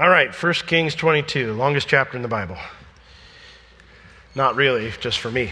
All 0.00 0.08
right, 0.08 0.32
1 0.32 0.52
Kings 0.66 0.94
22, 0.94 1.52
longest 1.52 1.86
chapter 1.86 2.16
in 2.16 2.22
the 2.22 2.28
Bible. 2.28 2.56
Not 4.34 4.56
really, 4.56 4.90
just 4.98 5.18
for 5.18 5.30
me. 5.30 5.50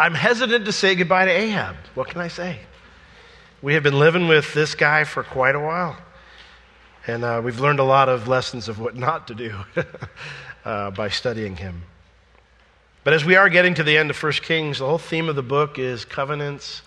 I'm 0.00 0.14
hesitant 0.14 0.64
to 0.64 0.72
say 0.72 0.96
goodbye 0.96 1.26
to 1.26 1.30
Ahab. 1.30 1.76
What 1.94 2.08
can 2.08 2.20
I 2.20 2.26
say? 2.26 2.58
We 3.62 3.74
have 3.74 3.84
been 3.84 4.00
living 4.00 4.26
with 4.26 4.52
this 4.52 4.74
guy 4.74 5.04
for 5.04 5.22
quite 5.22 5.54
a 5.54 5.60
while. 5.60 5.96
And 7.06 7.22
uh, 7.22 7.40
we've 7.44 7.60
learned 7.60 7.78
a 7.78 7.84
lot 7.84 8.08
of 8.08 8.26
lessons 8.26 8.68
of 8.68 8.80
what 8.80 8.96
not 8.96 9.28
to 9.28 9.36
do 9.36 9.54
uh, 10.64 10.90
by 10.90 11.08
studying 11.08 11.54
him. 11.54 11.84
But 13.04 13.14
as 13.14 13.24
we 13.24 13.36
are 13.36 13.48
getting 13.48 13.74
to 13.74 13.84
the 13.84 13.96
end 13.96 14.10
of 14.10 14.20
1 14.20 14.32
Kings, 14.42 14.80
the 14.80 14.88
whole 14.88 14.98
theme 14.98 15.28
of 15.28 15.36
the 15.36 15.42
book 15.44 15.78
is 15.78 16.04
covenants 16.04 16.82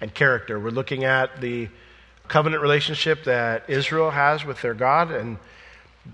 and 0.00 0.14
character. 0.14 0.58
We're 0.58 0.70
looking 0.70 1.04
at 1.04 1.42
the 1.42 1.68
covenant 2.28 2.62
relationship 2.62 3.24
that 3.24 3.64
Israel 3.68 4.10
has 4.10 4.44
with 4.44 4.60
their 4.62 4.74
God 4.74 5.10
and 5.10 5.38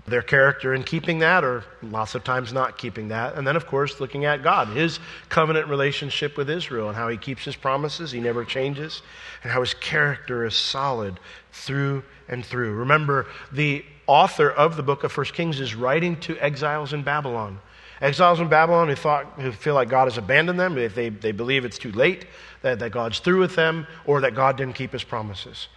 their 0.07 0.21
character 0.21 0.73
in 0.73 0.83
keeping 0.83 1.19
that, 1.19 1.43
or 1.43 1.65
lots 1.81 2.15
of 2.15 2.23
times 2.23 2.53
not 2.53 2.77
keeping 2.77 3.09
that. 3.09 3.35
And 3.35 3.45
then, 3.45 3.55
of 3.55 3.67
course, 3.67 3.99
looking 3.99 4.23
at 4.23 4.41
God, 4.41 4.69
his 4.69 4.99
covenant 5.27 5.67
relationship 5.67 6.37
with 6.37 6.49
Israel, 6.49 6.87
and 6.87 6.95
how 6.95 7.09
he 7.09 7.17
keeps 7.17 7.43
his 7.43 7.55
promises, 7.55 8.11
he 8.11 8.21
never 8.21 8.45
changes, 8.45 9.01
and 9.43 9.51
how 9.51 9.59
his 9.59 9.73
character 9.73 10.45
is 10.45 10.55
solid 10.55 11.19
through 11.51 12.03
and 12.29 12.45
through. 12.45 12.73
Remember, 12.73 13.27
the 13.51 13.83
author 14.07 14.49
of 14.49 14.77
the 14.77 14.83
book 14.83 15.03
of 15.03 15.11
First 15.11 15.33
Kings 15.33 15.59
is 15.59 15.75
writing 15.75 16.17
to 16.21 16.37
exiles 16.39 16.93
in 16.93 17.03
Babylon. 17.03 17.59
Exiles 18.01 18.39
in 18.39 18.47
Babylon 18.47 18.87
who, 18.87 18.95
thought, 18.95 19.25
who 19.39 19.51
feel 19.51 19.75
like 19.75 19.89
God 19.89 20.05
has 20.05 20.17
abandoned 20.17 20.59
them, 20.59 20.77
if 20.77 20.95
they, 20.95 21.09
they 21.09 21.31
believe 21.31 21.65
it's 21.65 21.77
too 21.77 21.91
late, 21.91 22.25
that, 22.61 22.79
that 22.79 22.91
God's 22.91 23.19
through 23.19 23.39
with 23.39 23.55
them, 23.55 23.85
or 24.05 24.21
that 24.21 24.35
God 24.35 24.57
didn't 24.57 24.75
keep 24.75 24.93
his 24.93 25.03
promises. 25.03 25.67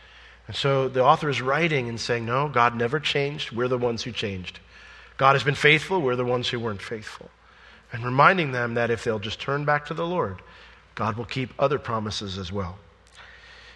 And 0.46 0.56
so 0.56 0.88
the 0.88 1.02
author 1.02 1.28
is 1.28 1.40
writing 1.40 1.88
and 1.88 1.98
saying, 1.98 2.26
No, 2.26 2.48
God 2.48 2.76
never 2.76 3.00
changed. 3.00 3.52
We're 3.52 3.68
the 3.68 3.78
ones 3.78 4.02
who 4.02 4.12
changed. 4.12 4.60
God 5.16 5.34
has 5.34 5.44
been 5.44 5.54
faithful. 5.54 6.00
We're 6.00 6.16
the 6.16 6.24
ones 6.24 6.48
who 6.48 6.58
weren't 6.60 6.82
faithful. 6.82 7.30
And 7.92 8.04
reminding 8.04 8.52
them 8.52 8.74
that 8.74 8.90
if 8.90 9.04
they'll 9.04 9.20
just 9.20 9.40
turn 9.40 9.64
back 9.64 9.86
to 9.86 9.94
the 9.94 10.06
Lord, 10.06 10.42
God 10.94 11.16
will 11.16 11.24
keep 11.24 11.50
other 11.58 11.78
promises 11.78 12.38
as 12.38 12.52
well. 12.52 12.76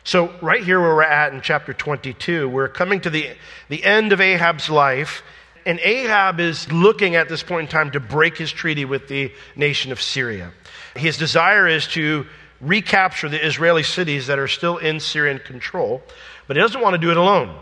So, 0.04 0.32
right 0.40 0.62
here 0.62 0.80
where 0.80 0.94
we're 0.94 1.02
at 1.02 1.32
in 1.34 1.40
chapter 1.42 1.72
22, 1.72 2.48
we're 2.48 2.68
coming 2.68 3.00
to 3.02 3.10
the, 3.10 3.30
the 3.68 3.84
end 3.84 4.12
of 4.12 4.20
Ahab's 4.20 4.70
life. 4.70 5.22
And 5.66 5.78
Ahab 5.80 6.40
is 6.40 6.70
looking 6.72 7.14
at 7.14 7.28
this 7.28 7.42
point 7.42 7.68
in 7.68 7.70
time 7.70 7.90
to 7.90 8.00
break 8.00 8.38
his 8.38 8.50
treaty 8.50 8.86
with 8.86 9.08
the 9.08 9.32
nation 9.54 9.92
of 9.92 10.00
Syria. 10.00 10.52
His 10.96 11.18
desire 11.18 11.68
is 11.68 11.86
to 11.88 12.26
recapture 12.60 13.28
the 13.28 13.44
Israeli 13.44 13.82
cities 13.82 14.28
that 14.28 14.38
are 14.38 14.48
still 14.48 14.78
in 14.78 14.98
Syrian 14.98 15.38
control. 15.38 16.02
But 16.48 16.56
he 16.56 16.62
doesn't 16.62 16.80
want 16.80 16.94
to 16.94 16.98
do 16.98 17.12
it 17.12 17.16
alone. 17.16 17.56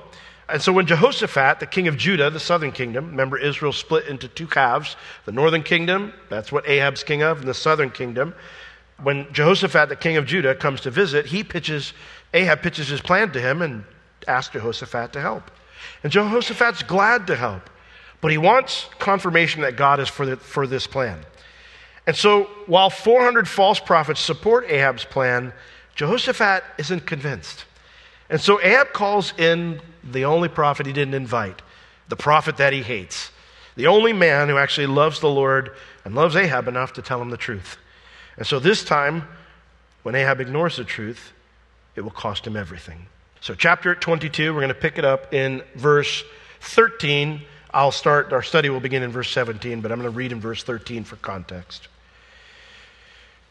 And 0.49 0.63
so 0.63 0.73
when 0.73 0.87
Jehoshaphat, 0.87 1.59
the 1.59 1.67
king 1.67 1.89
of 1.89 1.97
Judah, 1.97 2.31
the 2.31 2.41
southern 2.41 2.71
kingdom, 2.71 3.11
remember 3.11 3.37
Israel 3.37 3.73
split 3.73 4.07
into 4.07 4.29
two 4.29 4.47
halves 4.47 4.97
the 5.25 5.33
northern 5.33 5.65
kingdom, 5.65 6.15
that's 6.31 6.53
what 6.53 6.67
Ahab's 6.69 7.03
king 7.03 7.23
of, 7.23 7.41
and 7.41 7.49
the 7.49 7.55
southern 7.55 7.91
kingdom. 7.91 8.35
When 9.03 9.31
Jehoshaphat, 9.33 9.89
the 9.89 9.97
king 9.97 10.17
of 10.17 10.25
Judah, 10.25 10.55
comes 10.55 10.81
to 10.83 10.91
visit, 10.91 11.27
he 11.27 11.43
pitches, 11.43 11.93
Ahab 12.33 12.63
pitches 12.63 12.89
his 12.89 13.01
plan 13.01 13.33
to 13.33 13.41
him 13.41 13.61
and 13.61 13.85
asks 14.29 14.53
Jehoshaphat 14.53 15.13
to 15.15 15.21
help. 15.21 15.51
And 16.03 16.13
Jehoshaphat's 16.13 16.85
glad 16.85 17.27
to 17.27 17.37
help, 17.37 17.69
but 18.21 18.31
he 18.31 18.39
wants 18.39 18.89
confirmation 19.01 19.63
that 19.63 19.77
God 19.77 19.99
is 19.99 20.09
for, 20.09 20.25
the, 20.25 20.37
for 20.37 20.67
this 20.67 20.87
plan. 20.87 21.19
And 22.07 22.15
so 22.15 22.45
while 22.67 22.89
400 22.89 23.49
false 23.49 23.81
prophets 23.81 24.21
support 24.21 24.71
Ahab's 24.71 25.05
plan, 25.05 25.53
Jehoshaphat 25.97 26.63
isn't 26.79 27.05
convinced. 27.05 27.65
And 28.29 28.41
so 28.41 28.61
Ahab 28.61 28.93
calls 28.93 29.33
in 29.39 29.81
the 30.03 30.25
only 30.25 30.49
prophet 30.49 30.87
he 30.87 30.93
didn't 30.93 31.15
invite, 31.15 31.63
the 32.09 32.17
prophet 32.17 32.57
that 32.57 32.73
he 32.73 32.83
hates, 32.83 33.31
the 33.77 33.87
only 33.87 34.13
man 34.13 34.49
who 34.49 34.57
actually 34.57 34.87
loves 34.87 35.21
the 35.21 35.29
Lord 35.29 35.73
and 36.05 36.15
loves 36.15 36.35
Ahab 36.37 36.69
enough 36.69 36.95
to 36.95 37.03
tell 37.03 37.21
him 37.21 37.31
the 37.31 37.37
truth. 37.37 37.77
And 38.37 38.47
so 38.47 38.59
this 38.59 38.85
time, 38.85 39.27
when 40.03 40.15
Ahab 40.15 40.41
ignores 40.41 40.77
the 40.77 40.85
truth, 40.85 41.33
it 41.95 42.03
will 42.03 42.11
cost 42.11 42.47
him 42.47 42.57
everything. 42.57 43.07
So, 43.41 43.55
chapter 43.55 43.95
22, 43.95 44.53
we're 44.53 44.61
going 44.61 44.69
to 44.69 44.75
pick 44.75 44.99
it 44.99 45.05
up 45.05 45.33
in 45.33 45.63
verse 45.75 46.25
13. 46.61 47.43
I'll 47.73 47.93
start, 47.93 48.33
our 48.33 48.43
study 48.43 48.71
will 48.71 48.81
begin 48.81 49.03
in 49.03 49.11
verse 49.11 49.31
17, 49.31 49.81
but 49.81 49.93
I'm 49.93 50.01
going 50.01 50.11
to 50.11 50.17
read 50.17 50.33
in 50.33 50.41
verse 50.41 50.63
13 50.63 51.05
for 51.05 51.17
context. 51.17 51.89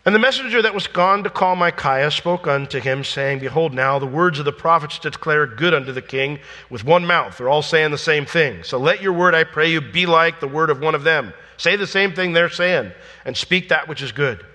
And 0.05 0.13
the 0.13 0.19
messenger 0.19 0.61
that 0.61 0.75
was 0.75 0.85
gone 0.85 1.23
to 1.23 1.31
call 1.31 1.55
Micaiah 1.55 2.11
spoke 2.11 2.45
unto 2.45 2.79
him, 2.79 3.03
saying, 3.03 3.39
Behold, 3.39 3.73
now 3.73 3.97
the 3.97 4.05
words 4.05 4.38
of 4.38 4.45
the 4.45 4.51
prophets 4.51 4.99
declare 4.99 5.47
good 5.47 5.73
unto 5.73 5.91
the 5.91 6.01
king 6.01 6.39
with 6.69 6.85
one 6.85 7.07
mouth. 7.07 7.38
They're 7.38 7.49
all 7.49 7.63
saying 7.63 7.89
the 7.89 7.97
same 7.97 8.27
thing. 8.27 8.61
So 8.63 8.77
let 8.77 9.01
your 9.01 9.13
word, 9.13 9.33
I 9.33 9.44
pray 9.44 9.71
you, 9.71 9.81
be 9.81 10.05
like 10.05 10.39
the 10.39 10.47
word 10.47 10.69
of 10.69 10.79
one 10.79 10.94
of 10.94 11.03
them. 11.03 11.33
Say 11.57 11.75
the 11.75 11.88
same 11.88 12.13
thing 12.13 12.33
they're 12.33 12.49
saying, 12.49 12.91
and 13.25 13.35
speak 13.35 13.69
that 13.69 13.88
which 13.88 14.03
is 14.03 14.11
good. 14.11 14.45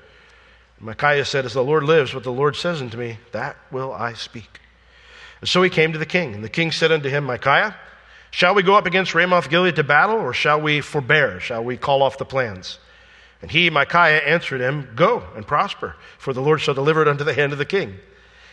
Micaiah 0.78 1.24
said, 1.24 1.44
As 1.44 1.54
the 1.54 1.64
Lord 1.64 1.82
lives, 1.82 2.14
what 2.14 2.22
the 2.22 2.32
Lord 2.32 2.54
says 2.54 2.80
unto 2.80 2.96
me, 2.96 3.18
that 3.32 3.56
will 3.72 3.92
I 3.92 4.12
speak. 4.12 4.60
And 5.40 5.48
so 5.48 5.62
he 5.62 5.70
came 5.70 5.92
to 5.92 5.98
the 5.98 6.06
king. 6.06 6.32
And 6.32 6.44
the 6.44 6.48
king 6.48 6.70
said 6.70 6.92
unto 6.92 7.08
him, 7.08 7.24
Micaiah, 7.24 7.74
shall 8.30 8.54
we 8.54 8.62
go 8.62 8.76
up 8.76 8.86
against 8.86 9.16
Ramoth 9.16 9.50
Gilead 9.50 9.74
to 9.76 9.84
battle, 9.84 10.16
or 10.16 10.32
shall 10.32 10.60
we 10.60 10.80
forbear? 10.80 11.40
Shall 11.40 11.64
we 11.64 11.76
call 11.76 12.02
off 12.02 12.18
the 12.18 12.24
plans? 12.24 12.78
And 13.42 13.50
he, 13.50 13.70
Micaiah, 13.70 14.18
answered 14.18 14.60
him, 14.60 14.88
Go 14.94 15.24
and 15.34 15.46
prosper, 15.46 15.96
for 16.18 16.32
the 16.32 16.42
Lord 16.42 16.60
shall 16.60 16.74
deliver 16.74 17.02
it 17.02 17.08
unto 17.08 17.24
the 17.24 17.34
hand 17.34 17.52
of 17.52 17.58
the 17.58 17.64
king. 17.64 17.96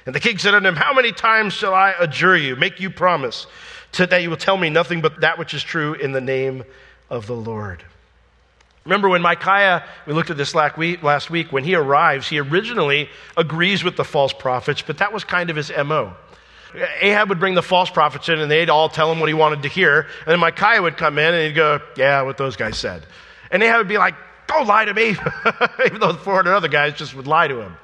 And 0.05 0.15
the 0.15 0.19
king 0.19 0.37
said 0.37 0.53
unto 0.53 0.67
him, 0.67 0.75
How 0.75 0.93
many 0.93 1.11
times 1.11 1.53
shall 1.53 1.73
I 1.73 1.93
adjure 1.99 2.37
you, 2.37 2.55
make 2.55 2.79
you 2.79 2.89
promise, 2.89 3.47
to, 3.93 4.07
that 4.07 4.21
you 4.21 4.29
will 4.29 4.37
tell 4.37 4.57
me 4.57 4.69
nothing 4.69 5.01
but 5.01 5.21
that 5.21 5.37
which 5.37 5.53
is 5.53 5.63
true 5.63 5.93
in 5.93 6.13
the 6.13 6.21
name 6.21 6.63
of 7.09 7.27
the 7.27 7.35
Lord? 7.35 7.83
Remember 8.85 9.09
when 9.09 9.21
Micaiah, 9.21 9.83
we 10.05 10.13
looked 10.13 10.29
at 10.29 10.37
this 10.37 10.55
last 10.55 10.77
week, 10.77 11.51
when 11.51 11.65
he 11.65 11.75
arrives, 11.75 12.29
he 12.29 12.39
originally 12.39 13.09
agrees 13.35 13.83
with 13.83 13.97
the 13.97 14.05
false 14.05 14.31
prophets, 14.31 14.81
but 14.81 14.99
that 14.99 15.11
was 15.11 15.25
kind 15.25 15.49
of 15.49 15.57
his 15.57 15.69
MO. 15.85 16.13
Ahab 17.01 17.27
would 17.27 17.39
bring 17.39 17.53
the 17.53 17.61
false 17.61 17.89
prophets 17.89 18.29
in 18.29 18.39
and 18.39 18.49
they'd 18.49 18.69
all 18.69 18.87
tell 18.87 19.11
him 19.11 19.19
what 19.19 19.27
he 19.27 19.33
wanted 19.33 19.63
to 19.63 19.67
hear. 19.67 20.01
And 20.01 20.27
then 20.27 20.39
Micaiah 20.39 20.81
would 20.81 20.95
come 20.95 21.17
in 21.17 21.33
and 21.33 21.47
he'd 21.47 21.53
go, 21.55 21.81
Yeah, 21.97 22.21
what 22.21 22.37
those 22.37 22.55
guys 22.55 22.77
said. 22.77 23.05
And 23.51 23.61
Ahab 23.61 23.79
would 23.79 23.87
be 23.89 23.97
like, 23.97 24.15
don't 24.47 24.67
lie 24.67 24.85
to 24.85 24.93
me. 24.93 25.09
Even 25.85 25.99
though 25.99 26.11
the 26.11 26.19
400 26.19 26.53
other 26.53 26.67
guys 26.67 26.93
just 26.93 27.15
would 27.15 27.27
lie 27.27 27.47
to 27.47 27.61
him. 27.61 27.77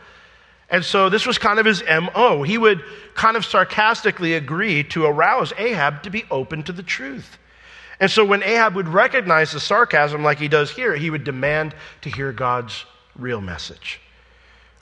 And 0.70 0.84
so 0.84 1.10
this 1.10 1.26
was 1.26 1.38
kind 1.38 1.60
of 1.60 1.66
his 1.66 1.84
MO. 1.84 2.42
He 2.44 2.58
would 2.58 2.84
kind 3.14 3.38
of 3.38 3.46
sarcastically 3.46 4.34
agree 4.34 4.84
to 4.86 5.06
arouse 5.06 5.54
Ahab 5.58 6.04
to 6.04 6.10
be 6.10 6.24
open 6.32 6.64
to 6.64 6.72
the 6.72 6.84
truth. 6.84 7.38
And 8.00 8.10
so 8.10 8.26
when 8.26 8.44
Ahab 8.44 8.76
would 8.76 8.88
recognize 8.88 9.52
the 9.52 9.60
sarcasm 9.60 10.24
like 10.24 10.40
he 10.40 10.48
does 10.48 10.72
here, 10.72 10.96
he 10.96 11.10
would 11.10 11.24
demand 11.24 11.76
to 12.02 12.10
hear 12.10 12.32
God's 12.32 12.86
real 13.16 13.40
message. 13.40 14.02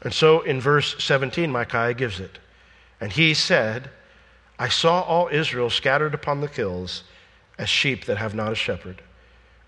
And 0.01 0.13
so 0.13 0.41
in 0.41 0.61
verse 0.61 0.95
17, 1.03 1.51
Micaiah 1.51 1.93
gives 1.93 2.19
it. 2.19 2.39
And 2.99 3.11
he 3.11 3.33
said, 3.33 3.89
I 4.57 4.69
saw 4.69 5.01
all 5.01 5.27
Israel 5.31 5.69
scattered 5.69 6.13
upon 6.13 6.41
the 6.41 6.47
hills 6.47 7.03
as 7.57 7.69
sheep 7.69 8.05
that 8.05 8.17
have 8.17 8.33
not 8.33 8.51
a 8.51 8.55
shepherd. 8.55 9.01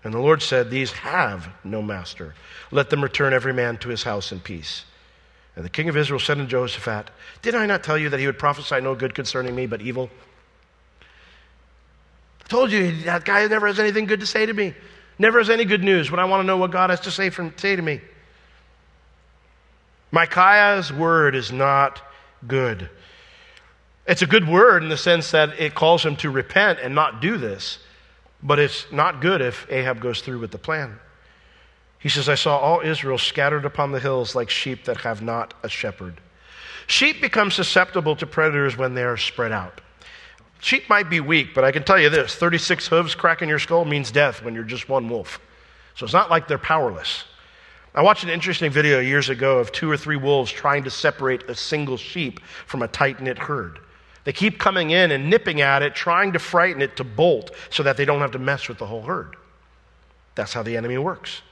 And 0.04 0.12
the 0.12 0.18
Lord 0.18 0.42
said, 0.42 0.70
These 0.70 0.92
have 0.92 1.48
no 1.64 1.82
master. 1.82 2.34
Let 2.70 2.90
them 2.90 3.02
return 3.02 3.32
every 3.32 3.54
man 3.54 3.78
to 3.78 3.88
his 3.88 4.02
house 4.02 4.30
in 4.30 4.40
peace. 4.40 4.84
And 5.56 5.64
the 5.64 5.70
king 5.70 5.88
of 5.88 5.96
Israel 5.96 6.20
said 6.20 6.36
to 6.36 6.46
Jehoshaphat, 6.46 7.10
Did 7.40 7.54
I 7.54 7.64
not 7.64 7.82
tell 7.82 7.96
you 7.96 8.10
that 8.10 8.20
he 8.20 8.26
would 8.26 8.38
prophesy 8.38 8.80
no 8.80 8.94
good 8.94 9.14
concerning 9.14 9.54
me, 9.54 9.66
but 9.66 9.80
evil? 9.80 10.10
I 12.44 12.48
told 12.48 12.70
you 12.70 12.92
that 13.02 13.24
guy 13.24 13.46
never 13.46 13.66
has 13.66 13.80
anything 13.80 14.04
good 14.04 14.20
to 14.20 14.26
say 14.26 14.44
to 14.44 14.52
me. 14.52 14.74
Never 15.18 15.38
has 15.38 15.48
any 15.48 15.64
good 15.64 15.82
news 15.82 16.10
when 16.10 16.20
I 16.20 16.24
want 16.24 16.42
to 16.42 16.46
know 16.46 16.56
what 16.56 16.70
God 16.70 16.90
has 16.90 17.00
to 17.00 17.10
say, 17.10 17.30
from, 17.30 17.54
say 17.56 17.74
to 17.74 17.82
me. 17.82 18.00
Micaiah's 20.10 20.92
word 20.92 21.34
is 21.34 21.50
not 21.50 22.02
good. 22.46 22.90
It's 24.06 24.22
a 24.22 24.26
good 24.26 24.46
word 24.46 24.82
in 24.82 24.88
the 24.88 24.96
sense 24.96 25.30
that 25.30 25.58
it 25.58 25.74
calls 25.74 26.04
him 26.04 26.16
to 26.16 26.30
repent 26.30 26.78
and 26.80 26.94
not 26.94 27.22
do 27.22 27.38
this. 27.38 27.78
But 28.44 28.58
it's 28.58 28.86
not 28.92 29.22
good 29.22 29.40
if 29.40 29.66
Ahab 29.70 30.00
goes 30.00 30.20
through 30.20 30.38
with 30.38 30.50
the 30.50 30.58
plan. 30.58 31.00
He 31.98 32.10
says, 32.10 32.28
I 32.28 32.34
saw 32.34 32.58
all 32.58 32.82
Israel 32.82 33.16
scattered 33.16 33.64
upon 33.64 33.90
the 33.90 33.98
hills 33.98 34.34
like 34.34 34.50
sheep 34.50 34.84
that 34.84 34.98
have 34.98 35.22
not 35.22 35.54
a 35.62 35.68
shepherd. 35.70 36.20
Sheep 36.86 37.22
become 37.22 37.50
susceptible 37.50 38.14
to 38.16 38.26
predators 38.26 38.76
when 38.76 38.94
they 38.94 39.02
are 39.02 39.16
spread 39.16 39.52
out. 39.52 39.80
Sheep 40.60 40.88
might 40.90 41.08
be 41.08 41.20
weak, 41.20 41.54
but 41.54 41.64
I 41.64 41.72
can 41.72 41.82
tell 41.82 41.98
you 41.98 42.10
this 42.10 42.34
36 42.34 42.86
hooves 42.88 43.14
cracking 43.14 43.48
your 43.48 43.58
skull 43.58 43.86
means 43.86 44.10
death 44.10 44.42
when 44.42 44.54
you're 44.54 44.64
just 44.64 44.88
one 44.90 45.08
wolf. 45.08 45.40
So 45.94 46.04
it's 46.04 46.12
not 46.12 46.30
like 46.30 46.46
they're 46.46 46.58
powerless. 46.58 47.24
I 47.94 48.02
watched 48.02 48.24
an 48.24 48.30
interesting 48.30 48.70
video 48.70 49.00
years 49.00 49.28
ago 49.30 49.58
of 49.58 49.72
two 49.72 49.90
or 49.90 49.96
three 49.96 50.16
wolves 50.16 50.50
trying 50.50 50.84
to 50.84 50.90
separate 50.90 51.44
a 51.44 51.54
single 51.54 51.96
sheep 51.96 52.40
from 52.66 52.82
a 52.82 52.88
tight 52.88 53.20
knit 53.22 53.38
herd. 53.38 53.78
They 54.24 54.32
keep 54.32 54.58
coming 54.58 54.90
in 54.90 55.10
and 55.10 55.28
nipping 55.28 55.60
at 55.60 55.82
it, 55.82 55.94
trying 55.94 56.32
to 56.32 56.38
frighten 56.38 56.82
it 56.82 56.96
to 56.96 57.04
bolt 57.04 57.50
so 57.70 57.82
that 57.82 57.96
they 57.96 58.04
don't 58.04 58.20
have 58.20 58.32
to 58.32 58.38
mess 58.38 58.68
with 58.68 58.78
the 58.78 58.86
whole 58.86 59.02
herd. 59.02 59.36
That's 60.34 60.52
how 60.52 60.62
the 60.62 60.76
enemy 60.76 60.98
works. 60.98 61.42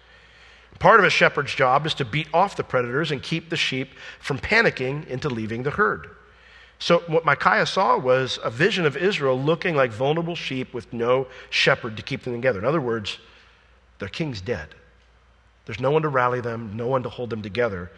Part 0.79 0.99
of 0.99 1.07
a 1.07 1.11
shepherd's 1.11 1.55
job 1.55 1.87
is 1.87 1.95
to 1.95 2.05
beat 2.05 2.29
off 2.35 2.57
the 2.57 2.65
predators 2.65 3.11
and 3.13 3.23
keep 3.23 3.51
the 3.51 3.57
sheep 3.57 3.91
from 4.19 4.39
panicking 4.39 5.07
into 5.07 5.29
leaving 5.29 5.63
the 5.63 5.71
herd. 5.71 6.11
So, 6.79 6.99
what 7.07 7.25
Micaiah 7.25 7.67
saw 7.67 7.97
was 7.97 8.41
a 8.43 8.51
vision 8.51 8.85
of 8.85 8.97
Israel 8.97 9.41
looking 9.41 9.77
like 9.77 9.93
vulnerable 9.93 10.35
sheep 10.35 10.75
with 10.75 10.93
no 10.93 11.29
shepherd 11.51 11.97
to 11.97 12.03
keep 12.03 12.25
them 12.25 12.33
together. 12.33 12.59
In 12.59 12.65
other 12.65 12.81
words, 12.81 13.19
their 14.01 14.09
king's 14.09 14.41
dead. 14.41 14.75
There's 15.65 15.79
no 15.79 15.93
one 15.93 16.03
to 16.03 16.09
rally 16.09 16.41
them, 16.41 16.77
no 16.77 16.89
one 16.89 17.05
to 17.05 17.09
hold 17.09 17.31
them 17.31 17.43
together. 17.43 17.93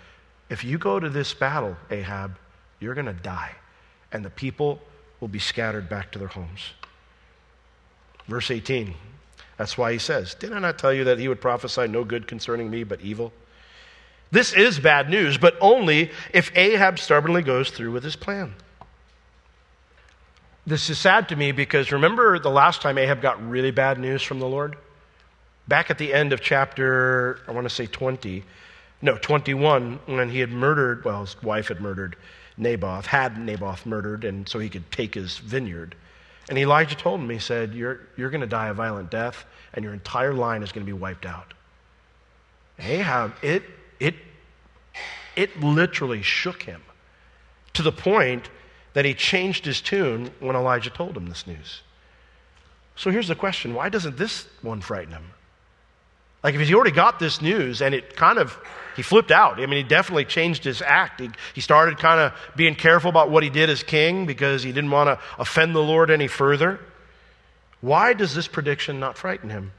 If 0.50 0.64
you 0.64 0.76
go 0.76 1.00
to 1.00 1.08
this 1.08 1.32
battle, 1.32 1.76
Ahab, 1.90 2.36
you're 2.78 2.92
going 2.92 3.06
to 3.06 3.14
die, 3.14 3.52
and 4.14 4.24
the 4.24 4.30
people 4.30 4.80
will 5.20 5.28
be 5.28 5.40
scattered 5.40 5.88
back 5.88 6.12
to 6.12 6.18
their 6.18 6.28
homes. 6.28 6.70
Verse 8.28 8.50
18. 8.50 8.94
That's 9.58 9.76
why 9.76 9.92
he 9.92 9.98
says, 9.98 10.34
Did 10.34 10.52
I 10.52 10.60
not 10.60 10.78
tell 10.78 10.94
you 10.94 11.04
that 11.04 11.18
he 11.18 11.28
would 11.28 11.40
prophesy 11.40 11.86
no 11.88 12.04
good 12.04 12.26
concerning 12.26 12.70
me, 12.70 12.84
but 12.84 13.00
evil? 13.00 13.32
This 14.30 14.52
is 14.54 14.78
bad 14.78 15.10
news, 15.10 15.36
but 15.36 15.56
only 15.60 16.10
if 16.32 16.50
Ahab 16.56 16.98
stubbornly 16.98 17.42
goes 17.42 17.70
through 17.70 17.92
with 17.92 18.02
his 18.02 18.16
plan. 18.16 18.54
This 20.66 20.88
is 20.88 20.98
sad 20.98 21.28
to 21.28 21.36
me 21.36 21.52
because 21.52 21.92
remember 21.92 22.38
the 22.38 22.50
last 22.50 22.80
time 22.80 22.96
Ahab 22.96 23.20
got 23.20 23.46
really 23.46 23.70
bad 23.70 23.98
news 23.98 24.22
from 24.22 24.38
the 24.38 24.48
Lord? 24.48 24.76
Back 25.68 25.90
at 25.90 25.98
the 25.98 26.12
end 26.12 26.32
of 26.32 26.40
chapter, 26.40 27.40
I 27.46 27.52
want 27.52 27.68
to 27.68 27.74
say 27.74 27.86
20, 27.86 28.42
no, 29.02 29.18
21, 29.18 30.00
when 30.06 30.30
he 30.30 30.38
had 30.38 30.50
murdered, 30.50 31.04
well, 31.04 31.20
his 31.22 31.40
wife 31.42 31.68
had 31.68 31.80
murdered 31.80 32.16
Naboth, 32.56 33.06
had 33.06 33.38
Naboth 33.38 33.84
murdered, 33.84 34.24
and 34.24 34.48
so 34.48 34.58
he 34.58 34.68
could 34.68 34.90
take 34.92 35.14
his 35.14 35.38
vineyard. 35.38 35.94
And 36.48 36.58
Elijah 36.58 36.94
told 36.94 37.20
him, 37.20 37.30
he 37.30 37.38
said, 37.38 37.74
You're, 37.74 38.00
you're 38.16 38.30
going 38.30 38.42
to 38.42 38.46
die 38.46 38.68
a 38.68 38.74
violent 38.74 39.10
death, 39.10 39.44
and 39.72 39.84
your 39.84 39.94
entire 39.94 40.34
line 40.34 40.62
is 40.62 40.72
going 40.72 40.86
to 40.86 40.90
be 40.90 40.98
wiped 40.98 41.26
out. 41.26 41.54
Ahab, 42.78 43.34
it, 43.42 43.62
it, 43.98 44.14
it 45.36 45.60
literally 45.60 46.22
shook 46.22 46.62
him 46.62 46.82
to 47.72 47.82
the 47.82 47.92
point 47.92 48.50
that 48.92 49.04
he 49.04 49.14
changed 49.14 49.64
his 49.64 49.80
tune 49.80 50.30
when 50.40 50.54
Elijah 50.54 50.90
told 50.90 51.16
him 51.16 51.26
this 51.26 51.46
news. 51.46 51.82
So 52.96 53.10
here's 53.10 53.28
the 53.28 53.34
question 53.34 53.74
why 53.74 53.88
doesn't 53.88 54.16
this 54.16 54.46
one 54.62 54.80
frighten 54.80 55.12
him? 55.12 55.24
Like, 56.44 56.54
if 56.54 56.60
he's 56.60 56.74
already 56.74 56.90
got 56.90 57.18
this 57.18 57.40
news 57.40 57.80
and 57.80 57.94
it 57.94 58.16
kind 58.16 58.38
of, 58.38 58.56
he 58.96 59.02
flipped 59.02 59.30
out. 59.30 59.58
I 59.58 59.66
mean, 59.66 59.78
he 59.78 59.82
definitely 59.82 60.26
changed 60.26 60.62
his 60.62 60.82
act. 60.82 61.20
He, 61.20 61.30
he 61.54 61.62
started 61.62 61.96
kind 61.98 62.20
of 62.20 62.32
being 62.54 62.74
careful 62.74 63.08
about 63.08 63.30
what 63.30 63.42
he 63.42 63.48
did 63.48 63.70
as 63.70 63.82
king 63.82 64.26
because 64.26 64.62
he 64.62 64.70
didn't 64.70 64.90
want 64.90 65.08
to 65.08 65.24
offend 65.38 65.74
the 65.74 65.82
Lord 65.82 66.10
any 66.10 66.28
further. 66.28 66.78
Why 67.80 68.12
does 68.12 68.34
this 68.34 68.46
prediction 68.46 69.00
not 69.00 69.16
frighten 69.16 69.48
him? 69.48 69.72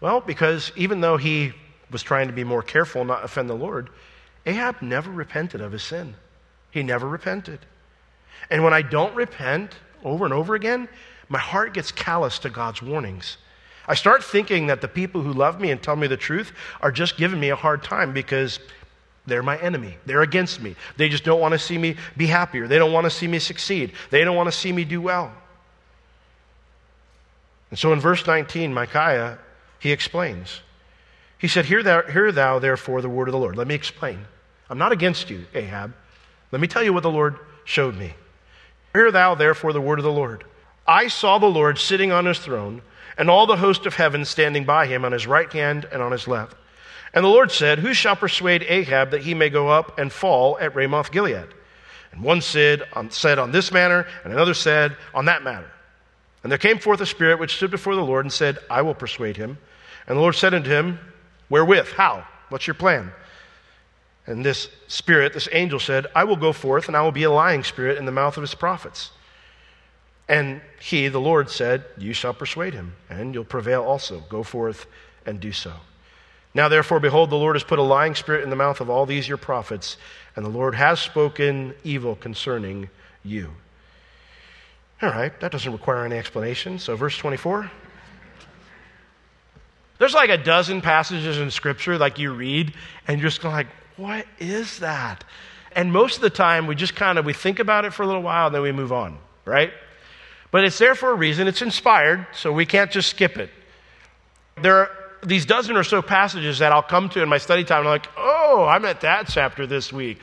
Well, 0.00 0.20
because 0.20 0.72
even 0.74 1.02
though 1.02 1.18
he 1.18 1.52
was 1.90 2.02
trying 2.02 2.28
to 2.28 2.32
be 2.32 2.44
more 2.44 2.62
careful, 2.62 3.04
not 3.04 3.24
offend 3.24 3.50
the 3.50 3.54
Lord, 3.54 3.90
Ahab 4.46 4.80
never 4.80 5.10
repented 5.10 5.60
of 5.60 5.72
his 5.72 5.82
sin. 5.82 6.14
He 6.70 6.82
never 6.82 7.06
repented. 7.06 7.60
And 8.50 8.64
when 8.64 8.72
I 8.72 8.80
don't 8.80 9.14
repent 9.14 9.74
over 10.02 10.24
and 10.24 10.34
over 10.34 10.54
again, 10.54 10.88
my 11.28 11.38
heart 11.38 11.74
gets 11.74 11.92
callous 11.92 12.38
to 12.40 12.50
God's 12.50 12.82
warnings. 12.82 13.36
I 13.86 13.94
start 13.94 14.24
thinking 14.24 14.68
that 14.68 14.80
the 14.80 14.88
people 14.88 15.20
who 15.22 15.32
love 15.32 15.60
me 15.60 15.70
and 15.70 15.82
tell 15.82 15.96
me 15.96 16.06
the 16.06 16.16
truth 16.16 16.52
are 16.80 16.90
just 16.90 17.16
giving 17.16 17.38
me 17.38 17.50
a 17.50 17.56
hard 17.56 17.82
time 17.82 18.12
because 18.12 18.58
they're 19.26 19.42
my 19.42 19.58
enemy. 19.58 19.96
They're 20.06 20.22
against 20.22 20.60
me. 20.60 20.76
They 20.96 21.08
just 21.08 21.24
don't 21.24 21.40
want 21.40 21.52
to 21.52 21.58
see 21.58 21.78
me 21.78 21.96
be 22.16 22.26
happier. 22.26 22.66
They 22.66 22.78
don't 22.78 22.92
want 22.92 23.04
to 23.04 23.10
see 23.10 23.26
me 23.26 23.38
succeed. 23.38 23.92
They 24.10 24.24
don't 24.24 24.36
want 24.36 24.48
to 24.48 24.56
see 24.56 24.72
me 24.72 24.84
do 24.84 25.00
well. 25.00 25.32
And 27.70 27.78
so 27.78 27.92
in 27.92 28.00
verse 28.00 28.26
19, 28.26 28.72
Micaiah, 28.72 29.38
he 29.80 29.92
explains. 29.92 30.60
He 31.38 31.48
said, 31.48 31.64
Hear 31.64 31.82
thou, 31.82 32.02
hear 32.02 32.32
thou 32.32 32.58
therefore 32.58 33.02
the 33.02 33.08
word 33.08 33.28
of 33.28 33.32
the 33.32 33.38
Lord. 33.38 33.56
Let 33.56 33.66
me 33.66 33.74
explain. 33.74 34.24
I'm 34.70 34.78
not 34.78 34.92
against 34.92 35.28
you, 35.28 35.46
Ahab. 35.54 35.92
Let 36.52 36.60
me 36.60 36.68
tell 36.68 36.82
you 36.82 36.92
what 36.92 37.02
the 37.02 37.10
Lord 37.10 37.38
showed 37.64 37.96
me. 37.96 38.14
Hear 38.92 39.10
thou 39.10 39.34
therefore 39.34 39.72
the 39.72 39.80
word 39.80 39.98
of 39.98 40.04
the 40.04 40.12
Lord. 40.12 40.44
I 40.86 41.08
saw 41.08 41.38
the 41.38 41.46
Lord 41.46 41.78
sitting 41.78 42.12
on 42.12 42.26
his 42.26 42.38
throne, 42.38 42.82
and 43.16 43.30
all 43.30 43.46
the 43.46 43.56
host 43.56 43.86
of 43.86 43.94
heaven 43.94 44.24
standing 44.24 44.64
by 44.64 44.86
him 44.86 45.04
on 45.04 45.12
his 45.12 45.26
right 45.26 45.52
hand 45.52 45.86
and 45.92 46.02
on 46.02 46.12
his 46.12 46.26
left. 46.26 46.56
And 47.12 47.24
the 47.24 47.28
Lord 47.28 47.52
said, 47.52 47.78
Who 47.78 47.94
shall 47.94 48.16
persuade 48.16 48.64
Ahab 48.68 49.12
that 49.12 49.22
he 49.22 49.34
may 49.34 49.48
go 49.48 49.68
up 49.68 49.98
and 49.98 50.12
fall 50.12 50.58
at 50.58 50.74
Ramoth 50.74 51.12
Gilead? 51.12 51.46
And 52.12 52.22
one 52.22 52.40
said 52.40 52.82
on, 52.92 53.10
said 53.10 53.38
on 53.38 53.52
this 53.52 53.72
manner, 53.72 54.06
and 54.24 54.32
another 54.32 54.54
said 54.54 54.96
on 55.14 55.26
that 55.26 55.42
manner. 55.42 55.70
And 56.42 56.50
there 56.50 56.58
came 56.58 56.78
forth 56.78 57.00
a 57.00 57.06
spirit 57.06 57.38
which 57.38 57.56
stood 57.56 57.70
before 57.70 57.94
the 57.94 58.04
Lord 58.04 58.24
and 58.24 58.32
said, 58.32 58.58
I 58.68 58.82
will 58.82 58.94
persuade 58.94 59.36
him. 59.36 59.58
And 60.06 60.16
the 60.16 60.20
Lord 60.20 60.34
said 60.34 60.54
unto 60.54 60.70
him, 60.70 60.98
Wherewith? 61.48 61.88
How? 61.88 62.26
What's 62.48 62.66
your 62.66 62.74
plan? 62.74 63.12
And 64.26 64.44
this 64.44 64.68
spirit, 64.88 65.32
this 65.32 65.48
angel 65.52 65.78
said, 65.78 66.06
I 66.14 66.24
will 66.24 66.36
go 66.36 66.52
forth 66.52 66.88
and 66.88 66.96
I 66.96 67.02
will 67.02 67.12
be 67.12 67.24
a 67.24 67.30
lying 67.30 67.62
spirit 67.62 67.98
in 67.98 68.06
the 68.06 68.12
mouth 68.12 68.36
of 68.36 68.42
his 68.42 68.54
prophets. 68.54 69.10
And 70.28 70.60
he, 70.80 71.08
the 71.08 71.20
Lord, 71.20 71.50
said, 71.50 71.84
You 71.98 72.12
shall 72.12 72.32
persuade 72.32 72.74
him, 72.74 72.94
and 73.10 73.34
you'll 73.34 73.44
prevail 73.44 73.82
also. 73.82 74.20
Go 74.28 74.42
forth 74.42 74.86
and 75.26 75.40
do 75.40 75.52
so. 75.52 75.72
Now, 76.54 76.68
therefore, 76.68 77.00
behold, 77.00 77.30
the 77.30 77.36
Lord 77.36 77.56
has 77.56 77.64
put 77.64 77.78
a 77.78 77.82
lying 77.82 78.14
spirit 78.14 78.44
in 78.44 78.50
the 78.50 78.56
mouth 78.56 78.80
of 78.80 78.88
all 78.88 79.06
these 79.06 79.28
your 79.28 79.36
prophets, 79.36 79.96
and 80.36 80.44
the 80.44 80.50
Lord 80.50 80.74
has 80.76 81.00
spoken 81.00 81.74
evil 81.82 82.14
concerning 82.14 82.88
you. 83.24 83.50
All 85.02 85.10
right, 85.10 85.38
that 85.40 85.50
doesn't 85.50 85.72
require 85.72 86.04
any 86.04 86.16
explanation. 86.16 86.78
So, 86.78 86.94
verse 86.96 87.18
24. 87.18 87.70
There's 89.98 90.14
like 90.14 90.30
a 90.30 90.38
dozen 90.38 90.80
passages 90.80 91.38
in 91.38 91.50
Scripture, 91.50 91.98
like 91.98 92.18
you 92.18 92.32
read, 92.32 92.74
and 93.06 93.20
you're 93.20 93.30
just 93.30 93.44
like, 93.44 93.66
what 93.96 94.26
is 94.38 94.78
that? 94.78 95.24
And 95.72 95.92
most 95.92 96.16
of 96.16 96.22
the 96.22 96.30
time, 96.30 96.66
we 96.66 96.74
just 96.74 96.94
kind 96.94 97.18
of 97.18 97.24
we 97.24 97.32
think 97.32 97.58
about 97.58 97.84
it 97.84 97.92
for 97.92 98.02
a 98.02 98.06
little 98.06 98.22
while, 98.22 98.46
and 98.46 98.54
then 98.54 98.62
we 98.62 98.72
move 98.72 98.92
on, 98.92 99.18
right? 99.44 99.72
But 100.54 100.62
it's 100.62 100.78
there 100.78 100.94
for 100.94 101.10
a 101.10 101.14
reason. 101.14 101.48
It's 101.48 101.62
inspired, 101.62 102.28
so 102.32 102.52
we 102.52 102.64
can't 102.64 102.88
just 102.88 103.10
skip 103.10 103.38
it. 103.38 103.50
There 104.62 104.76
are 104.76 104.90
these 105.24 105.46
dozen 105.46 105.76
or 105.76 105.82
so 105.82 106.00
passages 106.00 106.60
that 106.60 106.70
I'll 106.70 106.80
come 106.80 107.08
to 107.08 107.22
in 107.24 107.28
my 107.28 107.38
study 107.38 107.64
time. 107.64 107.80
I'm 107.80 107.86
like, 107.86 108.06
oh, 108.16 108.64
I'm 108.70 108.84
at 108.84 109.00
that 109.00 109.26
chapter 109.26 109.66
this 109.66 109.92
week. 109.92 110.20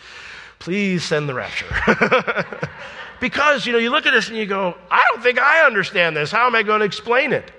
Please 0.57 1.03
send 1.03 1.27
the 1.27 1.33
rapture. 1.33 1.67
because, 3.19 3.65
you 3.65 3.73
know, 3.73 3.77
you 3.77 3.89
look 3.89 4.05
at 4.05 4.11
this 4.11 4.29
and 4.29 4.37
you 4.37 4.45
go, 4.45 4.77
I 4.89 5.03
don't 5.11 5.21
think 5.21 5.37
I 5.37 5.65
understand 5.65 6.15
this. 6.15 6.31
How 6.31 6.47
am 6.47 6.55
I 6.55 6.63
going 6.63 6.79
to 6.79 6.85
explain 6.85 7.33
it? 7.33 7.51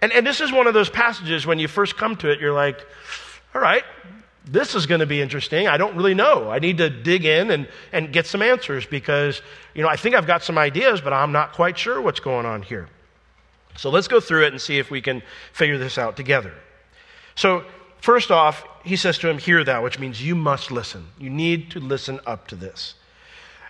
And, 0.00 0.10
and 0.10 0.26
this 0.26 0.40
is 0.40 0.50
one 0.50 0.66
of 0.66 0.72
those 0.72 0.88
passages 0.88 1.44
when 1.44 1.58
you 1.58 1.68
first 1.68 1.98
come 1.98 2.16
to 2.16 2.30
it, 2.30 2.40
you're 2.40 2.54
like, 2.54 2.80
all 3.54 3.60
right, 3.60 3.84
this 4.46 4.74
is 4.76 4.86
going 4.86 5.00
to 5.00 5.06
be 5.06 5.20
interesting. 5.20 5.66
I 5.66 5.76
don't 5.76 5.96
really 5.96 6.14
know. 6.14 6.50
I 6.50 6.60
need 6.60 6.78
to 6.78 6.88
dig 6.88 7.24
in 7.24 7.50
and, 7.50 7.68
and 7.92 8.12
get 8.12 8.26
some 8.26 8.42
answers 8.42 8.86
because, 8.86 9.42
you 9.74 9.82
know, 9.82 9.88
I 9.88 9.96
think 9.96 10.14
I've 10.14 10.26
got 10.26 10.42
some 10.42 10.56
ideas, 10.56 11.00
but 11.00 11.12
I'm 11.12 11.32
not 11.32 11.52
quite 11.52 11.76
sure 11.76 12.00
what's 12.00 12.20
going 12.20 12.46
on 12.46 12.62
here. 12.62 12.88
So 13.76 13.90
let's 13.90 14.08
go 14.08 14.20
through 14.20 14.46
it 14.46 14.52
and 14.52 14.60
see 14.60 14.78
if 14.78 14.90
we 14.90 15.02
can 15.02 15.22
figure 15.52 15.78
this 15.78 15.98
out 15.98 16.16
together. 16.16 16.52
So, 17.34 17.64
first 18.00 18.30
off, 18.30 18.64
he 18.84 18.96
says 18.96 19.18
to 19.18 19.28
him, 19.28 19.38
Hear 19.38 19.64
thou, 19.64 19.82
which 19.82 19.98
means 19.98 20.22
you 20.22 20.34
must 20.34 20.70
listen. 20.70 21.06
You 21.18 21.28
need 21.28 21.72
to 21.72 21.80
listen 21.80 22.20
up 22.24 22.48
to 22.48 22.54
this. 22.54 22.94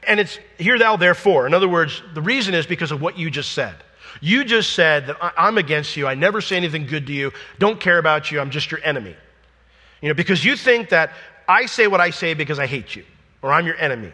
And 0.06 0.20
it's, 0.20 0.38
Hear 0.58 0.78
thou, 0.78 0.96
therefore. 0.96 1.46
In 1.46 1.54
other 1.54 1.68
words, 1.68 2.02
the 2.14 2.22
reason 2.22 2.54
is 2.54 2.66
because 2.66 2.92
of 2.92 3.00
what 3.00 3.18
you 3.18 3.30
just 3.30 3.52
said. 3.52 3.74
You 4.20 4.44
just 4.44 4.74
said 4.74 5.08
that 5.08 5.16
I'm 5.36 5.58
against 5.58 5.96
you. 5.96 6.06
I 6.06 6.14
never 6.14 6.40
say 6.40 6.56
anything 6.56 6.86
good 6.86 7.06
to 7.06 7.12
you. 7.12 7.32
Don't 7.58 7.80
care 7.80 7.98
about 7.98 8.30
you. 8.30 8.40
I'm 8.40 8.50
just 8.50 8.70
your 8.70 8.80
enemy. 8.84 9.16
You 10.06 10.10
know, 10.10 10.14
because 10.14 10.44
you 10.44 10.54
think 10.54 10.90
that 10.90 11.10
I 11.48 11.66
say 11.66 11.88
what 11.88 12.00
I 12.00 12.10
say 12.10 12.34
because 12.34 12.60
I 12.60 12.66
hate 12.66 12.94
you 12.94 13.02
or 13.42 13.52
I'm 13.52 13.66
your 13.66 13.74
enemy. 13.74 14.12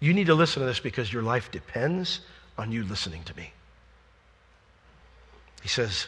You 0.00 0.14
need 0.14 0.28
to 0.28 0.34
listen 0.34 0.60
to 0.60 0.66
this 0.66 0.80
because 0.80 1.12
your 1.12 1.22
life 1.22 1.50
depends 1.50 2.20
on 2.56 2.72
you 2.72 2.82
listening 2.84 3.22
to 3.24 3.36
me. 3.36 3.52
He 5.60 5.68
says, 5.68 6.06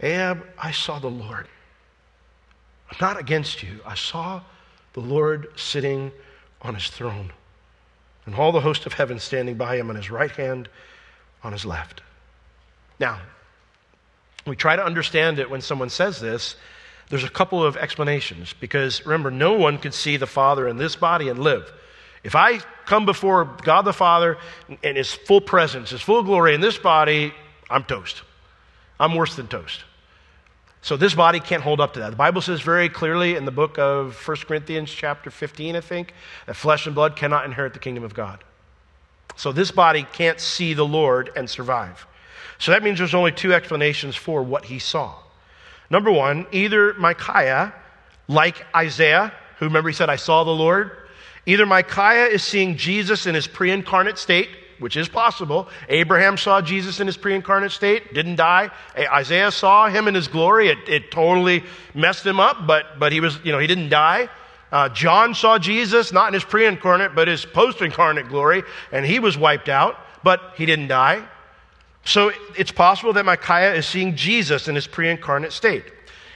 Ahab, 0.00 0.44
I 0.58 0.72
saw 0.72 0.98
the 0.98 1.06
Lord. 1.06 1.46
I'm 2.90 2.98
not 3.00 3.20
against 3.20 3.62
you. 3.62 3.78
I 3.86 3.94
saw 3.94 4.40
the 4.94 5.00
Lord 5.00 5.46
sitting 5.54 6.10
on 6.62 6.74
his 6.74 6.88
throne, 6.88 7.32
and 8.26 8.34
all 8.34 8.50
the 8.50 8.60
host 8.60 8.86
of 8.86 8.92
heaven 8.92 9.20
standing 9.20 9.54
by 9.54 9.76
him 9.76 9.88
on 9.88 9.94
his 9.94 10.10
right 10.10 10.32
hand, 10.32 10.68
on 11.44 11.52
his 11.52 11.64
left. 11.64 12.02
Now, 12.98 13.20
we 14.48 14.56
try 14.56 14.74
to 14.74 14.84
understand 14.84 15.38
it 15.38 15.48
when 15.48 15.60
someone 15.60 15.90
says 15.90 16.20
this, 16.20 16.56
there's 17.10 17.24
a 17.24 17.30
couple 17.30 17.62
of 17.62 17.76
explanations 17.76 18.54
because 18.58 19.04
remember, 19.04 19.30
no 19.30 19.52
one 19.52 19.78
could 19.78 19.94
see 19.94 20.16
the 20.16 20.26
Father 20.26 20.66
in 20.68 20.76
this 20.76 20.96
body 20.96 21.28
and 21.28 21.38
live. 21.38 21.72
If 22.22 22.34
I 22.34 22.58
come 22.86 23.04
before 23.04 23.44
God 23.62 23.82
the 23.82 23.92
Father 23.92 24.38
in 24.82 24.96
His 24.96 25.12
full 25.12 25.40
presence, 25.40 25.90
His 25.90 26.00
full 26.00 26.22
glory 26.22 26.54
in 26.54 26.60
this 26.60 26.78
body, 26.78 27.32
I'm 27.68 27.84
toast. 27.84 28.22
I'm 28.98 29.14
worse 29.14 29.36
than 29.36 29.48
toast. 29.48 29.84
So 30.80 30.96
this 30.98 31.14
body 31.14 31.40
can't 31.40 31.62
hold 31.62 31.80
up 31.80 31.94
to 31.94 32.00
that. 32.00 32.10
The 32.10 32.16
Bible 32.16 32.42
says 32.42 32.60
very 32.60 32.90
clearly 32.90 33.36
in 33.36 33.46
the 33.46 33.50
book 33.50 33.78
of 33.78 34.16
1 34.28 34.36
Corinthians, 34.46 34.90
chapter 34.90 35.30
15, 35.30 35.76
I 35.76 35.80
think, 35.80 36.12
that 36.46 36.56
flesh 36.56 36.86
and 36.86 36.94
blood 36.94 37.16
cannot 37.16 37.46
inherit 37.46 37.72
the 37.72 37.78
kingdom 37.78 38.04
of 38.04 38.12
God. 38.12 38.44
So 39.36 39.50
this 39.50 39.70
body 39.70 40.06
can't 40.12 40.38
see 40.38 40.74
the 40.74 40.84
Lord 40.84 41.30
and 41.36 41.48
survive. 41.48 42.06
So 42.58 42.70
that 42.70 42.82
means 42.82 42.98
there's 42.98 43.14
only 43.14 43.32
two 43.32 43.52
explanations 43.52 44.14
for 44.14 44.42
what 44.42 44.66
he 44.66 44.78
saw. 44.78 45.14
Number 45.90 46.10
one, 46.10 46.46
either 46.52 46.94
Micaiah, 46.94 47.74
like 48.28 48.64
Isaiah, 48.74 49.32
who 49.58 49.66
remember 49.66 49.90
he 49.90 49.94
said, 49.94 50.10
I 50.10 50.16
saw 50.16 50.44
the 50.44 50.50
Lord, 50.50 50.90
Either 51.46 51.66
Micaiah 51.66 52.26
is 52.26 52.42
seeing 52.42 52.76
Jesus 52.76 53.26
in 53.26 53.34
his 53.34 53.46
pre 53.46 53.70
incarnate 53.70 54.18
state, 54.18 54.48
which 54.78 54.96
is 54.96 55.08
possible. 55.08 55.68
Abraham 55.88 56.36
saw 56.36 56.60
Jesus 56.60 57.00
in 57.00 57.06
his 57.06 57.16
pre 57.16 57.34
incarnate 57.34 57.72
state, 57.72 58.14
didn't 58.14 58.36
die. 58.36 58.70
Isaiah 58.96 59.50
saw 59.50 59.88
him 59.88 60.08
in 60.08 60.14
his 60.14 60.28
glory. 60.28 60.68
It, 60.68 60.78
it 60.88 61.10
totally 61.10 61.64
messed 61.94 62.24
him 62.24 62.40
up, 62.40 62.66
but, 62.66 62.98
but 62.98 63.12
he 63.12 63.20
was, 63.20 63.38
you 63.44 63.52
know, 63.52 63.58
he 63.58 63.66
didn't 63.66 63.90
die. 63.90 64.28
Uh, 64.72 64.88
John 64.88 65.34
saw 65.34 65.58
Jesus, 65.58 66.12
not 66.12 66.28
in 66.28 66.34
his 66.34 66.44
pre 66.44 66.66
incarnate, 66.66 67.14
but 67.14 67.28
his 67.28 67.44
post 67.44 67.82
incarnate 67.82 68.28
glory, 68.28 68.62
and 68.90 69.04
he 69.04 69.18
was 69.18 69.36
wiped 69.36 69.68
out, 69.68 69.96
but 70.22 70.40
he 70.56 70.64
didn't 70.66 70.88
die. 70.88 71.22
So 72.04 72.32
it's 72.56 72.72
possible 72.72 73.12
that 73.14 73.24
Micaiah 73.24 73.74
is 73.74 73.86
seeing 73.86 74.14
Jesus 74.16 74.68
in 74.68 74.74
his 74.74 74.86
pre 74.86 75.08
incarnate 75.08 75.52
state. 75.52 75.84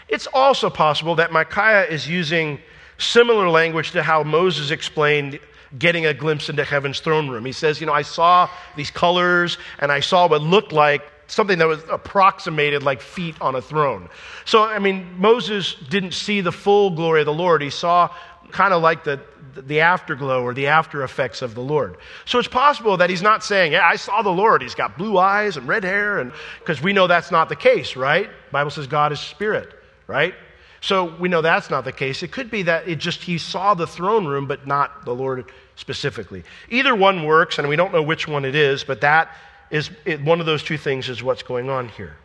It's 0.08 0.26
also 0.32 0.70
possible 0.70 1.16
that 1.16 1.32
Micaiah 1.32 1.84
is 1.84 2.08
using 2.08 2.60
similar 2.96 3.48
language 3.48 3.92
to 3.92 4.02
how 4.02 4.22
Moses 4.22 4.70
explained 4.70 5.38
getting 5.78 6.06
a 6.06 6.14
glimpse 6.14 6.48
into 6.48 6.64
heaven's 6.64 7.00
throne 7.00 7.28
room. 7.28 7.44
He 7.44 7.52
says, 7.52 7.80
You 7.80 7.86
know, 7.86 7.92
I 7.92 8.02
saw 8.02 8.48
these 8.76 8.90
colors 8.90 9.58
and 9.78 9.92
I 9.92 10.00
saw 10.00 10.26
what 10.28 10.40
looked 10.40 10.72
like 10.72 11.02
something 11.26 11.58
that 11.58 11.68
was 11.68 11.82
approximated 11.90 12.82
like 12.82 13.02
feet 13.02 13.36
on 13.40 13.54
a 13.54 13.60
throne. 13.60 14.08
So, 14.46 14.64
I 14.64 14.78
mean, 14.78 15.06
Moses 15.18 15.76
didn't 15.90 16.12
see 16.12 16.40
the 16.40 16.52
full 16.52 16.90
glory 16.90 17.20
of 17.20 17.26
the 17.26 17.34
Lord. 17.34 17.60
He 17.62 17.70
saw 17.70 18.08
kind 18.50 18.72
of 18.72 18.82
like 18.82 19.04
the, 19.04 19.20
the 19.54 19.80
afterglow 19.80 20.42
or 20.42 20.54
the 20.54 20.66
after 20.68 21.02
effects 21.02 21.42
of 21.42 21.54
the 21.54 21.60
Lord. 21.60 21.96
So 22.24 22.38
it's 22.38 22.48
possible 22.48 22.96
that 22.96 23.10
he's 23.10 23.22
not 23.22 23.44
saying, 23.44 23.72
Yeah, 23.72 23.86
I 23.86 23.96
saw 23.96 24.22
the 24.22 24.30
Lord. 24.30 24.62
He's 24.62 24.74
got 24.74 24.98
blue 24.98 25.18
eyes 25.18 25.56
and 25.56 25.66
red 25.68 25.84
hair, 25.84 26.18
and 26.18 26.32
because 26.60 26.82
we 26.82 26.92
know 26.92 27.06
that's 27.06 27.30
not 27.30 27.48
the 27.48 27.56
case, 27.56 27.96
right? 27.96 28.28
The 28.28 28.52
Bible 28.52 28.70
says 28.70 28.86
God 28.86 29.12
is 29.12 29.20
spirit, 29.20 29.72
right? 30.06 30.34
So 30.80 31.16
we 31.16 31.28
know 31.28 31.42
that's 31.42 31.70
not 31.70 31.84
the 31.84 31.92
case. 31.92 32.22
It 32.22 32.30
could 32.30 32.50
be 32.50 32.62
that 32.62 32.88
it 32.88 32.96
just 32.96 33.22
he 33.22 33.38
saw 33.38 33.74
the 33.74 33.86
throne 33.86 34.26
room, 34.26 34.46
but 34.46 34.66
not 34.66 35.04
the 35.04 35.14
Lord 35.14 35.50
specifically. 35.74 36.44
Either 36.70 36.94
one 36.94 37.24
works, 37.24 37.58
and 37.58 37.68
we 37.68 37.76
don't 37.76 37.92
know 37.92 38.02
which 38.02 38.28
one 38.28 38.44
it 38.44 38.54
is, 38.54 38.84
but 38.84 39.00
that 39.00 39.34
is 39.70 39.90
it, 40.04 40.22
one 40.22 40.40
of 40.40 40.46
those 40.46 40.62
two 40.62 40.78
things 40.78 41.08
is 41.08 41.22
what's 41.22 41.42
going 41.42 41.68
on 41.68 41.88
here. 41.88 42.16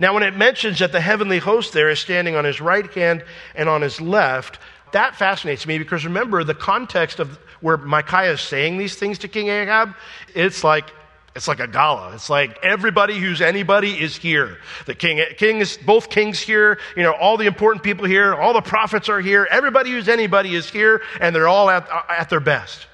Now, 0.00 0.14
when 0.14 0.22
it 0.22 0.36
mentions 0.36 0.78
that 0.78 0.92
the 0.92 1.00
heavenly 1.00 1.38
host 1.38 1.72
there 1.72 1.90
is 1.90 1.98
standing 1.98 2.36
on 2.36 2.44
his 2.44 2.60
right 2.60 2.86
hand 2.92 3.24
and 3.54 3.68
on 3.68 3.82
his 3.82 4.00
left, 4.00 4.58
that 4.92 5.16
fascinates 5.16 5.66
me 5.66 5.78
because 5.78 6.04
remember 6.04 6.44
the 6.44 6.54
context 6.54 7.18
of 7.20 7.38
where 7.60 7.76
Micaiah 7.76 8.32
is 8.32 8.40
saying 8.40 8.78
these 8.78 8.96
things 8.96 9.18
to 9.18 9.28
King 9.28 9.48
Ahab, 9.48 9.94
it's 10.34 10.62
like 10.62 10.92
it's 11.38 11.46
like 11.46 11.60
a 11.60 11.68
gala. 11.68 12.14
It's 12.14 12.28
like 12.28 12.58
everybody 12.64 13.16
who's 13.16 13.40
anybody 13.40 13.92
is 13.92 14.16
here. 14.16 14.58
The 14.86 14.94
king, 14.94 15.22
king 15.36 15.58
is 15.58 15.76
both 15.76 16.10
kings 16.10 16.40
here. 16.40 16.80
You 16.96 17.04
know, 17.04 17.12
all 17.12 17.36
the 17.36 17.46
important 17.46 17.84
people 17.84 18.06
here. 18.06 18.34
All 18.34 18.52
the 18.52 18.60
prophets 18.60 19.08
are 19.08 19.20
here. 19.20 19.46
Everybody 19.48 19.90
who's 19.90 20.08
anybody 20.08 20.56
is 20.56 20.68
here, 20.68 21.00
and 21.20 21.32
they're 21.34 21.46
all 21.46 21.70
at, 21.70 21.88
at 22.08 22.28
their 22.28 22.40
best. 22.40 22.88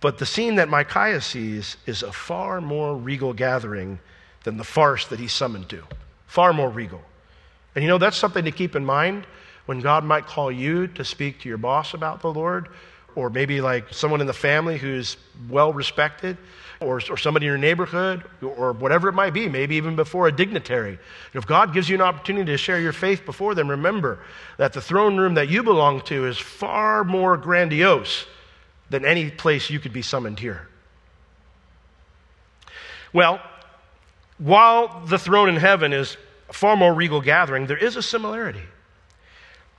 But 0.00 0.18
the 0.18 0.26
scene 0.26 0.56
that 0.56 0.68
Micaiah 0.68 1.20
sees 1.20 1.76
is 1.86 2.02
a 2.02 2.10
far 2.10 2.60
more 2.60 2.96
regal 2.96 3.32
gathering 3.32 4.00
than 4.42 4.56
the 4.56 4.64
farce 4.64 5.06
that 5.06 5.20
he's 5.20 5.32
summoned 5.32 5.68
to. 5.68 5.84
Far 6.26 6.52
more 6.52 6.70
regal. 6.70 7.02
And 7.74 7.84
you 7.84 7.88
know, 7.88 7.98
that's 7.98 8.16
something 8.16 8.44
to 8.44 8.50
keep 8.50 8.74
in 8.74 8.84
mind 8.84 9.26
when 9.70 9.78
God 9.78 10.02
might 10.02 10.26
call 10.26 10.50
you 10.50 10.88
to 10.88 11.04
speak 11.04 11.42
to 11.42 11.48
your 11.48 11.56
boss 11.56 11.94
about 11.94 12.22
the 12.22 12.32
Lord, 12.32 12.70
or 13.14 13.30
maybe 13.30 13.60
like 13.60 13.94
someone 13.94 14.20
in 14.20 14.26
the 14.26 14.32
family 14.32 14.76
who's 14.76 15.16
well 15.48 15.72
respected 15.72 16.36
or, 16.80 17.00
or 17.08 17.16
somebody 17.16 17.46
in 17.46 17.50
your 17.50 17.56
neighborhood 17.56 18.24
or 18.42 18.72
whatever 18.72 19.08
it 19.08 19.12
might 19.12 19.32
be, 19.32 19.48
maybe 19.48 19.76
even 19.76 19.94
before 19.94 20.26
a 20.26 20.32
dignitary. 20.32 20.98
If 21.34 21.46
God 21.46 21.72
gives 21.72 21.88
you 21.88 21.94
an 21.94 22.00
opportunity 22.00 22.50
to 22.50 22.58
share 22.58 22.80
your 22.80 22.92
faith 22.92 23.24
before 23.24 23.54
them, 23.54 23.70
remember 23.70 24.18
that 24.56 24.72
the 24.72 24.80
throne 24.80 25.16
room 25.16 25.34
that 25.34 25.48
you 25.48 25.62
belong 25.62 26.00
to 26.06 26.26
is 26.26 26.36
far 26.36 27.04
more 27.04 27.36
grandiose 27.36 28.26
than 28.88 29.04
any 29.04 29.30
place 29.30 29.70
you 29.70 29.78
could 29.78 29.92
be 29.92 30.02
summoned 30.02 30.40
here. 30.40 30.66
Well, 33.12 33.40
while 34.38 35.06
the 35.06 35.16
throne 35.16 35.48
in 35.48 35.54
heaven 35.54 35.92
is 35.92 36.16
a 36.48 36.54
far 36.54 36.76
more 36.76 36.92
regal 36.92 37.20
gathering, 37.20 37.68
there 37.68 37.78
is 37.78 37.94
a 37.94 38.02
similarity. 38.02 38.64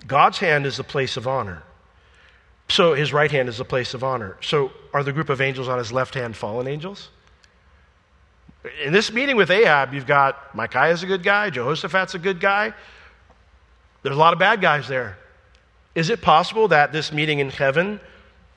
God's 0.08 0.40
hand 0.40 0.66
is 0.66 0.78
the 0.78 0.84
place 0.84 1.18
of 1.18 1.28
honor. 1.28 1.64
So 2.70 2.94
his 2.94 3.12
right 3.12 3.30
hand 3.30 3.50
is 3.50 3.58
the 3.58 3.66
place 3.66 3.94
of 3.94 4.04
honor. 4.04 4.38
So 4.42 4.72
are 4.94 5.04
the 5.04 5.12
group 5.12 5.30
of 5.30 5.42
angels 5.42 5.68
on 5.68 5.78
his 5.78 5.92
left 5.92 6.14
hand 6.14 6.36
fallen 6.36 6.68
angels? 6.68 7.10
In 8.84 8.94
this 8.94 9.12
meeting 9.12 9.36
with 9.36 9.50
Ahab, 9.50 9.94
you've 9.94 10.06
got 10.06 10.56
Micaiah's 10.56 11.04
a 11.04 11.08
good 11.08 11.24
guy, 11.24 11.50
Jehoshaphat's 11.50 12.14
a 12.14 12.20
good 12.20 12.40
guy. 12.40 12.74
There's 14.04 14.16
a 14.16 14.20
lot 14.20 14.34
of 14.34 14.40
bad 14.40 14.62
guys 14.62 14.88
there. 14.88 15.18
Is 15.96 16.10
it 16.10 16.22
possible 16.22 16.68
that 16.70 16.92
this 16.92 17.12
meeting 17.12 17.40
in 17.40 17.50
heaven 17.50 18.00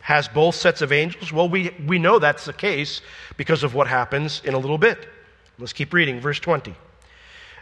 has 0.00 0.28
both 0.28 0.54
sets 0.54 0.82
of 0.82 0.92
angels? 0.92 1.32
Well, 1.32 1.48
we, 1.48 1.74
we 1.86 1.98
know 1.98 2.18
that's 2.18 2.44
the 2.44 2.52
case 2.52 3.00
because 3.36 3.64
of 3.64 3.74
what 3.74 3.88
happens 3.88 4.42
in 4.44 4.54
a 4.54 4.58
little 4.58 4.78
bit. 4.78 5.08
Let's 5.58 5.72
keep 5.72 5.92
reading, 5.92 6.20
verse 6.20 6.38
20. 6.38 6.74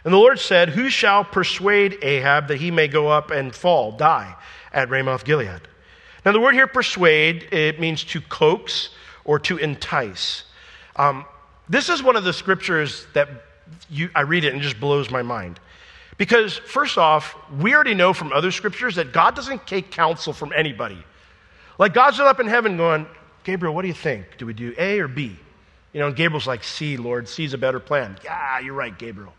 And 0.03 0.13
the 0.13 0.17
Lord 0.17 0.39
said, 0.39 0.69
Who 0.69 0.89
shall 0.89 1.23
persuade 1.23 1.97
Ahab 2.01 2.47
that 2.49 2.57
he 2.57 2.71
may 2.71 2.87
go 2.87 3.07
up 3.07 3.31
and 3.31 3.55
fall, 3.55 3.91
die 3.91 4.35
at 4.71 4.89
Ramoth 4.89 5.23
Gilead? 5.23 5.61
Now, 6.25 6.31
the 6.31 6.39
word 6.39 6.55
here, 6.55 6.67
persuade, 6.67 7.49
it 7.51 7.79
means 7.79 8.03
to 8.05 8.21
coax 8.21 8.89
or 9.25 9.39
to 9.39 9.57
entice. 9.57 10.43
Um, 10.95 11.25
this 11.69 11.89
is 11.89 12.03
one 12.03 12.15
of 12.15 12.23
the 12.23 12.33
scriptures 12.33 13.07
that 13.13 13.29
you, 13.89 14.09
I 14.15 14.21
read 14.21 14.45
it 14.45 14.53
and 14.53 14.61
it 14.61 14.63
just 14.63 14.79
blows 14.79 15.09
my 15.09 15.21
mind. 15.21 15.59
Because, 16.17 16.57
first 16.57 16.97
off, 16.97 17.35
we 17.59 17.73
already 17.73 17.95
know 17.95 18.13
from 18.13 18.31
other 18.31 18.51
scriptures 18.51 18.95
that 18.95 19.13
God 19.13 19.35
doesn't 19.35 19.65
take 19.65 19.89
counsel 19.91 20.31
from 20.31 20.53
anybody. 20.55 21.03
Like, 21.79 21.93
God's 21.93 22.19
up 22.19 22.39
in 22.39 22.47
heaven 22.47 22.77
going, 22.77 23.07
Gabriel, 23.43 23.73
what 23.73 23.81
do 23.81 23.87
you 23.87 23.93
think? 23.93 24.37
Do 24.37 24.45
we 24.45 24.53
do 24.53 24.75
A 24.77 24.99
or 24.99 25.07
B? 25.07 25.37
You 25.91 25.99
know, 25.99 26.07
and 26.07 26.15
Gabriel's 26.15 26.47
like, 26.47 26.63
C, 26.63 26.97
Lord, 26.97 27.27
C's 27.27 27.53
a 27.53 27.57
better 27.57 27.79
plan. 27.79 28.17
Yeah, 28.23 28.59
you're 28.59 28.73
right, 28.73 28.97
Gabriel. 28.97 29.33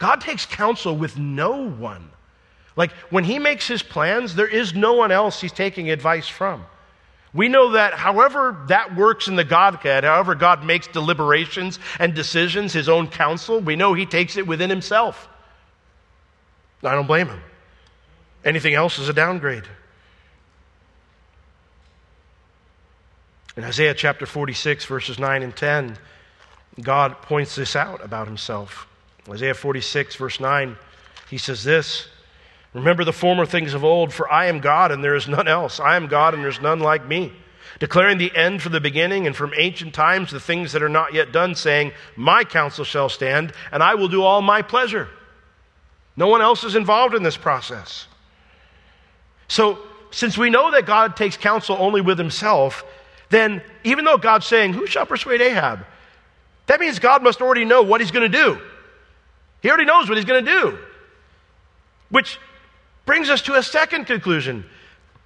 God 0.00 0.22
takes 0.22 0.46
counsel 0.46 0.96
with 0.96 1.16
no 1.18 1.68
one. 1.68 2.10
Like 2.74 2.90
when 3.10 3.22
he 3.22 3.38
makes 3.38 3.68
his 3.68 3.82
plans, 3.82 4.34
there 4.34 4.48
is 4.48 4.74
no 4.74 4.94
one 4.94 5.12
else 5.12 5.40
he's 5.40 5.52
taking 5.52 5.90
advice 5.90 6.26
from. 6.26 6.64
We 7.32 7.48
know 7.48 7.72
that 7.72 7.92
however 7.94 8.64
that 8.68 8.96
works 8.96 9.28
in 9.28 9.36
the 9.36 9.44
Godhead, 9.44 10.02
however 10.02 10.34
God 10.34 10.64
makes 10.64 10.88
deliberations 10.88 11.78
and 11.98 12.14
decisions, 12.14 12.72
his 12.72 12.88
own 12.88 13.06
counsel, 13.08 13.60
we 13.60 13.76
know 13.76 13.92
he 13.94 14.06
takes 14.06 14.36
it 14.36 14.46
within 14.46 14.70
himself. 14.70 15.28
I 16.82 16.92
don't 16.92 17.06
blame 17.06 17.28
him. 17.28 17.40
Anything 18.42 18.74
else 18.74 18.98
is 18.98 19.10
a 19.10 19.12
downgrade. 19.12 19.64
In 23.56 23.64
Isaiah 23.64 23.94
chapter 23.94 24.24
46, 24.24 24.86
verses 24.86 25.18
9 25.18 25.42
and 25.42 25.54
10, 25.54 25.98
God 26.80 27.20
points 27.20 27.54
this 27.54 27.76
out 27.76 28.02
about 28.02 28.26
himself. 28.26 28.86
Isaiah 29.28 29.54
46, 29.54 30.16
verse 30.16 30.40
9, 30.40 30.76
he 31.28 31.38
says 31.38 31.62
this 31.64 32.08
Remember 32.72 33.04
the 33.04 33.12
former 33.12 33.46
things 33.46 33.74
of 33.74 33.84
old, 33.84 34.12
for 34.12 34.30
I 34.30 34.46
am 34.46 34.60
God 34.60 34.92
and 34.92 35.02
there 35.02 35.16
is 35.16 35.28
none 35.28 35.48
else. 35.48 35.80
I 35.80 35.96
am 35.96 36.06
God 36.06 36.34
and 36.34 36.44
there's 36.44 36.60
none 36.60 36.80
like 36.80 37.06
me. 37.06 37.32
Declaring 37.78 38.18
the 38.18 38.34
end 38.34 38.62
from 38.62 38.72
the 38.72 38.80
beginning 38.80 39.26
and 39.26 39.34
from 39.34 39.52
ancient 39.56 39.94
times 39.94 40.30
the 40.30 40.40
things 40.40 40.72
that 40.72 40.82
are 40.82 40.88
not 40.88 41.14
yet 41.14 41.32
done, 41.32 41.54
saying, 41.54 41.92
My 42.16 42.44
counsel 42.44 42.84
shall 42.84 43.08
stand 43.08 43.52
and 43.72 43.82
I 43.82 43.94
will 43.94 44.08
do 44.08 44.22
all 44.22 44.42
my 44.42 44.62
pleasure. 44.62 45.08
No 46.16 46.28
one 46.28 46.42
else 46.42 46.64
is 46.64 46.76
involved 46.76 47.14
in 47.14 47.22
this 47.22 47.36
process. 47.36 48.06
So, 49.48 49.78
since 50.12 50.36
we 50.36 50.50
know 50.50 50.72
that 50.72 50.86
God 50.86 51.16
takes 51.16 51.36
counsel 51.36 51.76
only 51.78 52.00
with 52.00 52.18
himself, 52.18 52.84
then 53.30 53.62
even 53.84 54.04
though 54.04 54.18
God's 54.18 54.46
saying, 54.46 54.74
Who 54.74 54.86
shall 54.86 55.06
persuade 55.06 55.40
Ahab? 55.40 55.86
That 56.66 56.80
means 56.80 56.98
God 56.98 57.22
must 57.22 57.40
already 57.40 57.64
know 57.64 57.82
what 57.82 58.00
he's 58.00 58.10
going 58.10 58.30
to 58.30 58.38
do. 58.38 58.60
He 59.62 59.68
already 59.68 59.84
knows 59.84 60.08
what 60.08 60.16
he's 60.16 60.24
going 60.24 60.44
to 60.44 60.50
do. 60.50 60.78
Which 62.08 62.38
brings 63.06 63.30
us 63.30 63.42
to 63.42 63.54
a 63.54 63.62
second 63.62 64.06
conclusion 64.06 64.64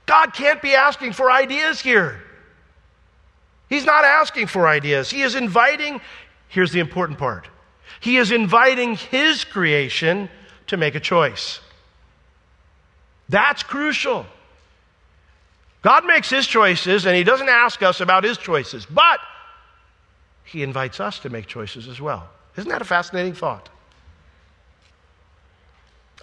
God 0.07 0.35
can't 0.35 0.61
be 0.61 0.75
asking 0.75 1.13
for 1.13 1.31
ideas 1.31 1.81
here. 1.81 2.21
He's 3.69 3.85
not 3.85 4.05
asking 4.05 4.49
for 4.49 4.69
ideas. 4.69 5.11
He 5.11 5.23
is 5.23 5.35
inviting, 5.35 6.01
here's 6.49 6.73
the 6.73 6.81
important 6.81 7.19
part 7.19 7.49
He 8.01 8.19
is 8.19 8.33
inviting 8.33 8.97
His 8.97 9.45
creation 9.45 10.29
to 10.67 10.77
make 10.77 10.95
a 10.95 11.01
choice. 11.01 11.61
That's 13.29 13.63
crucial. 13.63 14.27
God 15.83 16.07
makes 16.07 16.31
His 16.31 16.47
choices 16.47 17.07
and 17.07 17.17
He 17.17 17.25
doesn't 17.25 17.49
ask 17.49 17.83
us 17.83 18.01
about 18.01 18.25
His 18.25 18.37
choices, 18.37 18.87
but 18.87 19.21
He 20.45 20.63
invites 20.63 21.01
us 21.01 21.19
to 21.21 21.31
make 21.31 21.47
choices 21.47 21.89
as 21.89 22.01
well. 22.01 22.29
Isn't 22.57 22.71
that 22.71 22.83
a 22.83 22.85
fascinating 22.85 23.35
thought? 23.35 23.71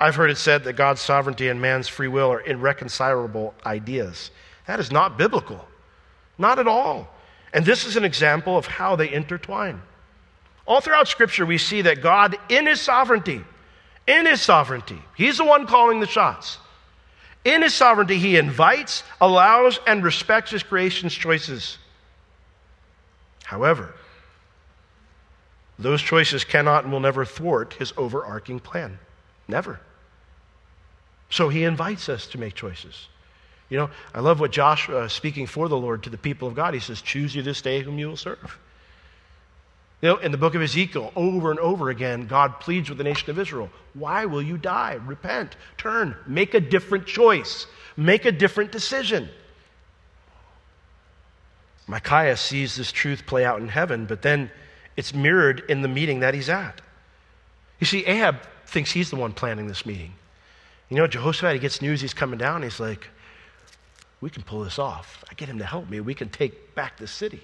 I've 0.01 0.15
heard 0.15 0.31
it 0.31 0.38
said 0.38 0.63
that 0.63 0.74
God's 0.74 1.00
sovereignty 1.00 1.48
and 1.50 1.62
man's 1.62 1.88
free 1.88 2.08
will 2.08 2.31
are 2.31 2.41
irreconcilable 2.41 3.53
ideas. 3.65 4.31
That 4.65 4.79
is 4.79 4.91
not 4.91 5.17
biblical. 5.17 5.63
Not 6.39 6.58
at 6.58 6.67
all. 6.67 7.08
And 7.53 7.63
this 7.63 7.86
is 7.86 7.98
an 7.98 8.03
example 8.03 8.58
of 8.58 8.65
how 8.65 8.96
they 8.96 9.12
intertwine. 9.13 9.79
All 10.65 10.81
throughout 10.81 11.08
Scripture, 11.08 11.46
we 11.46 11.60
see 11.60 11.84
that 11.84 12.01
God, 12.01 12.36
in 12.50 12.65
His 12.65 12.81
sovereignty, 12.81 13.43
in 14.08 14.25
His 14.25 14.41
sovereignty, 14.41 15.00
He's 15.15 15.38
the 15.38 15.46
one 15.46 15.67
calling 15.67 16.00
the 16.00 16.08
shots. 16.08 16.58
In 17.43 17.63
his 17.63 17.74
sovereignty, 17.74 18.20
he 18.20 18.38
invites, 18.38 19.03
allows, 19.20 19.79
and 19.88 20.03
respects 20.03 20.51
his 20.51 20.62
creation's 20.62 21.13
choices. 21.13 21.79
However, 23.43 23.96
those 25.79 26.01
choices 26.01 26.43
cannot 26.43 26.84
and 26.84 26.93
will 26.93 27.00
never 27.00 27.25
thwart 27.25 27.74
his 27.74 27.93
overarching 27.98 28.60
plan. 28.60 29.00
Never. 29.48 29.79
So 31.31 31.50
he 31.50 31.63
invites 31.63 32.09
us 32.09 32.27
to 32.27 32.38
make 32.38 32.53
choices. 32.53 33.07
You 33.69 33.77
know, 33.77 33.89
I 34.13 34.19
love 34.19 34.41
what 34.41 34.51
Joshua, 34.51 35.05
uh, 35.05 35.07
speaking 35.07 35.47
for 35.47 35.69
the 35.69 35.77
Lord 35.77 36.03
to 36.03 36.09
the 36.09 36.17
people 36.17 36.47
of 36.47 36.55
God, 36.55 36.73
he 36.73 36.81
says, 36.81 37.01
Choose 37.01 37.33
you 37.33 37.41
this 37.41 37.61
day 37.61 37.81
whom 37.81 37.97
you 37.97 38.09
will 38.09 38.17
serve. 38.17 38.59
You 40.01 40.09
know, 40.09 40.17
in 40.17 40.31
the 40.31 40.38
book 40.38 40.55
of 40.55 40.61
Ezekiel, 40.61 41.13
over 41.15 41.51
and 41.51 41.59
over 41.59 41.89
again, 41.89 42.27
God 42.27 42.59
pleads 42.59 42.89
with 42.89 42.97
the 42.97 43.03
nation 43.05 43.29
of 43.29 43.39
Israel 43.39 43.69
Why 43.93 44.25
will 44.25 44.41
you 44.41 44.57
die? 44.57 45.00
Repent, 45.05 45.55
turn, 45.77 46.15
make 46.27 46.53
a 46.53 46.59
different 46.59 47.05
choice, 47.05 47.65
make 47.95 48.25
a 48.25 48.31
different 48.31 48.73
decision. 48.73 49.29
Micaiah 51.88 52.38
sees 52.38 52.75
this 52.75 52.91
truth 52.91 53.25
play 53.25 53.45
out 53.45 53.61
in 53.61 53.69
heaven, 53.69 54.05
but 54.05 54.21
then 54.21 54.51
it's 54.97 55.13
mirrored 55.13 55.63
in 55.69 55.81
the 55.81 55.88
meeting 55.88 56.19
that 56.19 56.33
he's 56.33 56.50
at. 56.50 56.81
You 57.79 57.88
see, 57.88 58.05
Ahab 58.05 58.38
thinks 58.65 58.91
he's 58.91 59.09
the 59.09 59.15
one 59.15 59.31
planning 59.31 59.67
this 59.67 59.85
meeting. 59.85 60.13
You 60.91 60.98
know, 60.98 61.07
Jehoshaphat, 61.07 61.53
he 61.53 61.60
gets 61.60 61.81
news 61.81 62.01
he's 62.01 62.13
coming 62.13 62.38
down. 62.38 62.63
He's 62.63 62.79
like, 62.79 63.07
we 64.19 64.29
can 64.29 64.43
pull 64.43 64.65
this 64.65 64.77
off. 64.77 65.24
I 65.31 65.33
get 65.36 65.48
him 65.48 65.60
to 65.60 65.65
help 65.65 65.89
me. 65.89 66.01
We 66.01 66.13
can 66.13 66.27
take 66.27 66.75
back 66.75 66.98
the 66.98 67.07
city. 67.07 67.39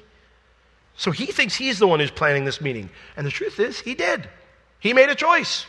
So 0.98 1.12
he 1.12 1.28
thinks 1.28 1.56
he's 1.56 1.80
the 1.80 1.88
one 1.88 2.02
who's 2.02 2.12
planning 2.12 2.44
this 2.44 2.60
meeting. 2.60 2.90
And 3.16 3.26
the 3.26 3.32
truth 3.32 3.58
is, 3.62 3.80
he 3.80 3.96
did. 3.96 4.28
He 4.80 4.92
made 4.92 5.08
a 5.08 5.16
choice. 5.16 5.66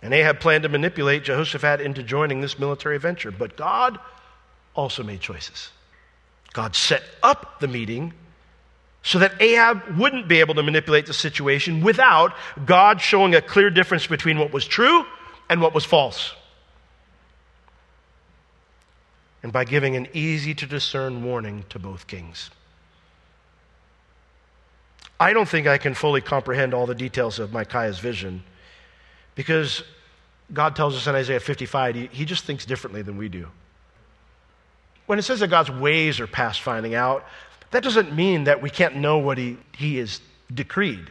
And 0.00 0.14
Ahab 0.14 0.40
planned 0.40 0.62
to 0.62 0.70
manipulate 0.70 1.24
Jehoshaphat 1.24 1.82
into 1.82 2.02
joining 2.02 2.40
this 2.40 2.58
military 2.58 2.98
venture. 2.98 3.30
But 3.30 3.58
God 3.58 3.98
also 4.74 5.02
made 5.02 5.20
choices. 5.20 5.68
God 6.54 6.74
set 6.74 7.02
up 7.22 7.60
the 7.60 7.68
meeting 7.68 8.14
so 9.02 9.18
that 9.18 9.34
Ahab 9.38 9.98
wouldn't 9.98 10.28
be 10.28 10.40
able 10.40 10.54
to 10.54 10.62
manipulate 10.62 11.04
the 11.04 11.12
situation 11.12 11.82
without 11.82 12.32
God 12.64 13.02
showing 13.02 13.34
a 13.34 13.42
clear 13.42 13.68
difference 13.68 14.06
between 14.06 14.38
what 14.38 14.50
was 14.50 14.64
true 14.64 15.04
and 15.52 15.60
what 15.60 15.74
was 15.74 15.84
false. 15.84 16.32
And 19.42 19.52
by 19.52 19.66
giving 19.66 19.96
an 19.96 20.08
easy 20.14 20.54
to 20.54 20.64
discern 20.64 21.22
warning 21.22 21.66
to 21.68 21.78
both 21.78 22.06
kings. 22.06 22.48
I 25.20 25.34
don't 25.34 25.46
think 25.46 25.66
I 25.66 25.76
can 25.76 25.92
fully 25.92 26.22
comprehend 26.22 26.72
all 26.72 26.86
the 26.86 26.94
details 26.94 27.38
of 27.38 27.52
Micaiah's 27.52 27.98
vision 27.98 28.42
because 29.34 29.82
God 30.54 30.74
tells 30.74 30.96
us 30.96 31.06
in 31.06 31.14
Isaiah 31.14 31.38
55, 31.38 32.08
he, 32.10 32.24
just 32.24 32.44
thinks 32.44 32.64
differently 32.64 33.02
than 33.02 33.18
we 33.18 33.28
do. 33.28 33.46
When 35.04 35.18
it 35.18 35.22
says 35.22 35.40
that 35.40 35.48
God's 35.48 35.70
ways 35.70 36.18
are 36.18 36.26
past 36.26 36.62
finding 36.62 36.94
out, 36.94 37.26
that 37.72 37.82
doesn't 37.82 38.16
mean 38.16 38.44
that 38.44 38.62
we 38.62 38.70
can't 38.70 38.96
know 38.96 39.18
what 39.18 39.36
he, 39.36 39.58
he 39.76 39.98
has 39.98 40.22
decreed. 40.52 41.10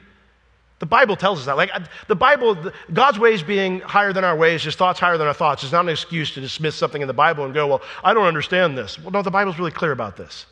The 0.82 0.88
Bible 0.88 1.16
tells 1.16 1.40
us 1.40 1.46
that. 1.46 1.58
Like 1.58 1.70
the 2.08 2.16
Bible, 2.16 2.72
God's 2.92 3.20
ways 3.20 3.44
being 3.44 3.82
higher 3.82 4.14
than 4.14 4.24
our 4.24 4.36
ways, 4.36 4.64
his 4.64 4.76
thoughts 4.76 5.00
higher 5.00 5.16
than 5.16 5.28
our 5.28 5.34
thoughts, 5.34 5.64
is 5.64 5.72
not 5.72 5.86
an 5.86 5.90
excuse 5.90 6.32
to 6.32 6.42
dismiss 6.42 6.76
something 6.76 7.04
in 7.04 7.08
the 7.08 7.14
Bible 7.14 7.46
and 7.46 7.54
go, 7.54 7.68
well, 7.68 7.84
I 8.04 8.16
don't 8.16 8.26
understand 8.26 8.76
this. 8.76 8.98
Well, 8.98 9.12
no, 9.12 9.22
the 9.22 9.30
Bible's 9.30 9.60
really 9.60 9.70
clear 9.70 9.92
about 9.92 10.18
this. 10.18 10.48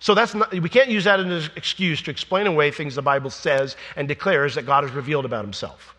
So 0.00 0.14
that's 0.14 0.34
not, 0.34 0.50
we 0.52 0.70
can't 0.70 0.88
use 0.88 1.04
that 1.04 1.20
as 1.20 1.26
an 1.26 1.50
excuse 1.54 2.00
to 2.02 2.10
explain 2.10 2.46
away 2.46 2.70
things 2.70 2.94
the 2.94 3.02
Bible 3.02 3.28
says 3.28 3.76
and 3.94 4.08
declares 4.08 4.54
that 4.54 4.64
God 4.64 4.84
has 4.84 4.92
revealed 4.94 5.26
about 5.26 5.44
himself. 5.44 5.94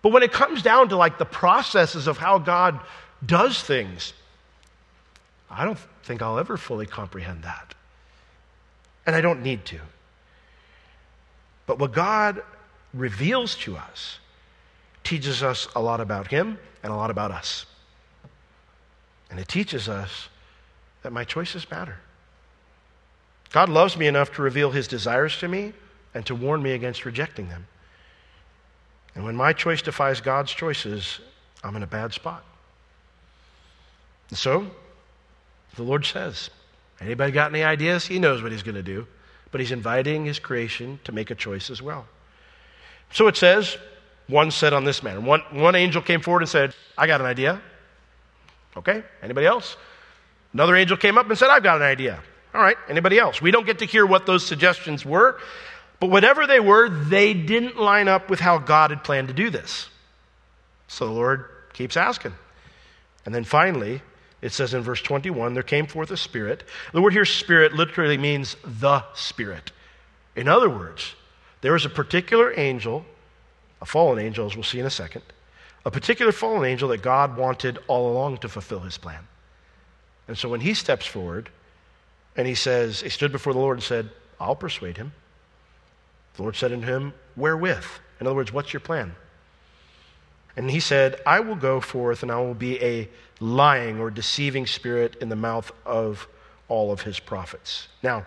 But 0.00 0.12
when 0.12 0.22
it 0.22 0.30
comes 0.30 0.62
down 0.62 0.90
to 0.90 0.96
like 0.96 1.18
the 1.18 1.24
processes 1.24 2.06
of 2.06 2.16
how 2.16 2.38
God 2.38 2.78
does 3.26 3.60
things, 3.60 4.12
I 5.50 5.64
don't 5.64 5.80
think 6.04 6.22
I'll 6.22 6.38
ever 6.38 6.56
fully 6.56 6.86
comprehend 6.86 7.42
that. 7.42 7.74
And 9.04 9.16
I 9.16 9.20
don't 9.20 9.42
need 9.42 9.64
to. 9.64 9.80
But 11.66 11.78
what 11.78 11.92
God 11.92 12.42
reveals 12.92 13.54
to 13.56 13.76
us 13.76 14.18
teaches 15.02 15.42
us 15.42 15.68
a 15.74 15.80
lot 15.80 16.00
about 16.00 16.28
Him 16.28 16.58
and 16.82 16.92
a 16.92 16.96
lot 16.96 17.10
about 17.10 17.30
us. 17.30 17.66
And 19.30 19.40
it 19.40 19.48
teaches 19.48 19.88
us 19.88 20.28
that 21.02 21.12
my 21.12 21.24
choices 21.24 21.70
matter. 21.70 21.98
God 23.54 23.68
loves 23.68 23.96
me 23.96 24.08
enough 24.08 24.32
to 24.34 24.42
reveal 24.42 24.72
his 24.72 24.88
desires 24.88 25.38
to 25.38 25.46
me 25.46 25.72
and 26.12 26.26
to 26.26 26.34
warn 26.34 26.62
me 26.62 26.72
against 26.72 27.04
rejecting 27.04 27.48
them. 27.48 27.66
And 29.14 29.24
when 29.24 29.36
my 29.36 29.52
choice 29.52 29.80
defies 29.80 30.20
God's 30.20 30.52
choices, 30.52 31.20
I'm 31.62 31.76
in 31.76 31.84
a 31.84 31.86
bad 31.86 32.12
spot. 32.12 32.42
And 34.30 34.36
so, 34.36 34.66
the 35.76 35.84
Lord 35.84 36.04
says, 36.04 36.50
anybody 37.00 37.30
got 37.30 37.50
any 37.52 37.62
ideas? 37.62 38.06
He 38.06 38.18
knows 38.18 38.42
what 38.42 38.50
he's 38.50 38.64
going 38.64 38.74
to 38.74 38.82
do, 38.82 39.06
but 39.54 39.60
he's 39.60 39.70
inviting 39.70 40.24
his 40.24 40.40
creation 40.40 40.98
to 41.04 41.12
make 41.12 41.30
a 41.30 41.34
choice 41.36 41.70
as 41.70 41.80
well. 41.80 42.08
So 43.12 43.28
it 43.28 43.36
says, 43.36 43.78
one 44.26 44.50
said 44.50 44.72
on 44.72 44.84
this 44.84 45.00
manner. 45.00 45.20
One, 45.20 45.42
one 45.52 45.76
angel 45.76 46.02
came 46.02 46.20
forward 46.20 46.42
and 46.42 46.48
said, 46.48 46.74
I 46.98 47.06
got 47.06 47.20
an 47.20 47.28
idea. 47.28 47.62
Okay, 48.76 49.04
anybody 49.22 49.46
else? 49.46 49.76
Another 50.52 50.74
angel 50.74 50.96
came 50.96 51.16
up 51.16 51.28
and 51.28 51.38
said, 51.38 51.50
I've 51.50 51.62
got 51.62 51.76
an 51.76 51.84
idea. 51.84 52.18
All 52.52 52.62
right, 52.62 52.76
anybody 52.88 53.16
else? 53.16 53.40
We 53.40 53.52
don't 53.52 53.64
get 53.64 53.78
to 53.78 53.84
hear 53.84 54.04
what 54.04 54.26
those 54.26 54.44
suggestions 54.44 55.06
were, 55.06 55.38
but 56.00 56.10
whatever 56.10 56.48
they 56.48 56.58
were, 56.58 56.88
they 56.88 57.32
didn't 57.32 57.78
line 57.78 58.08
up 58.08 58.28
with 58.28 58.40
how 58.40 58.58
God 58.58 58.90
had 58.90 59.04
planned 59.04 59.28
to 59.28 59.34
do 59.34 59.50
this. 59.50 59.88
So 60.88 61.06
the 61.06 61.12
Lord 61.12 61.44
keeps 61.74 61.96
asking. 61.96 62.34
And 63.24 63.32
then 63.32 63.44
finally, 63.44 64.02
it 64.44 64.52
says 64.52 64.74
in 64.74 64.82
verse 64.82 65.00
21 65.00 65.54
there 65.54 65.62
came 65.62 65.86
forth 65.86 66.10
a 66.10 66.18
spirit. 66.18 66.64
The 66.92 67.00
word 67.00 67.14
here, 67.14 67.24
spirit, 67.24 67.72
literally 67.72 68.18
means 68.18 68.58
the 68.62 69.02
spirit. 69.14 69.72
In 70.36 70.48
other 70.48 70.68
words, 70.68 71.14
there 71.62 71.72
was 71.72 71.86
a 71.86 71.88
particular 71.88 72.52
angel, 72.60 73.06
a 73.80 73.86
fallen 73.86 74.18
angel, 74.18 74.44
as 74.44 74.54
we'll 74.54 74.62
see 74.62 74.78
in 74.78 74.84
a 74.84 74.90
second, 74.90 75.22
a 75.86 75.90
particular 75.90 76.30
fallen 76.30 76.66
angel 76.66 76.90
that 76.90 77.00
God 77.00 77.38
wanted 77.38 77.78
all 77.88 78.12
along 78.12 78.36
to 78.38 78.50
fulfill 78.50 78.80
his 78.80 78.98
plan. 78.98 79.26
And 80.28 80.36
so 80.36 80.50
when 80.50 80.60
he 80.60 80.74
steps 80.74 81.06
forward, 81.06 81.48
and 82.36 82.46
he 82.46 82.54
says, 82.54 83.00
he 83.00 83.08
stood 83.08 83.32
before 83.32 83.54
the 83.54 83.58
Lord 83.58 83.78
and 83.78 83.82
said, 83.82 84.10
I'll 84.38 84.56
persuade 84.56 84.98
him. 84.98 85.12
The 86.36 86.42
Lord 86.42 86.56
said 86.56 86.70
unto 86.70 86.86
him, 86.86 87.14
Wherewith? 87.34 87.86
In 88.20 88.26
other 88.26 88.36
words, 88.36 88.52
what's 88.52 88.74
your 88.74 88.80
plan? 88.80 89.14
And 90.56 90.70
he 90.70 90.80
said, 90.80 91.20
I 91.26 91.40
will 91.40 91.56
go 91.56 91.80
forth 91.80 92.22
and 92.22 92.30
I 92.30 92.40
will 92.40 92.54
be 92.54 92.82
a 92.82 93.08
lying 93.40 93.98
or 93.98 94.10
deceiving 94.10 94.66
spirit 94.66 95.16
in 95.20 95.28
the 95.28 95.36
mouth 95.36 95.72
of 95.84 96.28
all 96.68 96.92
of 96.92 97.02
his 97.02 97.18
prophets. 97.18 97.88
Now, 98.02 98.24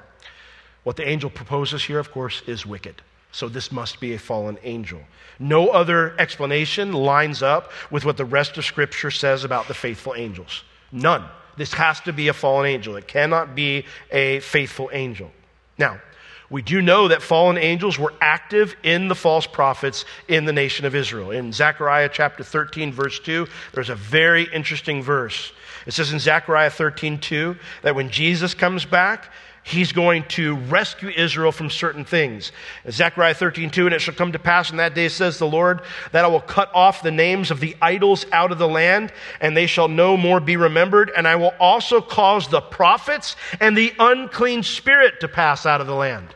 what 0.84 0.96
the 0.96 1.08
angel 1.08 1.30
proposes 1.30 1.84
here, 1.84 2.00
of 2.00 2.12
course, 2.12 2.42
is 2.48 2.66
wicked. 2.66 3.02
So 3.32 3.50
this 3.50 3.72
must 3.72 4.00
be 4.00 4.13
a 4.13 4.20
fallen 4.20 4.58
angel. 4.63 5.02
No 5.40 5.70
other 5.70 6.20
explanation 6.20 6.94
lines 6.94 7.44
up 7.44 7.72
with 7.92 8.06
what 8.06 8.18
the 8.18 8.26
rest 8.26 8.58
of 8.58 8.66
Scripture 8.66 9.12
says 9.12 9.44
about 9.44 9.68
the 9.68 9.74
faithful 9.74 10.16
angels. 10.16 10.63
None. 10.92 11.26
This 11.58 11.74
has 11.74 12.00
to 12.02 12.13
be 12.13 12.28
a 12.28 12.34
fallen 12.34 12.68
angel. 12.68 12.96
It 12.96 13.08
cannot 13.08 13.56
be 13.56 13.86
a 14.12 14.40
faithful 14.40 14.90
angel. 14.94 15.32
Now, 15.78 16.00
we 16.49 16.62
do 16.62 16.81
know 16.81 17.10
that 17.10 17.21
fallen 17.21 17.57
angels 17.57 17.99
were 17.99 18.13
active 18.21 18.75
in 18.83 19.10
the 19.10 19.15
false 19.15 19.45
prophets 19.45 20.05
in 20.27 20.45
the 20.45 20.53
nation 20.53 20.86
of 20.86 20.95
Israel. 20.95 21.31
In 21.31 21.51
Zechariah 21.51 22.10
chapter 22.12 22.43
13, 22.43 22.93
verse 22.93 23.19
2, 23.19 23.47
there's 23.73 23.89
a 23.89 23.95
very 23.95 24.47
interesting 24.53 25.03
verse. 25.03 25.51
It 25.86 25.93
says 25.93 26.13
in 26.13 26.19
Zechariah 26.19 26.69
13, 26.69 27.19
2, 27.19 27.55
that 27.81 27.95
when 27.95 28.10
Jesus 28.10 28.53
comes 28.53 28.86
back, 28.86 29.29
he's 29.63 29.91
going 29.91 30.23
to 30.23 30.55
rescue 30.55 31.10
Israel 31.10 31.51
from 31.51 31.69
certain 31.69 32.05
things. 32.05 32.53
Zechariah 32.89 33.33
13, 33.33 33.69
2, 33.69 33.88
and 33.88 33.95
it 33.95 33.99
shall 33.99 34.13
come 34.13 34.31
to 34.31 34.39
pass 34.39 34.71
in 34.71 34.77
that 34.77 34.95
day, 34.95 35.10
says 35.10 35.39
the 35.39 35.47
Lord, 35.47 35.81
that 36.13 36.23
I 36.23 36.29
will 36.29 36.39
cut 36.39 36.71
off 36.73 37.03
the 37.03 37.12
names 37.12 37.51
of 37.51 37.60
the 37.60 37.75
idols 37.81 38.25
out 38.31 38.53
of 38.53 38.57
the 38.57 38.67
land, 38.67 39.12
and 39.41 39.55
they 39.55 39.67
shall 39.67 39.89
no 39.89 40.15
more 40.15 40.39
be 40.39 40.55
remembered. 40.55 41.12
And 41.15 41.27
I 41.27 41.36
will 41.36 41.53
also 41.60 41.99
cause 41.99 42.47
the 42.47 42.62
prophets 42.62 43.36
and 43.60 43.75
the 43.77 43.93
unclean 43.99 44.63
spirit 44.63 45.19
to 45.19 45.27
pass 45.27 45.65
out 45.65 45.81
of 45.81 45.88
the 45.88 45.95
land. 45.95 46.33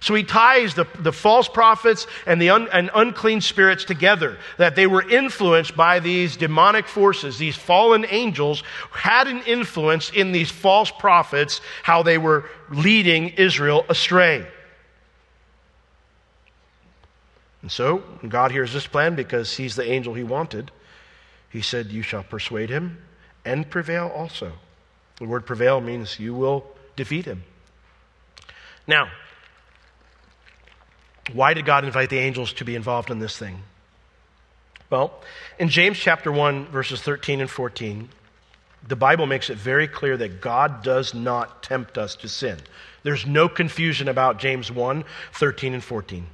So 0.00 0.14
he 0.14 0.22
ties 0.22 0.74
the, 0.74 0.86
the 1.00 1.12
false 1.12 1.48
prophets 1.48 2.06
and 2.26 2.40
the 2.40 2.50
un, 2.50 2.68
and 2.72 2.90
unclean 2.94 3.40
spirits 3.40 3.84
together, 3.84 4.38
that 4.56 4.76
they 4.76 4.86
were 4.86 5.08
influenced 5.08 5.76
by 5.76 5.98
these 5.98 6.36
demonic 6.36 6.86
forces. 6.86 7.38
These 7.38 7.56
fallen 7.56 8.06
angels 8.08 8.62
had 8.92 9.26
an 9.26 9.42
influence 9.42 10.10
in 10.10 10.32
these 10.32 10.50
false 10.50 10.90
prophets, 10.90 11.60
how 11.82 12.02
they 12.02 12.18
were 12.18 12.48
leading 12.70 13.30
Israel 13.30 13.84
astray. 13.88 14.46
And 17.62 17.72
so, 17.72 18.04
God 18.28 18.52
hears 18.52 18.72
this 18.72 18.86
plan 18.86 19.16
because 19.16 19.56
he's 19.56 19.74
the 19.74 19.90
angel 19.90 20.14
he 20.14 20.22
wanted. 20.22 20.70
He 21.50 21.60
said, 21.60 21.86
You 21.88 22.02
shall 22.02 22.22
persuade 22.22 22.70
him 22.70 22.98
and 23.44 23.68
prevail 23.68 24.12
also. 24.14 24.52
The 25.16 25.24
word 25.24 25.44
prevail 25.44 25.80
means 25.80 26.20
you 26.20 26.34
will 26.34 26.64
defeat 26.94 27.24
him. 27.24 27.42
Now, 28.86 29.10
why 31.32 31.54
did 31.54 31.64
God 31.64 31.84
invite 31.84 32.10
the 32.10 32.18
angels 32.18 32.52
to 32.54 32.64
be 32.64 32.74
involved 32.74 33.10
in 33.10 33.18
this 33.18 33.36
thing? 33.36 33.62
Well, 34.90 35.20
in 35.58 35.68
James 35.68 35.98
chapter 35.98 36.32
1, 36.32 36.66
verses 36.66 37.02
13 37.02 37.40
and 37.40 37.50
14, 37.50 38.08
the 38.86 38.96
Bible 38.96 39.26
makes 39.26 39.50
it 39.50 39.58
very 39.58 39.86
clear 39.86 40.16
that 40.16 40.40
God 40.40 40.82
does 40.82 41.12
not 41.12 41.62
tempt 41.62 41.98
us 41.98 42.16
to 42.16 42.28
sin. 42.28 42.58
There's 43.02 43.26
no 43.26 43.48
confusion 43.48 44.08
about 44.08 44.38
James 44.38 44.72
1, 44.72 45.04
13 45.34 45.74
and 45.74 45.84
14. 45.84 46.26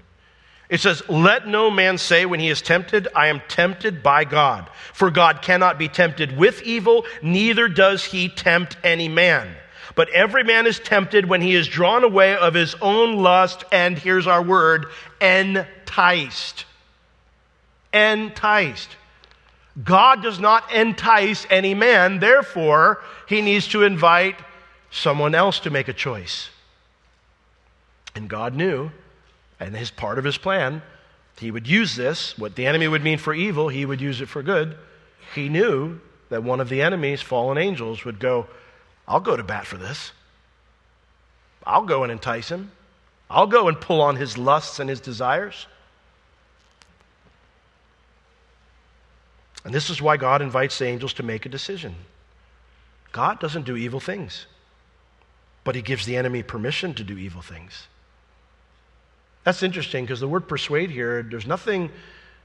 It 0.69 0.81
says, 0.81 1.03
Let 1.09 1.47
no 1.47 1.71
man 1.71 1.99
say 1.99 2.27
when 2.27 2.41
he 2.41 2.49
is 2.49 2.63
tempted, 2.63 3.09
I 3.15 3.27
am 3.27 3.43
tempted 3.49 4.03
by 4.03 4.25
God. 4.25 4.69
For 4.93 5.11
God 5.11 5.43
cannot 5.43 5.79
be 5.79 5.89
tempted 5.89 6.37
with 6.37 6.63
evil, 6.63 7.05
neither 7.23 7.69
does 7.69 8.05
he 8.05 8.29
tempt 8.29 8.77
any 8.83 9.09
man. 9.09 9.55
But 9.95 10.11
every 10.11 10.43
man 10.43 10.67
is 10.67 10.81
tempted 10.81 11.27
when 11.27 11.41
he 11.41 11.55
is 11.55 11.69
drawn 11.69 12.03
away 12.03 12.37
of 12.37 12.55
his 12.55 12.75
own 12.81 13.17
lust, 13.17 13.65
and 13.71 13.97
here's 13.97 14.27
our 14.27 14.43
word, 14.43 14.87
enticed. 15.21 16.65
Enticed. 17.93 18.97
God 19.83 20.23
does 20.23 20.39
not 20.39 20.73
entice 20.73 21.47
any 21.51 21.75
man, 21.75 22.19
therefore, 22.19 23.03
he 23.29 23.41
needs 23.41 23.69
to 23.69 23.83
invite 23.83 24.37
someone 24.91 25.35
else 25.35 25.61
to 25.61 25.71
make 25.71 25.89
a 25.89 25.93
choice. 25.93 26.51
And 28.15 28.29
God 28.29 28.55
knew, 28.55 28.91
and 29.59 29.77
his 29.77 29.91
part 29.91 30.19
of 30.19 30.25
his 30.25 30.39
plan, 30.39 30.83
he 31.39 31.51
would 31.51 31.67
use 31.67 31.97
this, 31.97 32.39
what 32.39 32.55
the 32.55 32.67
enemy 32.67 32.87
would 32.87 33.03
mean 33.03 33.19
for 33.19 33.35
evil, 33.35 33.69
he 33.69 33.85
would 33.85 34.01
use 34.01 34.21
it 34.21 34.29
for 34.29 34.43
good. 34.43 34.77
He 35.35 35.49
knew 35.49 36.01
that 36.29 36.45
one 36.45 36.61
of 36.61 36.69
the 36.69 36.83
enemy's 36.83 37.23
fallen 37.23 37.59
angels 37.59 38.05
would 38.05 38.21
go, 38.21 38.47
I'll 39.07 39.21
go 39.21 39.37
to 39.37 39.43
bat 39.43 39.67
for 39.67 39.77
this. 39.77 40.13
I'll 41.67 41.85
go 41.85 42.03
and 42.03 42.13
entice 42.13 42.49
him. 42.49 42.71
I'll 43.31 43.47
go 43.47 43.69
and 43.69 43.81
pull 43.81 44.01
on 44.01 44.17
his 44.17 44.37
lusts 44.37 44.79
and 44.79 44.89
his 44.89 45.01
desires. 45.01 45.67
And 49.65 49.73
this 49.73 49.89
is 49.89 50.01
why 50.01 50.17
God 50.17 50.43
invites 50.43 50.79
the 50.79 50.87
angels 50.87 51.15
to 51.15 51.23
make 51.23 51.47
a 51.47 51.49
decision. 51.49 51.95
God 53.13 53.41
doesn't 53.41 53.65
do 53.65 53.77
evil 53.77 54.01
things, 54.01 54.47
but 55.63 55.75
he 55.75 55.83
gives 55.83 56.05
the 56.05 56.17
enemy 56.17 56.43
permission 56.43 56.95
to 56.95 57.05
do 57.05 57.17
evil 57.17 57.41
things. 57.41 57.87
That's 59.45 59.63
interesting 59.63 60.05
because 60.05 60.21
the 60.21 60.29
word 60.29 60.49
persuade 60.49 60.91
here, 60.91 61.23
there's 61.23 61.47
nothing 61.47 61.91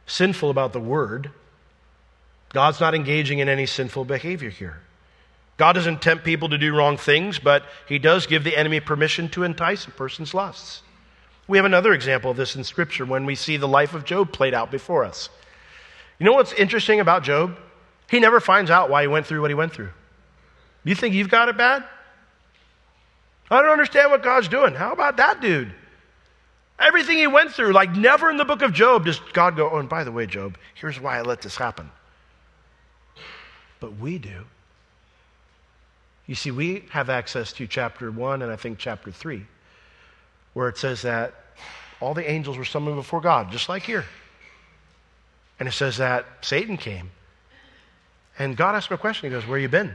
sinful 0.06 0.50
about 0.50 0.74
the 0.74 0.80
word. 0.80 1.32
God's 2.50 2.80
not 2.80 2.96
engaging 2.96 3.40
in 3.40 3.50
any 3.50 3.66
sinful 3.66 4.06
behavior 4.06 4.50
here. 4.50 4.82
God 5.60 5.74
doesn't 5.74 6.02
tempt 6.02 6.24
people 6.24 6.48
to 6.48 6.58
do 6.58 6.74
wrong 6.74 6.96
things, 6.96 7.38
but 7.38 7.66
he 7.86 8.00
does 8.00 8.28
give 8.28 8.46
the 8.46 8.56
enemy 8.56 8.80
permission 8.80 9.28
to 9.32 9.44
entice 9.44 9.86
a 9.86 9.92
person's 9.92 10.34
lusts. 10.34 10.84
We 11.50 11.58
have 11.58 11.66
another 11.66 11.92
example 11.92 12.32
of 12.32 12.38
this 12.38 12.56
in 12.56 12.64
Scripture 12.64 13.06
when 13.06 13.26
we 13.26 13.36
see 13.36 13.58
the 13.58 13.68
life 13.68 13.94
of 13.94 14.06
Job 14.06 14.32
played 14.32 14.54
out 14.54 14.72
before 14.72 15.04
us. 15.04 15.30
You 16.18 16.26
know 16.26 16.32
what's 16.32 16.54
interesting 16.54 17.02
about 17.02 17.24
Job? 17.24 17.58
He 18.10 18.22
never 18.22 18.40
finds 18.40 18.72
out 18.72 18.90
why 18.90 19.02
he 19.02 19.10
went 19.10 19.26
through 19.26 19.42
what 19.42 19.52
he 19.52 19.56
went 19.56 19.74
through. 19.74 19.90
You 20.86 20.96
think 20.96 21.14
you've 21.14 21.30
got 21.30 21.50
it 21.50 21.58
bad? 21.58 21.84
I 23.52 23.62
don't 23.62 23.72
understand 23.72 24.12
what 24.12 24.24
God's 24.24 24.48
doing. 24.48 24.76
How 24.76 24.94
about 24.94 25.18
that 25.18 25.42
dude? 25.42 25.74
Everything 26.80 27.18
he 27.18 27.28
went 27.28 27.52
through, 27.52 27.74
like 27.74 27.94
never 27.94 28.30
in 28.30 28.38
the 28.38 28.46
book 28.46 28.62
of 28.62 28.72
Job 28.72 29.04
does 29.04 29.20
God 29.34 29.58
go, 29.58 29.70
oh, 29.70 29.80
and 29.80 29.90
by 29.90 30.06
the 30.06 30.12
way, 30.14 30.26
Job, 30.26 30.58
here's 30.76 31.02
why 31.02 31.18
I 31.18 31.22
let 31.24 31.42
this 31.42 31.58
happen. 31.58 31.92
But 33.82 33.98
we 33.98 34.20
do. 34.20 34.46
You 36.30 36.36
see, 36.36 36.52
we 36.52 36.84
have 36.92 37.10
access 37.10 37.52
to 37.54 37.66
chapter 37.66 38.12
1 38.12 38.44
and 38.44 38.52
I 38.52 38.56
think 38.56 38.78
chapter 38.78 39.12
3, 39.12 39.44
where 40.54 40.70
it 40.70 40.78
says 40.78 41.02
that 41.02 41.34
all 42.00 42.14
the 42.14 42.30
angels 42.30 42.56
were 42.56 42.66
summoned 42.66 42.98
before 42.98 43.20
God, 43.20 43.52
just 43.52 43.68
like 43.68 43.82
here. 43.82 44.06
And 45.60 45.68
it 45.68 45.72
says 45.72 45.98
that 45.98 46.28
Satan 46.42 46.78
came. 46.78 47.10
And 48.38 48.56
God 48.56 48.76
asked 48.76 48.92
him 48.92 48.94
a 48.94 49.00
question. 49.00 49.28
He 49.28 49.36
goes, 49.36 49.48
Where 49.48 49.58
you 49.58 49.70
been? 49.70 49.92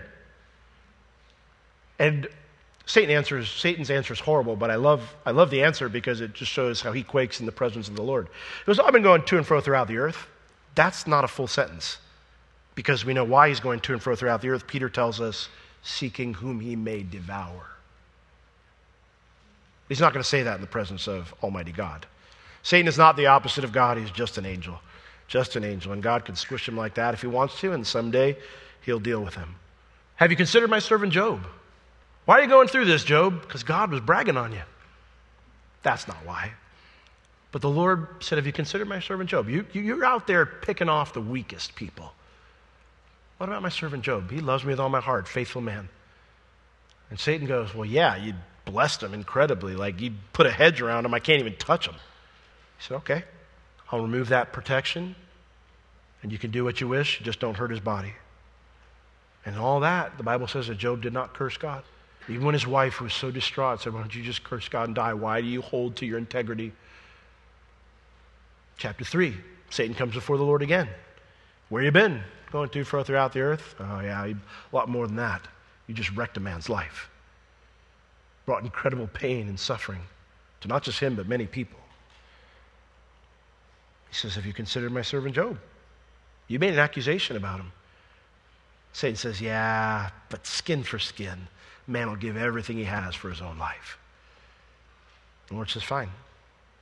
And 2.00 2.26
Satan 2.84 3.14
answers, 3.14 3.48
Satan's 3.48 3.88
answer 3.88 4.12
is 4.12 4.18
horrible, 4.18 4.56
but 4.56 4.72
I 4.72 4.74
love, 4.74 5.14
I 5.24 5.30
love 5.30 5.50
the 5.50 5.62
answer 5.62 5.88
because 5.88 6.20
it 6.20 6.32
just 6.34 6.50
shows 6.50 6.80
how 6.80 6.90
he 6.90 7.04
quakes 7.04 7.38
in 7.38 7.46
the 7.46 7.52
presence 7.52 7.86
of 7.86 7.94
the 7.94 8.02
Lord. 8.02 8.26
He 8.26 8.66
goes, 8.66 8.80
I've 8.80 8.92
been 8.92 9.04
going 9.04 9.22
to 9.22 9.36
and 9.36 9.46
fro 9.46 9.60
throughout 9.60 9.86
the 9.86 9.98
earth. 9.98 10.26
That's 10.74 11.06
not 11.06 11.22
a 11.22 11.28
full 11.28 11.46
sentence 11.46 11.98
because 12.74 13.04
we 13.04 13.14
know 13.14 13.22
why 13.22 13.50
he's 13.50 13.60
going 13.60 13.78
to 13.78 13.92
and 13.92 14.02
fro 14.02 14.16
throughout 14.16 14.42
the 14.42 14.48
earth. 14.48 14.66
Peter 14.66 14.88
tells 14.88 15.20
us, 15.20 15.48
seeking 15.84 16.34
whom 16.34 16.58
he 16.58 16.74
may 16.74 17.04
devour. 17.04 17.68
He's 19.88 20.00
not 20.00 20.12
going 20.12 20.22
to 20.22 20.28
say 20.28 20.42
that 20.42 20.56
in 20.56 20.60
the 20.60 20.66
presence 20.66 21.06
of 21.06 21.32
Almighty 21.42 21.70
God. 21.70 22.06
Satan 22.64 22.88
is 22.88 22.98
not 22.98 23.16
the 23.16 23.26
opposite 23.26 23.62
of 23.62 23.70
God, 23.70 23.98
he's 23.98 24.10
just 24.10 24.38
an 24.38 24.46
angel 24.46 24.80
just 25.26 25.56
an 25.56 25.64
angel. 25.64 25.92
And 25.92 26.02
God 26.02 26.24
can 26.24 26.36
squish 26.36 26.68
him 26.68 26.76
like 26.76 26.94
that 26.94 27.14
if 27.14 27.20
he 27.20 27.26
wants 27.26 27.58
to, 27.60 27.72
and 27.72 27.86
someday 27.86 28.36
he'll 28.82 29.00
deal 29.00 29.22
with 29.22 29.34
him. 29.34 29.56
Have 30.16 30.30
you 30.30 30.36
considered 30.36 30.70
my 30.70 30.78
servant 30.78 31.12
Job? 31.12 31.46
Why 32.24 32.38
are 32.38 32.42
you 32.42 32.48
going 32.48 32.68
through 32.68 32.86
this, 32.86 33.04
Job? 33.04 33.42
Because 33.42 33.62
God 33.62 33.90
was 33.90 34.00
bragging 34.00 34.36
on 34.36 34.52
you. 34.52 34.62
That's 35.82 36.08
not 36.08 36.16
why. 36.24 36.52
But 37.52 37.62
the 37.62 37.70
Lord 37.70 38.08
said, 38.20 38.38
Have 38.38 38.46
you 38.46 38.52
considered 38.52 38.88
my 38.88 39.00
servant 39.00 39.28
Job? 39.28 39.48
You, 39.48 39.66
you, 39.72 40.00
are 40.00 40.04
out 40.04 40.26
there 40.26 40.46
picking 40.46 40.88
off 40.88 41.12
the 41.12 41.20
weakest 41.20 41.74
people. 41.74 42.12
What 43.38 43.48
about 43.48 43.62
my 43.62 43.68
servant 43.68 44.04
Job? 44.04 44.30
He 44.30 44.40
loves 44.40 44.64
me 44.64 44.70
with 44.70 44.80
all 44.80 44.88
my 44.88 45.00
heart, 45.00 45.26
faithful 45.26 45.60
man. 45.60 45.88
And 47.10 47.18
Satan 47.18 47.46
goes, 47.46 47.74
Well, 47.74 47.84
yeah, 47.84 48.16
you 48.16 48.34
blessed 48.64 49.02
him 49.02 49.14
incredibly. 49.14 49.74
Like 49.74 50.00
you 50.00 50.12
put 50.32 50.46
a 50.46 50.50
hedge 50.50 50.80
around 50.80 51.04
him, 51.04 51.14
I 51.14 51.18
can't 51.18 51.40
even 51.40 51.56
touch 51.56 51.86
him. 51.86 51.94
He 51.94 52.84
said, 52.84 52.94
Okay. 52.96 53.24
I'll 53.92 54.00
remove 54.00 54.28
that 54.30 54.52
protection, 54.52 55.14
and 56.22 56.32
you 56.32 56.38
can 56.38 56.50
do 56.50 56.64
what 56.64 56.80
you 56.80 56.88
wish, 56.88 57.20
just 57.20 57.38
don't 57.38 57.56
hurt 57.56 57.70
his 57.70 57.80
body. 57.80 58.14
And 59.44 59.58
all 59.58 59.80
that, 59.80 60.16
the 60.16 60.24
Bible 60.24 60.48
says 60.48 60.68
that 60.68 60.78
Job 60.78 61.02
did 61.02 61.12
not 61.12 61.34
curse 61.34 61.56
God. 61.56 61.84
Even 62.28 62.44
when 62.44 62.54
his 62.54 62.66
wife 62.66 63.00
was 63.00 63.12
so 63.12 63.30
distraught, 63.30 63.82
said, 63.82 63.92
Why 63.92 64.00
don't 64.00 64.14
you 64.14 64.22
just 64.22 64.42
curse 64.42 64.68
God 64.68 64.88
and 64.88 64.94
die? 64.94 65.12
Why 65.12 65.40
do 65.40 65.46
you 65.46 65.60
hold 65.60 65.96
to 65.96 66.06
your 66.06 66.18
integrity? 66.18 66.72
Chapter 68.78 69.04
3 69.04 69.36
Satan 69.70 69.94
comes 69.94 70.14
before 70.14 70.38
the 70.38 70.44
Lord 70.44 70.62
again. 70.62 70.88
Where 71.68 71.82
you 71.82 71.90
been? 71.90 72.22
Going 72.54 72.68
to 72.68 72.84
fro 72.84 73.02
throughout 73.02 73.32
the 73.32 73.40
earth? 73.40 73.74
Oh, 73.80 73.98
yeah, 73.98 74.26
a 74.26 74.36
lot 74.70 74.88
more 74.88 75.08
than 75.08 75.16
that. 75.16 75.42
You 75.88 75.94
just 75.94 76.12
wrecked 76.12 76.36
a 76.36 76.40
man's 76.40 76.68
life. 76.68 77.10
Brought 78.46 78.62
incredible 78.62 79.08
pain 79.08 79.48
and 79.48 79.58
suffering 79.58 80.02
to 80.60 80.68
not 80.68 80.84
just 80.84 81.00
him, 81.00 81.16
but 81.16 81.26
many 81.26 81.46
people. 81.46 81.80
He 84.08 84.14
says, 84.14 84.36
Have 84.36 84.46
you 84.46 84.52
considered 84.52 84.92
my 84.92 85.02
servant 85.02 85.34
Job? 85.34 85.58
You 86.46 86.60
made 86.60 86.72
an 86.72 86.78
accusation 86.78 87.36
about 87.36 87.58
him. 87.58 87.72
Satan 88.92 89.16
says, 89.16 89.40
Yeah, 89.40 90.10
but 90.28 90.46
skin 90.46 90.84
for 90.84 91.00
skin. 91.00 91.48
Man 91.88 92.08
will 92.08 92.14
give 92.14 92.36
everything 92.36 92.76
he 92.76 92.84
has 92.84 93.16
for 93.16 93.30
his 93.30 93.40
own 93.40 93.58
life. 93.58 93.98
The 95.48 95.54
Lord 95.54 95.70
says, 95.70 95.82
Fine. 95.82 96.10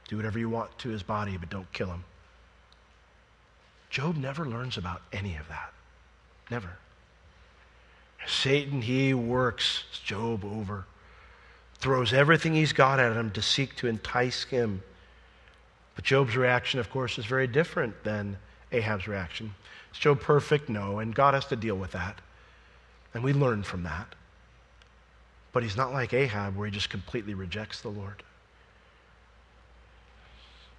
Do 0.07 0.19
whatever 0.19 0.39
you 0.39 0.51
want 0.51 0.79
to 0.81 0.91
his 0.91 1.03
body, 1.03 1.39
but 1.39 1.49
don't 1.49 1.73
kill 1.73 1.89
him. 1.89 2.05
Job 3.93 4.17
never 4.17 4.45
learns 4.45 4.77
about 4.77 5.03
any 5.13 5.37
of 5.37 5.47
that. 5.47 5.73
Never. 6.51 6.71
Satan, 8.27 8.83
he 8.83 9.15
works 9.15 9.85
Job 10.05 10.45
over, 10.45 10.87
throws 11.79 12.13
everything 12.13 12.55
he's 12.55 12.73
got 12.73 12.99
at 12.99 13.17
him 13.17 13.31
to 13.31 13.43
seek 13.43 13.77
to 13.77 13.87
entice 13.87 14.43
him 14.45 14.83
but 15.95 16.05
Job's 16.05 16.37
reaction, 16.37 16.81
of 16.81 16.91
course, 16.91 17.19
is 17.19 17.27
very 17.27 17.47
different 17.47 18.03
than 18.05 18.39
Ahab's 18.71 19.07
reaction. 19.07 19.55
Is 19.93 19.99
Job 19.99 20.21
perfect? 20.21 20.69
No, 20.69 20.99
and 20.99 21.15
God 21.15 21.35
has 21.35 21.47
to 21.47 21.57
deal 21.57 21.77
with 21.77 21.93
that. 21.93 22.21
And 23.15 23.23
we 23.23 23.33
learn 23.33 23.63
from 23.63 23.83
that. 23.83 24.15
But 25.53 25.63
he's 25.63 25.77
not 25.77 25.93
like 25.93 26.15
Ahab, 26.15 26.57
where 26.57 26.67
he 26.67 26.73
just 26.73 26.89
completely 26.89 27.35
rejects 27.35 27.83
the 27.83 27.91
Lord. 27.91 28.23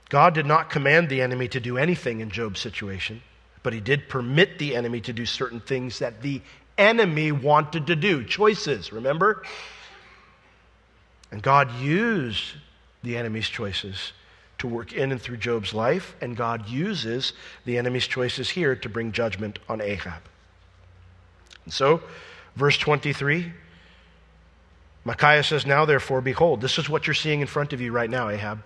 God 0.10 0.34
did 0.34 0.46
not 0.46 0.70
command 0.70 1.10
the 1.10 1.22
enemy 1.22 1.48
to 1.50 1.60
do 1.60 1.78
anything 1.78 2.20
in 2.20 2.30
Job's 2.30 2.60
situation, 2.60 3.22
but 3.64 3.74
he 3.74 3.80
did 3.80 4.10
permit 4.10 4.60
the 4.60 4.76
enemy 4.76 5.02
to 5.02 5.14
do 5.14 5.26
certain 5.26 5.60
things 5.60 6.00
that 6.00 6.22
the 6.22 6.42
enemy 6.78 7.32
wanted 7.32 7.88
to 7.88 7.96
do. 7.96 8.24
Choices, 8.24 8.92
remember? 8.92 9.44
And 11.32 11.42
God 11.42 11.74
used 11.80 12.54
the 13.02 13.18
enemy's 13.18 13.50
choices 13.50 14.14
to 14.60 14.68
work 14.68 14.94
in 14.94 15.12
and 15.12 15.22
through 15.22 15.38
Job's 15.38 15.74
life, 15.74 16.16
and 16.22 16.38
God 16.38 16.70
uses 16.70 17.34
the 17.66 17.78
enemy's 17.78 18.08
choices 18.08 18.50
here 18.50 18.76
to 18.76 18.90
bring 18.90 19.12
judgment 19.12 19.60
on 19.68 19.82
Ahab. 19.82 20.22
And 21.66 21.74
so, 21.74 22.02
verse 22.56 22.78
23, 22.78 23.52
Micaiah 25.06 25.44
says, 25.44 25.66
Now 25.66 25.86
therefore, 25.86 26.22
behold, 26.22 26.62
this 26.62 26.78
is 26.78 26.90
what 26.90 27.08
you're 27.08 27.14
seeing 27.14 27.42
in 27.42 27.48
front 27.48 27.74
of 27.74 27.82
you 27.82 27.92
right 27.92 28.10
now, 28.10 28.30
Ahab. 28.30 28.64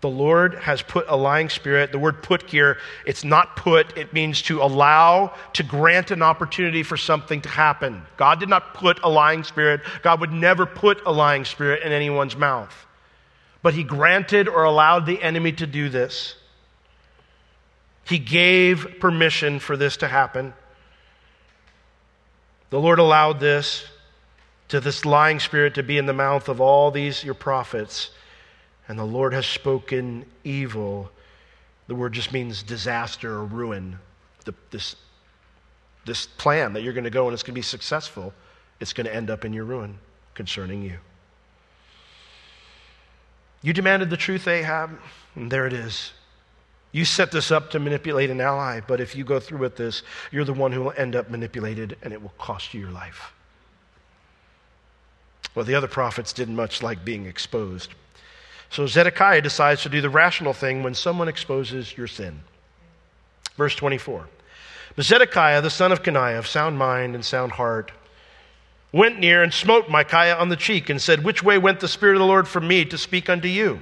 The 0.00 0.08
Lord 0.08 0.54
has 0.54 0.80
put 0.80 1.06
a 1.08 1.16
lying 1.16 1.48
spirit. 1.48 1.90
The 1.90 1.98
word 1.98 2.22
put 2.22 2.48
here, 2.48 2.78
it's 3.04 3.24
not 3.24 3.56
put, 3.56 3.96
it 3.98 4.12
means 4.12 4.42
to 4.42 4.62
allow, 4.62 5.34
to 5.54 5.62
grant 5.62 6.10
an 6.12 6.22
opportunity 6.22 6.82
for 6.82 6.96
something 6.96 7.40
to 7.42 7.48
happen. 7.48 8.02
God 8.16 8.38
did 8.38 8.48
not 8.48 8.74
put 8.74 9.00
a 9.02 9.08
lying 9.08 9.42
spirit. 9.42 9.80
God 10.02 10.20
would 10.20 10.32
never 10.32 10.66
put 10.66 11.04
a 11.04 11.12
lying 11.12 11.44
spirit 11.44 11.82
in 11.82 11.90
anyone's 11.90 12.36
mouth. 12.36 12.74
But 13.62 13.74
he 13.74 13.82
granted 13.82 14.48
or 14.48 14.64
allowed 14.64 15.06
the 15.06 15.22
enemy 15.22 15.52
to 15.52 15.66
do 15.66 15.88
this. 15.88 16.36
He 18.04 18.18
gave 18.18 18.98
permission 19.00 19.58
for 19.58 19.76
this 19.76 19.96
to 19.98 20.08
happen. 20.08 20.54
The 22.70 22.80
Lord 22.80 22.98
allowed 22.98 23.38
this 23.38 23.84
to 24.68 24.80
this 24.80 25.04
lying 25.04 25.38
spirit 25.38 25.74
to 25.74 25.82
be 25.82 25.98
in 25.98 26.06
the 26.06 26.12
mouth 26.12 26.48
of 26.48 26.60
all 26.60 26.90
these 26.90 27.22
your 27.22 27.34
prophets, 27.34 28.10
and 28.88 28.98
the 28.98 29.04
Lord 29.04 29.32
has 29.32 29.46
spoken 29.46 30.26
evil. 30.44 31.10
The 31.86 31.94
word 31.94 32.12
just 32.12 32.32
means 32.32 32.62
disaster 32.62 33.32
or 33.32 33.44
ruin. 33.44 33.98
The, 34.44 34.54
this, 34.70 34.96
this 36.04 36.26
plan 36.26 36.72
that 36.72 36.82
you're 36.82 36.92
going 36.92 37.04
to 37.04 37.10
go 37.10 37.26
and 37.26 37.34
it's 37.34 37.42
going 37.42 37.54
to 37.54 37.58
be 37.58 37.62
successful, 37.62 38.32
it's 38.80 38.92
going 38.92 39.06
to 39.06 39.14
end 39.14 39.30
up 39.30 39.44
in 39.44 39.52
your 39.52 39.64
ruin 39.64 39.98
concerning 40.34 40.82
you. 40.82 40.98
You 43.62 43.72
demanded 43.72 44.10
the 44.10 44.16
truth, 44.16 44.48
Ahab, 44.48 44.98
and 45.36 45.50
there 45.50 45.66
it 45.66 45.72
is. 45.72 46.12
You 46.90 47.04
set 47.04 47.30
this 47.30 47.50
up 47.50 47.70
to 47.70 47.78
manipulate 47.78 48.28
an 48.28 48.40
ally, 48.40 48.80
but 48.80 49.00
if 49.00 49.16
you 49.16 49.24
go 49.24 49.40
through 49.40 49.58
with 49.58 49.76
this, 49.76 50.02
you're 50.30 50.44
the 50.44 50.52
one 50.52 50.72
who 50.72 50.82
will 50.82 50.94
end 50.96 51.16
up 51.16 51.30
manipulated 51.30 51.96
and 52.02 52.12
it 52.12 52.20
will 52.20 52.34
cost 52.38 52.74
you 52.74 52.80
your 52.80 52.90
life. 52.90 53.32
Well, 55.54 55.64
the 55.64 55.74
other 55.74 55.88
prophets 55.88 56.32
didn't 56.32 56.56
much 56.56 56.82
like 56.82 57.04
being 57.04 57.26
exposed. 57.26 57.94
So 58.72 58.86
Zedekiah 58.86 59.42
decides 59.42 59.82
to 59.82 59.90
do 59.90 60.00
the 60.00 60.08
rational 60.08 60.54
thing 60.54 60.82
when 60.82 60.94
someone 60.94 61.28
exposes 61.28 61.94
your 61.94 62.06
sin. 62.06 62.40
Verse 63.58 63.74
24. 63.74 64.26
But 64.96 65.04
Zedekiah, 65.04 65.60
the 65.60 65.68
son 65.68 65.92
of 65.92 66.02
Kenaiah, 66.02 66.38
of 66.38 66.46
sound 66.46 66.78
mind 66.78 67.14
and 67.14 67.22
sound 67.22 67.52
heart, 67.52 67.92
went 68.90 69.18
near 69.18 69.42
and 69.42 69.52
smote 69.52 69.90
Micaiah 69.90 70.36
on 70.36 70.48
the 70.48 70.56
cheek 70.56 70.88
and 70.88 71.02
said, 71.02 71.22
Which 71.22 71.42
way 71.42 71.58
went 71.58 71.80
the 71.80 71.88
Spirit 71.88 72.14
of 72.14 72.20
the 72.20 72.26
Lord 72.26 72.48
from 72.48 72.66
me 72.66 72.86
to 72.86 72.96
speak 72.96 73.28
unto 73.28 73.46
you? 73.46 73.78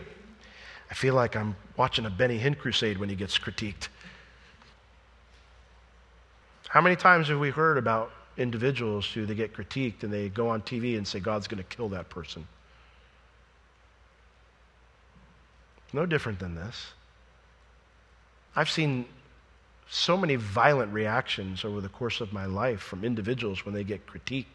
I 0.90 0.94
feel 0.94 1.14
like 1.14 1.36
I'm 1.36 1.54
watching 1.76 2.04
a 2.04 2.10
Benny 2.10 2.40
Hinn 2.40 2.58
crusade 2.58 2.98
when 2.98 3.08
he 3.08 3.14
gets 3.14 3.38
critiqued. 3.38 3.86
How 6.68 6.80
many 6.80 6.96
times 6.96 7.28
have 7.28 7.38
we 7.38 7.50
heard 7.50 7.78
about 7.78 8.10
individuals 8.36 9.06
who 9.06 9.24
they 9.24 9.36
get 9.36 9.54
critiqued 9.54 10.02
and 10.02 10.12
they 10.12 10.30
go 10.30 10.48
on 10.48 10.62
TV 10.62 10.96
and 10.96 11.06
say 11.06 11.20
God's 11.20 11.46
going 11.46 11.62
to 11.62 11.76
kill 11.76 11.88
that 11.90 12.08
person? 12.08 12.44
No 15.92 16.06
different 16.06 16.38
than 16.38 16.54
this. 16.54 16.92
I've 18.54 18.70
seen 18.70 19.06
so 19.88 20.16
many 20.16 20.36
violent 20.36 20.92
reactions 20.92 21.64
over 21.64 21.80
the 21.80 21.88
course 21.88 22.20
of 22.20 22.32
my 22.32 22.46
life 22.46 22.80
from 22.80 23.04
individuals 23.04 23.64
when 23.64 23.74
they 23.74 23.84
get 23.84 24.06
critiqued. 24.06 24.46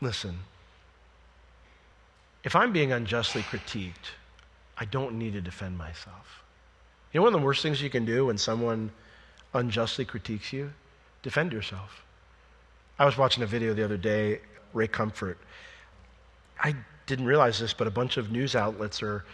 Listen, 0.00 0.38
if 2.44 2.54
I'm 2.54 2.72
being 2.72 2.92
unjustly 2.92 3.42
critiqued, 3.42 4.12
I 4.76 4.84
don't 4.84 5.18
need 5.18 5.32
to 5.32 5.40
defend 5.40 5.78
myself. 5.78 6.42
You 7.12 7.20
know 7.20 7.24
one 7.24 7.34
of 7.34 7.40
the 7.40 7.46
worst 7.46 7.62
things 7.62 7.80
you 7.80 7.90
can 7.90 8.04
do 8.04 8.26
when 8.26 8.38
someone 8.38 8.90
unjustly 9.54 10.04
critiques 10.04 10.52
you? 10.52 10.72
Defend 11.22 11.52
yourself. 11.52 12.04
I 12.98 13.06
was 13.06 13.16
watching 13.16 13.42
a 13.42 13.46
video 13.46 13.72
the 13.72 13.84
other 13.84 13.96
day, 13.96 14.40
Ray 14.72 14.88
Comfort. 14.88 15.38
I 16.60 16.74
didn't 17.06 17.26
realize 17.26 17.58
this, 17.58 17.74
but 17.74 17.86
a 17.86 17.90
bunch 17.90 18.16
of 18.16 18.30
news 18.30 18.54
outlets 18.54 19.02
are 19.02 19.24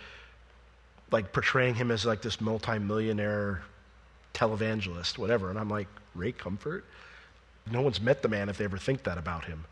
like 1.11 1.33
portraying 1.33 1.75
him 1.75 1.91
as 1.91 2.05
like 2.05 2.23
this 2.23 2.41
multimillionaire 2.41 3.63
televangelist, 4.35 5.19
whatever. 5.19 5.51
And 5.51 5.59
I'm 5.59 5.69
like, 5.71 5.89
Ray 6.15 6.33
Comfort? 6.33 6.85
No 7.71 7.83
one's 7.83 8.01
met 8.01 8.23
the 8.23 8.29
man 8.29 8.49
if 8.49 8.59
they 8.59 8.65
ever 8.65 8.79
think 8.79 9.05
that 9.05 9.19
about 9.19 9.45
him. 9.45 9.65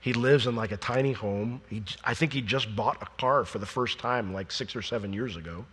He 0.00 0.12
lives 0.12 0.46
in 0.46 0.54
like 0.54 0.72
a 0.72 0.76
tiny 0.76 1.12
home. 1.12 1.60
He, 1.68 1.82
I 2.04 2.14
think 2.14 2.32
he 2.32 2.40
just 2.40 2.74
bought 2.74 3.02
a 3.02 3.06
car 3.20 3.44
for 3.44 3.58
the 3.58 3.66
first 3.66 3.98
time 3.98 4.32
like 4.32 4.52
six 4.52 4.76
or 4.76 4.82
seven 4.82 5.12
years 5.12 5.36
ago. 5.36 5.64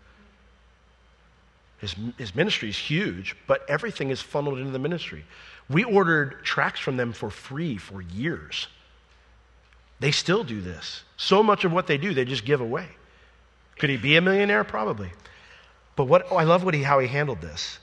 His, 1.80 1.96
his 2.18 2.34
ministry 2.34 2.70
is 2.70 2.78
huge, 2.78 3.36
but 3.48 3.70
everything 3.70 4.10
is 4.10 4.22
funneled 4.22 4.58
into 4.58 4.72
the 4.72 4.80
ministry. 4.80 5.26
We 5.70 5.84
ordered 5.84 6.44
tracts 6.44 6.80
from 6.80 6.98
them 6.98 7.12
for 7.12 7.30
free 7.30 7.78
for 7.78 8.02
years. 8.02 8.68
They 10.00 10.12
still 10.12 10.44
do 10.44 10.62
this. 10.62 11.04
So 11.18 11.42
much 11.42 11.64
of 11.64 11.72
what 11.72 11.88
they 11.88 11.98
do, 11.98 12.14
they 12.14 12.26
just 12.26 12.46
give 12.46 12.62
away. 12.62 12.88
Could 13.80 13.90
he 13.90 13.98
be 13.98 14.16
a 14.18 14.22
millionaire? 14.22 14.64
Probably. 14.64 15.12
But 15.96 16.06
what, 16.06 16.28
oh, 16.30 16.36
I 16.36 16.44
love 16.44 16.64
what 16.64 16.74
he, 16.74 16.84
how 16.84 17.00
he 17.00 17.08
handled 17.08 17.42
this. 17.42 17.80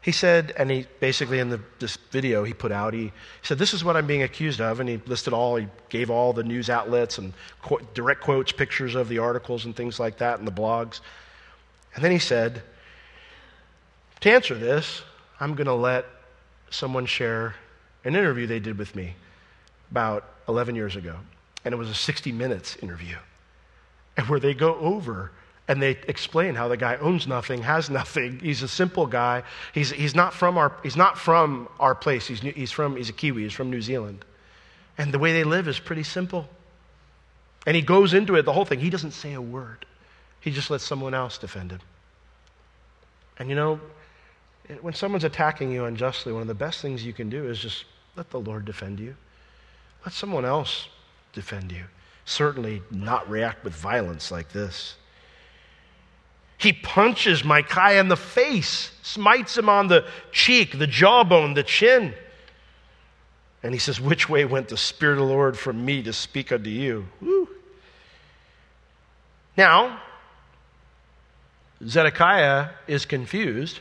He 0.00 0.12
said, 0.12 0.52
and 0.58 0.70
he 0.70 0.86
basically 1.00 1.38
in 1.38 1.48
the, 1.48 1.60
this 1.78 1.96
video 2.10 2.44
he 2.44 2.52
put 2.52 2.72
out, 2.72 2.92
he, 2.92 3.12
said, 3.42 3.58
This 3.58 3.72
is 3.72 3.82
what 3.82 3.96
I'm 3.96 4.06
being 4.06 4.22
accused 4.22 4.60
of. 4.60 4.80
And 4.80 4.88
he 4.88 5.00
listed 5.06 5.32
all, 5.32 5.56
he 5.56 5.66
gave 5.88 6.10
all 6.10 6.32
the 6.32 6.42
news 6.42 6.68
outlets 6.68 7.16
and 7.16 7.32
qu- 7.62 7.80
direct 7.94 8.20
quotes, 8.20 8.52
pictures 8.52 8.94
of 8.96 9.08
the 9.08 9.18
articles 9.18 9.64
and 9.64 9.74
things 9.74 9.98
like 9.98 10.18
that 10.18 10.38
and 10.38 10.46
the 10.46 10.52
blogs. 10.52 11.00
And 11.94 12.04
then 12.04 12.10
he 12.10 12.18
said, 12.18 12.62
To 14.20 14.30
answer 14.30 14.54
this, 14.54 15.02
I'm 15.40 15.54
going 15.54 15.68
to 15.68 15.74
let 15.74 16.04
someone 16.68 17.06
share 17.06 17.54
an 18.04 18.14
interview 18.14 18.46
they 18.46 18.60
did 18.60 18.76
with 18.76 18.94
me 18.94 19.14
about 19.90 20.28
11 20.48 20.74
years 20.74 20.96
ago. 20.96 21.16
And 21.64 21.72
it 21.72 21.76
was 21.76 21.90
a 21.90 21.94
60 21.94 22.32
minutes 22.32 22.76
interview. 22.76 23.16
And 24.16 24.28
where 24.28 24.40
they 24.40 24.54
go 24.54 24.76
over 24.76 25.32
and 25.66 25.80
they 25.80 25.92
explain 26.08 26.54
how 26.54 26.68
the 26.68 26.76
guy 26.76 26.96
owns 26.96 27.26
nothing, 27.26 27.62
has 27.62 27.88
nothing. 27.88 28.38
He's 28.40 28.62
a 28.62 28.68
simple 28.68 29.06
guy. 29.06 29.42
He's, 29.72 29.90
he's, 29.90 30.14
not, 30.14 30.34
from 30.34 30.58
our, 30.58 30.72
he's 30.82 30.96
not 30.96 31.18
from 31.18 31.68
our 31.80 31.94
place. 31.94 32.26
He's, 32.26 32.40
he's, 32.40 32.70
from, 32.70 32.96
he's 32.96 33.08
a 33.08 33.14
Kiwi. 33.14 33.44
He's 33.44 33.52
from 33.52 33.70
New 33.70 33.80
Zealand. 33.80 34.24
And 34.98 35.12
the 35.12 35.18
way 35.18 35.32
they 35.32 35.44
live 35.44 35.66
is 35.66 35.78
pretty 35.78 36.02
simple. 36.02 36.48
And 37.66 37.74
he 37.74 37.82
goes 37.82 38.12
into 38.12 38.34
it, 38.36 38.42
the 38.42 38.52
whole 38.52 38.66
thing. 38.66 38.78
He 38.78 38.90
doesn't 38.90 39.12
say 39.12 39.32
a 39.32 39.40
word, 39.40 39.86
he 40.40 40.50
just 40.50 40.70
lets 40.70 40.84
someone 40.84 41.14
else 41.14 41.38
defend 41.38 41.72
him. 41.72 41.80
And 43.38 43.48
you 43.48 43.56
know, 43.56 43.80
when 44.80 44.94
someone's 44.94 45.24
attacking 45.24 45.72
you 45.72 45.86
unjustly, 45.86 46.32
one 46.32 46.42
of 46.42 46.48
the 46.48 46.54
best 46.54 46.80
things 46.80 47.04
you 47.04 47.12
can 47.12 47.28
do 47.28 47.48
is 47.48 47.58
just 47.58 47.84
let 48.16 48.30
the 48.30 48.38
Lord 48.38 48.64
defend 48.64 49.00
you. 49.00 49.16
Let 50.04 50.12
someone 50.12 50.44
else 50.44 50.88
defend 51.34 51.72
you. 51.72 51.84
Certainly 52.24 52.82
not 52.90 53.28
react 53.28 53.64
with 53.64 53.74
violence 53.74 54.30
like 54.30 54.52
this. 54.52 54.96
He 56.56 56.72
punches 56.72 57.44
Micaiah 57.44 58.00
in 58.00 58.08
the 58.08 58.16
face, 58.16 58.92
smites 59.02 59.58
him 59.58 59.68
on 59.68 59.88
the 59.88 60.06
cheek, 60.32 60.78
the 60.78 60.86
jawbone, 60.86 61.54
the 61.54 61.62
chin. 61.62 62.14
And 63.62 63.72
he 63.72 63.78
says, 63.78 64.00
Which 64.00 64.28
way 64.28 64.44
went 64.44 64.68
the 64.68 64.76
Spirit 64.76 65.14
of 65.14 65.26
the 65.26 65.34
Lord 65.34 65.58
from 65.58 65.84
me 65.84 66.02
to 66.02 66.12
speak 66.12 66.52
unto 66.52 66.70
you? 66.70 67.06
Woo. 67.20 67.48
Now, 69.56 70.00
Zedekiah 71.86 72.70
is 72.86 73.04
confused 73.04 73.80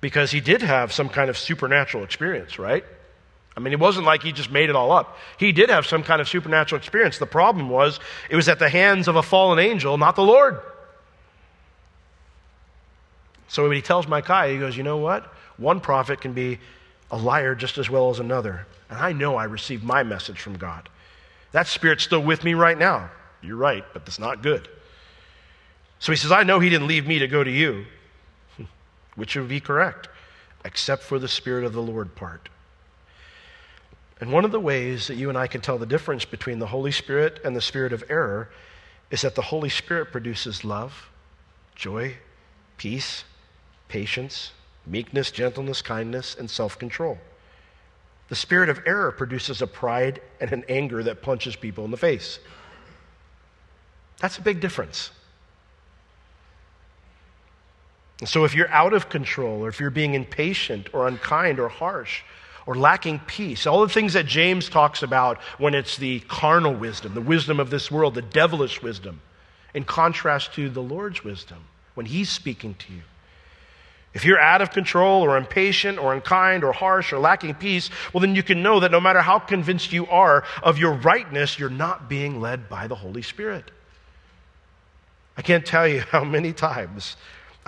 because 0.00 0.30
he 0.30 0.40
did 0.40 0.62
have 0.62 0.92
some 0.92 1.08
kind 1.08 1.30
of 1.30 1.38
supernatural 1.38 2.04
experience, 2.04 2.58
right? 2.58 2.84
I 3.58 3.60
mean, 3.60 3.72
it 3.72 3.80
wasn't 3.80 4.06
like 4.06 4.22
he 4.22 4.30
just 4.30 4.52
made 4.52 4.70
it 4.70 4.76
all 4.76 4.92
up. 4.92 5.18
He 5.36 5.50
did 5.50 5.68
have 5.68 5.84
some 5.84 6.04
kind 6.04 6.20
of 6.20 6.28
supernatural 6.28 6.78
experience. 6.78 7.18
The 7.18 7.26
problem 7.26 7.68
was 7.68 7.98
it 8.30 8.36
was 8.36 8.48
at 8.48 8.60
the 8.60 8.68
hands 8.68 9.08
of 9.08 9.16
a 9.16 9.22
fallen 9.22 9.58
angel, 9.58 9.98
not 9.98 10.14
the 10.14 10.22
Lord. 10.22 10.60
So 13.48 13.64
when 13.64 13.72
he 13.72 13.82
tells 13.82 14.06
Micaiah, 14.06 14.52
he 14.52 14.60
goes, 14.60 14.76
You 14.76 14.84
know 14.84 14.98
what? 14.98 15.24
One 15.56 15.80
prophet 15.80 16.20
can 16.20 16.34
be 16.34 16.60
a 17.10 17.16
liar 17.16 17.56
just 17.56 17.78
as 17.78 17.90
well 17.90 18.10
as 18.10 18.20
another. 18.20 18.64
And 18.90 19.00
I 19.00 19.12
know 19.12 19.34
I 19.34 19.42
received 19.44 19.82
my 19.82 20.04
message 20.04 20.38
from 20.38 20.56
God. 20.56 20.88
That 21.50 21.66
spirit's 21.66 22.04
still 22.04 22.22
with 22.22 22.44
me 22.44 22.54
right 22.54 22.78
now. 22.78 23.10
You're 23.42 23.56
right, 23.56 23.84
but 23.92 24.06
that's 24.06 24.20
not 24.20 24.40
good. 24.40 24.68
So 25.98 26.12
he 26.12 26.16
says, 26.16 26.30
I 26.30 26.44
know 26.44 26.60
he 26.60 26.70
didn't 26.70 26.86
leave 26.86 27.08
me 27.08 27.18
to 27.18 27.26
go 27.26 27.42
to 27.42 27.50
you, 27.50 27.86
which 29.16 29.34
would 29.34 29.48
be 29.48 29.58
correct, 29.58 30.08
except 30.64 31.02
for 31.02 31.18
the 31.18 31.26
Spirit 31.26 31.64
of 31.64 31.72
the 31.72 31.82
Lord 31.82 32.14
part. 32.14 32.48
And 34.20 34.32
one 34.32 34.44
of 34.44 34.50
the 34.50 34.60
ways 34.60 35.06
that 35.06 35.14
you 35.14 35.28
and 35.28 35.38
I 35.38 35.46
can 35.46 35.60
tell 35.60 35.78
the 35.78 35.86
difference 35.86 36.24
between 36.24 36.58
the 36.58 36.66
Holy 36.66 36.90
Spirit 36.90 37.40
and 37.44 37.54
the 37.54 37.60
spirit 37.60 37.92
of 37.92 38.04
error 38.08 38.50
is 39.10 39.22
that 39.22 39.34
the 39.34 39.42
Holy 39.42 39.68
Spirit 39.68 40.10
produces 40.10 40.64
love, 40.64 41.08
joy, 41.74 42.16
peace, 42.76 43.24
patience, 43.88 44.52
meekness, 44.86 45.30
gentleness, 45.30 45.82
kindness, 45.82 46.36
and 46.38 46.50
self 46.50 46.78
control. 46.78 47.18
The 48.28 48.36
spirit 48.36 48.68
of 48.68 48.80
error 48.86 49.12
produces 49.12 49.62
a 49.62 49.66
pride 49.66 50.20
and 50.40 50.52
an 50.52 50.64
anger 50.68 51.02
that 51.04 51.22
punches 51.22 51.56
people 51.56 51.84
in 51.84 51.90
the 51.90 51.96
face. 51.96 52.38
That's 54.20 54.36
a 54.36 54.42
big 54.42 54.60
difference. 54.60 55.10
And 58.20 58.28
so, 58.28 58.44
if 58.44 58.54
you're 58.54 58.70
out 58.70 58.92
of 58.92 59.08
control, 59.08 59.64
or 59.64 59.68
if 59.68 59.78
you're 59.78 59.90
being 59.90 60.14
impatient, 60.14 60.92
or 60.92 61.06
unkind, 61.06 61.60
or 61.60 61.68
harsh, 61.68 62.22
or 62.68 62.74
lacking 62.74 63.18
peace, 63.20 63.66
all 63.66 63.80
the 63.80 63.88
things 63.88 64.12
that 64.12 64.26
James 64.26 64.68
talks 64.68 65.02
about 65.02 65.38
when 65.56 65.74
it's 65.74 65.96
the 65.96 66.20
carnal 66.28 66.74
wisdom, 66.74 67.14
the 67.14 67.20
wisdom 67.22 67.60
of 67.60 67.70
this 67.70 67.90
world, 67.90 68.14
the 68.14 68.20
devilish 68.20 68.82
wisdom, 68.82 69.22
in 69.72 69.84
contrast 69.84 70.52
to 70.52 70.68
the 70.68 70.82
Lord's 70.82 71.24
wisdom 71.24 71.64
when 71.94 72.04
He's 72.04 72.28
speaking 72.28 72.74
to 72.74 72.92
you. 72.92 73.00
If 74.12 74.26
you're 74.26 74.38
out 74.38 74.60
of 74.60 74.70
control 74.70 75.22
or 75.22 75.38
impatient 75.38 75.98
or 75.98 76.12
unkind 76.12 76.62
or 76.62 76.74
harsh 76.74 77.10
or 77.10 77.18
lacking 77.18 77.54
peace, 77.54 77.88
well, 78.12 78.20
then 78.20 78.34
you 78.34 78.42
can 78.42 78.62
know 78.62 78.80
that 78.80 78.90
no 78.90 79.00
matter 79.00 79.22
how 79.22 79.38
convinced 79.38 79.90
you 79.94 80.06
are 80.08 80.44
of 80.62 80.76
your 80.76 80.92
rightness, 80.92 81.58
you're 81.58 81.70
not 81.70 82.10
being 82.10 82.38
led 82.38 82.68
by 82.68 82.86
the 82.86 82.96
Holy 82.96 83.22
Spirit. 83.22 83.70
I 85.38 85.40
can't 85.40 85.64
tell 85.64 85.88
you 85.88 86.00
how 86.10 86.22
many 86.22 86.52
times 86.52 87.16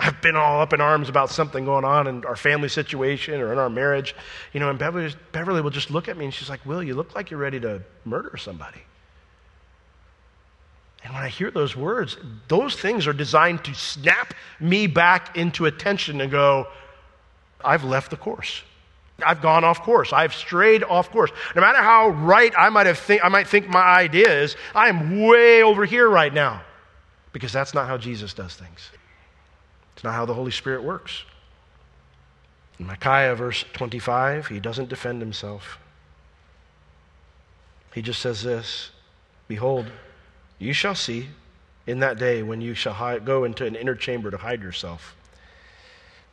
I've 0.03 0.19
been 0.19 0.35
all 0.35 0.61
up 0.61 0.73
in 0.73 0.81
arms 0.81 1.09
about 1.09 1.29
something 1.29 1.63
going 1.63 1.85
on 1.85 2.07
in 2.07 2.25
our 2.25 2.35
family 2.35 2.69
situation 2.69 3.39
or 3.39 3.53
in 3.53 3.59
our 3.59 3.69
marriage. 3.69 4.15
You 4.51 4.59
know, 4.59 4.71
and 4.71 4.79
Beverly, 4.79 5.13
Beverly 5.31 5.61
will 5.61 5.69
just 5.69 5.91
look 5.91 6.07
at 6.07 6.17
me 6.17 6.25
and 6.25 6.33
she's 6.33 6.49
like, 6.49 6.65
Will, 6.65 6.81
you 6.81 6.95
look 6.95 7.13
like 7.13 7.29
you're 7.29 7.39
ready 7.39 7.59
to 7.59 7.83
murder 8.03 8.35
somebody. 8.35 8.81
And 11.03 11.13
when 11.13 11.21
I 11.21 11.27
hear 11.27 11.51
those 11.51 11.75
words, 11.75 12.17
those 12.47 12.75
things 12.75 13.05
are 13.05 13.13
designed 13.13 13.63
to 13.65 13.75
snap 13.75 14.33
me 14.59 14.87
back 14.87 15.37
into 15.37 15.67
attention 15.67 16.19
and 16.19 16.31
go, 16.31 16.67
I've 17.63 17.83
left 17.83 18.09
the 18.09 18.17
course. 18.17 18.63
I've 19.23 19.41
gone 19.41 19.63
off 19.63 19.83
course. 19.83 20.13
I've 20.13 20.33
strayed 20.33 20.83
off 20.83 21.11
course. 21.11 21.29
No 21.55 21.61
matter 21.61 21.77
how 21.77 22.09
right 22.09 22.51
I 22.57 22.69
might 22.69 22.87
have 22.87 22.97
think, 22.97 23.23
I 23.23 23.29
might 23.29 23.47
think 23.47 23.69
my 23.69 23.83
idea 23.83 24.41
is, 24.41 24.55
I 24.73 24.89
am 24.89 25.21
way 25.21 25.61
over 25.61 25.85
here 25.85 26.09
right 26.09 26.33
now. 26.33 26.63
Because 27.33 27.53
that's 27.53 27.75
not 27.75 27.87
how 27.87 27.97
Jesus 27.97 28.33
does 28.33 28.55
things. 28.55 28.89
It's 29.93 30.03
not 30.03 30.13
how 30.13 30.25
the 30.25 30.33
Holy 30.33 30.51
Spirit 30.51 30.83
works. 30.83 31.23
In 32.79 32.87
Micaiah, 32.87 33.35
verse 33.35 33.63
25, 33.73 34.47
he 34.47 34.59
doesn't 34.59 34.89
defend 34.89 35.21
himself. 35.21 35.77
He 37.93 38.01
just 38.01 38.21
says 38.21 38.43
this 38.43 38.91
Behold, 39.47 39.91
you 40.57 40.73
shall 40.73 40.95
see 40.95 41.27
in 41.85 41.99
that 41.99 42.17
day 42.17 42.41
when 42.41 42.61
you 42.61 42.73
shall 42.73 42.93
hide, 42.93 43.25
go 43.25 43.43
into 43.43 43.65
an 43.65 43.75
inner 43.75 43.95
chamber 43.95 44.31
to 44.31 44.37
hide 44.37 44.61
yourself. 44.61 45.15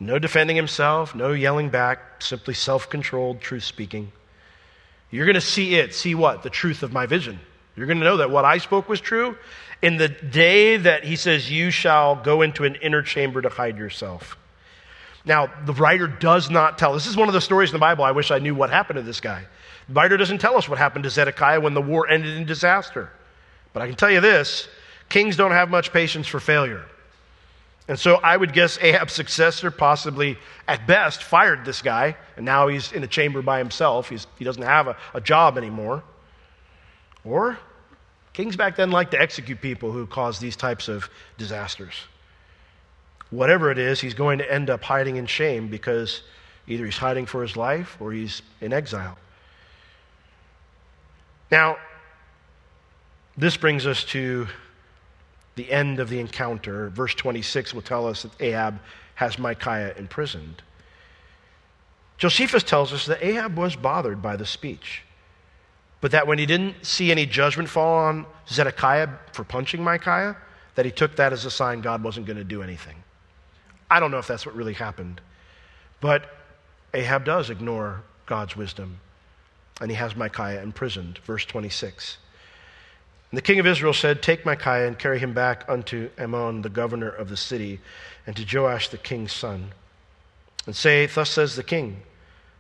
No 0.01 0.19
defending 0.19 0.57
himself, 0.57 1.15
no 1.15 1.33
yelling 1.33 1.71
back, 1.71 2.23
simply 2.23 2.55
self 2.55 2.89
controlled 2.89 3.41
truth 3.41 3.65
speaking. 3.65 4.13
You're 5.11 5.27
going 5.27 5.35
to 5.35 5.41
see 5.41 5.75
it. 5.75 5.95
See 5.95 6.15
what? 6.15 6.43
The 6.43 6.51
truth 6.51 6.83
of 6.83 6.93
my 6.93 7.07
vision. 7.07 7.41
You're 7.79 7.87
going 7.87 8.01
to 8.01 8.05
know 8.05 8.17
that 8.17 8.31
what 8.31 8.45
I 8.45 8.59
spoke 8.59 8.89
was 8.89 9.01
true, 9.01 9.39
in 9.83 9.97
the 9.97 10.09
day 10.09 10.77
that 10.79 11.05
he 11.05 11.15
says, 11.15 11.49
You 11.49 11.71
shall 11.71 12.17
go 12.17 12.43
into 12.43 12.65
an 12.65 12.75
inner 12.77 13.03
chamber 13.03 13.41
to 13.41 13.49
hide 13.49 13.79
yourself. 13.79 14.37
Now, 15.25 15.49
the 15.65 15.73
writer 15.73 16.09
does 16.09 16.51
not 16.51 16.77
tell. 16.77 16.93
This 16.93 17.07
is 17.07 17.17
one 17.17 17.29
of 17.29 17.35
the 17.35 17.41
stories 17.41 17.71
in 17.71 17.75
the 17.75 17.81
Bible. 17.81 18.03
I 18.03 18.11
wish 18.11 18.33
I 18.33 18.41
knew 18.41 18.55
what 18.55 18.71
happened 18.71 18.97
to 18.97 19.03
this 19.03 19.21
guy. 19.21 19.45
The 19.87 19.95
writer 19.95 20.17
doesn't 20.17 20.39
tell 20.39 20.57
us 20.57 20.69
what 20.69 20.79
happened 20.79 21.05
to 21.05 21.11
Zedekiah 21.11 21.61
when 21.61 21.75
the 21.75 21.81
war 21.81 22.09
ended 22.09 22.37
in 22.37 22.47
disaster. 22.47 23.11
But 23.73 23.83
I 23.83 23.87
can 23.87 23.95
tell 23.95 24.11
you 24.11 24.21
this 24.21 24.69
kings 25.09 25.37
don't 25.37 25.53
have 25.53 25.71
much 25.71 25.93
patience 25.93 26.27
for 26.27 26.41
failure. 26.41 26.85
And 27.87 27.99
so 27.99 28.17
I 28.17 28.37
would 28.37 28.53
guess 28.53 28.79
Ahab's 28.83 29.15
successor 29.15 29.71
possibly, 29.71 30.37
at 30.67 30.87
best, 30.87 31.23
fired 31.23 31.65
this 31.65 31.81
guy, 31.81 32.17
and 32.37 32.45
now 32.45 32.69
he's 32.69 32.93
in 32.93 33.03
a 33.03 33.07
chamber 33.07 33.41
by 33.41 33.59
himself. 33.59 34.11
He's, 34.11 34.27
he 34.39 34.45
doesn't 34.45 34.63
have 34.63 34.89
a, 34.89 34.97
a 35.15 35.21
job 35.21 35.57
anymore. 35.57 36.03
Or 37.25 37.59
Kings 38.39 38.55
back 38.55 38.77
then 38.77 38.93
liked 38.93 39.11
to 39.11 39.21
execute 39.21 39.61
people 39.61 39.91
who 39.91 40.07
caused 40.07 40.41
these 40.41 40.55
types 40.55 40.87
of 40.87 41.11
disasters. 41.39 41.95
Whatever 43.31 43.73
it 43.73 43.79
is, 43.79 44.01
he's 44.01 44.15
going 44.15 44.39
to 44.39 44.49
end 44.49 44.71
up 44.71 44.85
hiding 44.85 45.17
in 45.17 45.27
shame 45.27 45.67
because 45.67 46.23
either 46.69 46.85
he's 46.85 46.99
hiding 46.99 47.27
for 47.27 47.43
his 47.43 47.57
life 47.57 47.97
or 47.99 48.13
he's 48.13 48.43
in 48.61 48.73
exile. 48.73 49.19
Now, 51.51 51.79
this 53.37 53.57
brings 53.57 53.89
us 53.89 54.05
to 54.05 54.47
the 55.57 55.69
end 55.69 55.99
of 55.99 56.09
the 56.09 56.21
encounter. 56.21 56.91
Verse 56.91 57.17
26 57.17 57.75
will 57.75 57.83
tell 57.83 58.07
us 58.07 58.23
that 58.23 58.41
Ahab 58.41 58.79
has 59.17 59.37
Micaiah 59.37 59.95
imprisoned. 59.97 60.63
Josephus 62.19 62.63
tells 62.63 62.93
us 62.93 63.05
that 63.07 63.21
Ahab 63.21 63.57
was 63.57 63.75
bothered 63.75 64.23
by 64.23 64.37
the 64.37 64.47
speech 64.47 65.03
but 66.01 66.13
that 66.13 66.27
when 66.27 66.39
he 66.39 66.47
didn't 66.47 66.85
see 66.85 67.11
any 67.11 67.27
judgment 67.27 67.69
fall 67.69 67.99
on 67.99 68.27
Zedekiah 68.49 69.09
for 69.33 69.45
punching 69.45 69.83
Micaiah, 69.83 70.37
that 70.75 70.85
he 70.85 70.93
took 70.93 71.17
that 71.17 71.33
as 71.33 71.45
a 71.45 71.51
sign 71.51 71.81
God 71.81 72.03
wasn't 72.03 72.27
going 72.27 72.37
to 72.37 72.45
do 72.45 72.63
anything. 72.63 72.97
I 73.91 74.01
don't 74.01 74.11
know 74.11 74.19
if 74.19 74.27
that's 74.27 74.47
what 74.47 74.55
really 74.55 74.75
happened, 74.75 75.21
but 76.01 76.25
Ahab 76.95 77.25
does 77.25 77.51
ignore 77.51 78.03
God's 78.27 78.57
wisdom, 78.57 79.01
and 79.81 79.91
he 79.91 79.97
has 79.97 80.15
Micaiah 80.15 80.63
imprisoned. 80.63 81.19
Verse 81.19 81.45
26. 81.45 82.19
And 83.31 83.39
the 83.39 83.43
king 83.43 83.59
of 83.59 83.67
Israel 83.67 83.93
said, 83.93 84.23
Take 84.23 84.47
Micaiah 84.47 84.87
and 84.87 84.99
carry 84.99 85.19
him 85.19 85.35
back 85.35 85.65
unto 85.69 86.11
Amon, 86.19 86.63
the 86.63 86.71
governor 86.71 87.09
of 87.09 87.29
the 87.29 87.37
city, 87.37 87.81
and 88.27 88.37
to 88.37 88.47
Joash 88.57 88.89
the 88.89 88.99
king's 88.99 89.33
son, 89.33 89.73
and 90.67 90.75
say, 90.75 91.07
Thus 91.07 91.31
says 91.31 91.57
the 91.57 91.63
king. 91.63 92.03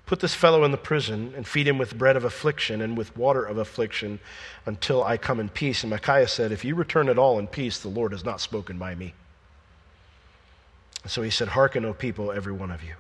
Put 0.09 0.21
this 0.21 0.33
fellow 0.33 0.65
in 0.65 0.71
the 0.71 0.79
prison 0.79 1.35
and 1.37 1.47
feed 1.47 1.69
him 1.69 1.77
with 1.77 1.99
bread 1.99 2.17
of 2.17 2.25
affliction 2.25 2.81
and 2.81 2.97
with 2.97 3.15
water 3.15 3.45
of 3.45 3.59
affliction 3.59 4.21
until 4.65 5.05
I 5.05 5.19
come 5.19 5.39
in 5.39 5.51
peace. 5.51 5.83
And 5.83 5.91
Micaiah 5.91 6.29
said, 6.29 6.51
If 6.51 6.65
you 6.65 6.75
return 6.75 7.11
at 7.11 7.19
all 7.19 7.39
in 7.39 7.47
peace, 7.47 7.79
the 7.79 7.91
Lord 7.91 8.13
has 8.13 8.25
not 8.25 8.41
spoken 8.41 8.79
by 8.79 8.95
me. 8.95 9.13
So 11.07 11.21
he 11.21 11.29
said, 11.29 11.49
Hearken, 11.49 11.85
O 11.85 11.93
people, 11.93 12.33
every 12.33 12.55
one 12.55 12.71
of 12.71 12.83
you. 12.83 12.95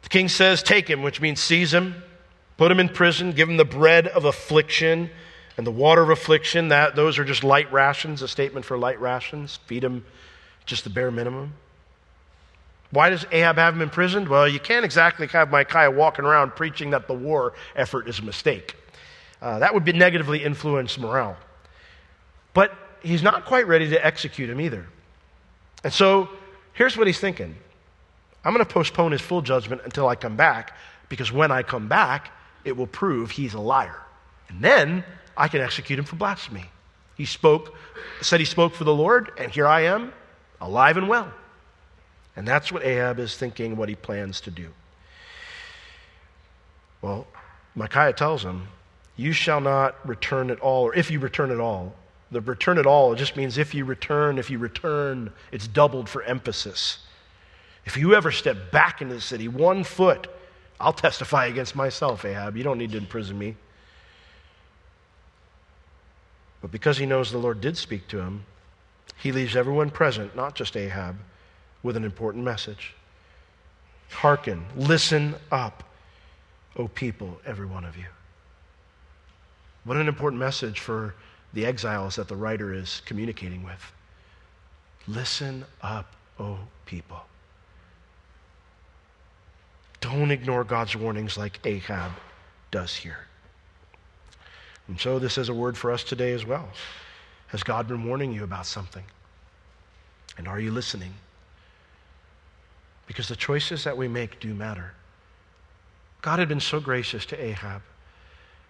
The 0.00 0.08
king 0.08 0.30
says, 0.30 0.62
Take 0.62 0.88
him, 0.88 1.02
which 1.02 1.20
means 1.20 1.40
seize 1.40 1.74
him, 1.74 2.02
put 2.56 2.72
him 2.72 2.80
in 2.80 2.88
prison, 2.88 3.32
give 3.32 3.50
him 3.50 3.58
the 3.58 3.66
bread 3.66 4.06
of 4.06 4.24
affliction 4.24 5.10
and 5.58 5.66
the 5.66 5.70
water 5.70 6.00
of 6.00 6.08
affliction. 6.08 6.68
That, 6.68 6.96
those 6.96 7.18
are 7.18 7.24
just 7.24 7.44
light 7.44 7.70
rations, 7.70 8.22
a 8.22 8.28
statement 8.28 8.64
for 8.64 8.78
light 8.78 8.98
rations. 8.98 9.58
Feed 9.66 9.84
him 9.84 10.06
just 10.64 10.84
the 10.84 10.90
bare 10.90 11.10
minimum. 11.10 11.52
Why 12.90 13.10
does 13.10 13.26
Ahab 13.30 13.56
have 13.56 13.74
him 13.74 13.82
imprisoned? 13.82 14.28
Well, 14.28 14.48
you 14.48 14.58
can't 14.58 14.84
exactly 14.84 15.26
have 15.28 15.50
Micaiah 15.50 15.90
walking 15.90 16.24
around 16.24 16.56
preaching 16.56 16.90
that 16.90 17.06
the 17.06 17.14
war 17.14 17.52
effort 17.76 18.08
is 18.08 18.18
a 18.18 18.22
mistake. 18.22 18.76
Uh, 19.42 19.58
that 19.58 19.74
would 19.74 19.84
be 19.84 19.92
negatively 19.92 20.42
influence 20.42 20.98
morale. 20.98 21.36
But 22.54 22.72
he's 23.02 23.22
not 23.22 23.44
quite 23.44 23.66
ready 23.66 23.90
to 23.90 24.04
execute 24.04 24.48
him 24.48 24.60
either. 24.60 24.86
And 25.84 25.92
so 25.92 26.28
here's 26.72 26.96
what 26.96 27.06
he's 27.06 27.20
thinking 27.20 27.56
I'm 28.44 28.54
going 28.54 28.64
to 28.64 28.72
postpone 28.72 29.12
his 29.12 29.20
full 29.20 29.42
judgment 29.42 29.82
until 29.84 30.08
I 30.08 30.14
come 30.14 30.36
back, 30.36 30.76
because 31.08 31.30
when 31.30 31.50
I 31.50 31.62
come 31.62 31.88
back, 31.88 32.30
it 32.64 32.76
will 32.76 32.86
prove 32.86 33.30
he's 33.30 33.54
a 33.54 33.60
liar. 33.60 33.96
And 34.48 34.62
then 34.62 35.04
I 35.36 35.48
can 35.48 35.60
execute 35.60 35.98
him 35.98 36.04
for 36.04 36.16
blasphemy. 36.16 36.64
He 37.16 37.24
spoke, 37.24 37.74
said 38.22 38.40
he 38.40 38.46
spoke 38.46 38.74
for 38.74 38.84
the 38.84 38.94
Lord, 38.94 39.32
and 39.38 39.50
here 39.50 39.66
I 39.66 39.82
am, 39.82 40.12
alive 40.60 40.96
and 40.96 41.08
well. 41.08 41.32
And 42.38 42.46
that's 42.46 42.70
what 42.70 42.84
Ahab 42.84 43.18
is 43.18 43.36
thinking, 43.36 43.76
what 43.76 43.88
he 43.88 43.96
plans 43.96 44.40
to 44.42 44.52
do. 44.52 44.68
Well, 47.02 47.26
Micaiah 47.74 48.12
tells 48.12 48.44
him, 48.44 48.68
You 49.16 49.32
shall 49.32 49.60
not 49.60 49.96
return 50.06 50.52
at 50.52 50.60
all, 50.60 50.84
or 50.84 50.94
if 50.94 51.10
you 51.10 51.18
return 51.18 51.50
at 51.50 51.58
all. 51.58 51.96
The 52.30 52.40
return 52.40 52.78
at 52.78 52.86
all 52.86 53.16
just 53.16 53.36
means 53.36 53.58
if 53.58 53.74
you 53.74 53.84
return, 53.84 54.38
if 54.38 54.50
you 54.50 54.58
return, 54.58 55.32
it's 55.50 55.66
doubled 55.66 56.08
for 56.08 56.22
emphasis. 56.22 56.98
If 57.84 57.96
you 57.96 58.14
ever 58.14 58.30
step 58.30 58.70
back 58.70 59.02
into 59.02 59.14
the 59.14 59.20
city 59.20 59.48
one 59.48 59.82
foot, 59.82 60.28
I'll 60.78 60.92
testify 60.92 61.46
against 61.46 61.74
myself, 61.74 62.24
Ahab. 62.24 62.56
You 62.56 62.62
don't 62.62 62.78
need 62.78 62.92
to 62.92 62.98
imprison 62.98 63.36
me. 63.36 63.56
But 66.60 66.70
because 66.70 66.98
he 66.98 67.06
knows 67.06 67.32
the 67.32 67.38
Lord 67.38 67.60
did 67.60 67.76
speak 67.76 68.06
to 68.08 68.20
him, 68.20 68.44
he 69.16 69.32
leaves 69.32 69.56
everyone 69.56 69.90
present, 69.90 70.36
not 70.36 70.54
just 70.54 70.76
Ahab, 70.76 71.16
with 71.82 71.96
an 71.96 72.04
important 72.04 72.44
message. 72.44 72.94
Hearken, 74.10 74.64
listen 74.76 75.34
up, 75.52 75.84
O 76.76 76.88
people, 76.88 77.40
every 77.44 77.66
one 77.66 77.84
of 77.84 77.96
you. 77.96 78.06
What 79.84 79.96
an 79.96 80.08
important 80.08 80.40
message 80.40 80.80
for 80.80 81.14
the 81.52 81.64
exiles 81.64 82.16
that 82.16 82.28
the 82.28 82.36
writer 82.36 82.74
is 82.74 83.00
communicating 83.04 83.62
with. 83.62 83.92
Listen 85.06 85.64
up, 85.82 86.14
O 86.38 86.58
people. 86.84 87.20
Don't 90.00 90.30
ignore 90.30 90.64
God's 90.64 90.94
warnings 90.94 91.36
like 91.36 91.58
Ahab 91.64 92.12
does 92.70 92.94
here. 92.94 93.18
And 94.86 94.98
so, 94.98 95.18
this 95.18 95.36
is 95.36 95.48
a 95.48 95.54
word 95.54 95.76
for 95.76 95.90
us 95.92 96.04
today 96.04 96.32
as 96.32 96.46
well. 96.46 96.68
Has 97.48 97.62
God 97.62 97.88
been 97.88 98.04
warning 98.04 98.32
you 98.32 98.44
about 98.44 98.66
something? 98.66 99.04
And 100.36 100.46
are 100.46 100.60
you 100.60 100.70
listening? 100.70 101.14
Because 103.08 103.26
the 103.26 103.34
choices 103.34 103.82
that 103.82 103.96
we 103.96 104.06
make 104.06 104.38
do 104.38 104.54
matter. 104.54 104.92
God 106.20 106.38
had 106.38 106.48
been 106.48 106.60
so 106.60 106.78
gracious 106.78 107.26
to 107.26 107.42
Ahab. 107.42 107.82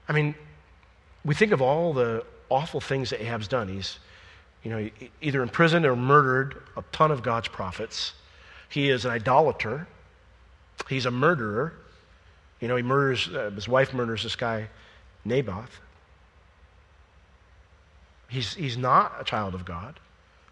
I 0.08 0.12
mean, 0.12 0.34
we 1.24 1.34
think 1.34 1.52
of 1.52 1.60
all 1.60 1.92
the 1.92 2.24
awful 2.48 2.80
things 2.80 3.10
that 3.10 3.20
Ahab's 3.20 3.48
done. 3.48 3.68
He's, 3.68 3.98
you 4.62 4.70
know, 4.70 4.88
either 5.20 5.42
imprisoned 5.42 5.84
or 5.84 5.96
murdered 5.96 6.62
a 6.76 6.84
ton 6.92 7.10
of 7.10 7.22
God's 7.22 7.48
prophets. 7.48 8.14
He 8.68 8.88
is 8.88 9.04
an 9.04 9.10
idolater. 9.10 9.88
He's 10.88 11.04
a 11.04 11.10
murderer. 11.10 11.74
You 12.60 12.68
know, 12.68 12.76
he 12.76 12.82
murders, 12.82 13.28
uh, 13.28 13.50
his 13.54 13.68
wife 13.68 13.92
murders 13.92 14.22
this 14.22 14.36
guy, 14.36 14.68
Naboth. 15.24 15.80
He's, 18.28 18.54
he's 18.54 18.76
not 18.76 19.16
a 19.18 19.24
child 19.24 19.54
of 19.54 19.64
God. 19.64 19.98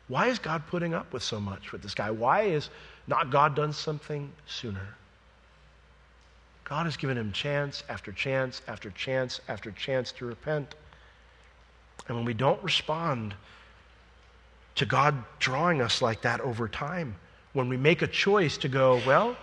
Why 0.09 0.27
is 0.27 0.39
God 0.39 0.63
putting 0.69 0.95
up 0.95 1.13
with 1.13 1.23
so 1.23 1.41
much 1.41 1.73
with 1.73 1.83
this 1.83 1.95
guy? 1.95 2.11
Why 2.11 2.43
is 2.43 2.69
not 3.07 3.31
God 3.31 3.55
done 3.55 3.73
something 3.73 4.33
sooner? 4.47 4.95
God 6.65 6.87
has 6.87 6.97
given 6.97 7.17
him 7.17 7.33
chance 7.33 7.85
after 7.89 8.13
chance 8.13 8.63
after 8.67 8.91
chance 8.91 9.41
after 9.49 9.71
chance 9.71 10.11
to 10.13 10.27
repent. 10.27 10.75
And 12.09 12.17
when 12.17 12.27
we 12.27 12.35
don't 12.35 12.63
respond 12.63 13.35
to 14.77 14.87
God 14.87 15.15
drawing 15.39 15.81
us 15.81 16.01
like 16.01 16.23
that 16.23 16.41
over 16.41 16.69
time. 16.69 17.17
When 17.55 17.69
we 17.69 17.77
make 17.77 18.03
a 18.03 18.07
choice 18.07 18.57
to 18.59 18.69
go, 18.69 19.01
well, 19.07 19.37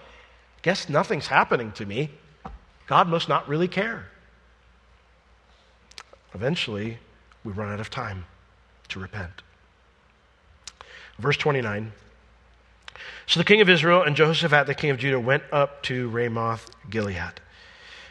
guess 0.62 0.88
nothing's 0.88 1.28
happening 1.28 1.72
to 1.74 1.86
me. 1.86 2.12
God 2.88 3.08
must 3.08 3.28
not 3.28 3.48
really 3.48 3.68
care. 3.68 4.06
Eventually, 6.34 7.00
we 7.44 7.52
run 7.52 7.72
out 7.72 7.80
of 7.80 7.90
time 7.90 8.26
to 8.90 9.00
repent. 9.00 9.42
Verse 11.20 11.38
29. 11.38 11.92
So 13.26 13.40
the 13.40 13.46
king 13.46 13.62
of 13.62 13.70
Israel 13.70 14.04
and 14.04 14.16
Jehoshaphat, 14.16 14.68
the 14.68 14.76
king 14.76 14.90
of 14.90 14.98
Judah, 14.98 15.20
went 15.20 15.44
up 15.52 15.84
to 15.84 16.10
Ramoth 16.10 16.70
Gilead. 16.90 17.40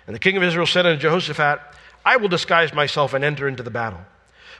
And 0.06 0.14
the 0.14 0.18
king 0.18 0.36
of 0.36 0.42
Israel 0.42 0.66
said 0.66 0.86
unto 0.86 1.00
Jehoshaphat, 1.00 1.60
I 2.04 2.16
will 2.16 2.28
disguise 2.28 2.72
myself 2.72 3.14
and 3.14 3.24
enter 3.24 3.46
into 3.46 3.62
the 3.62 3.70
battle. 3.70 4.00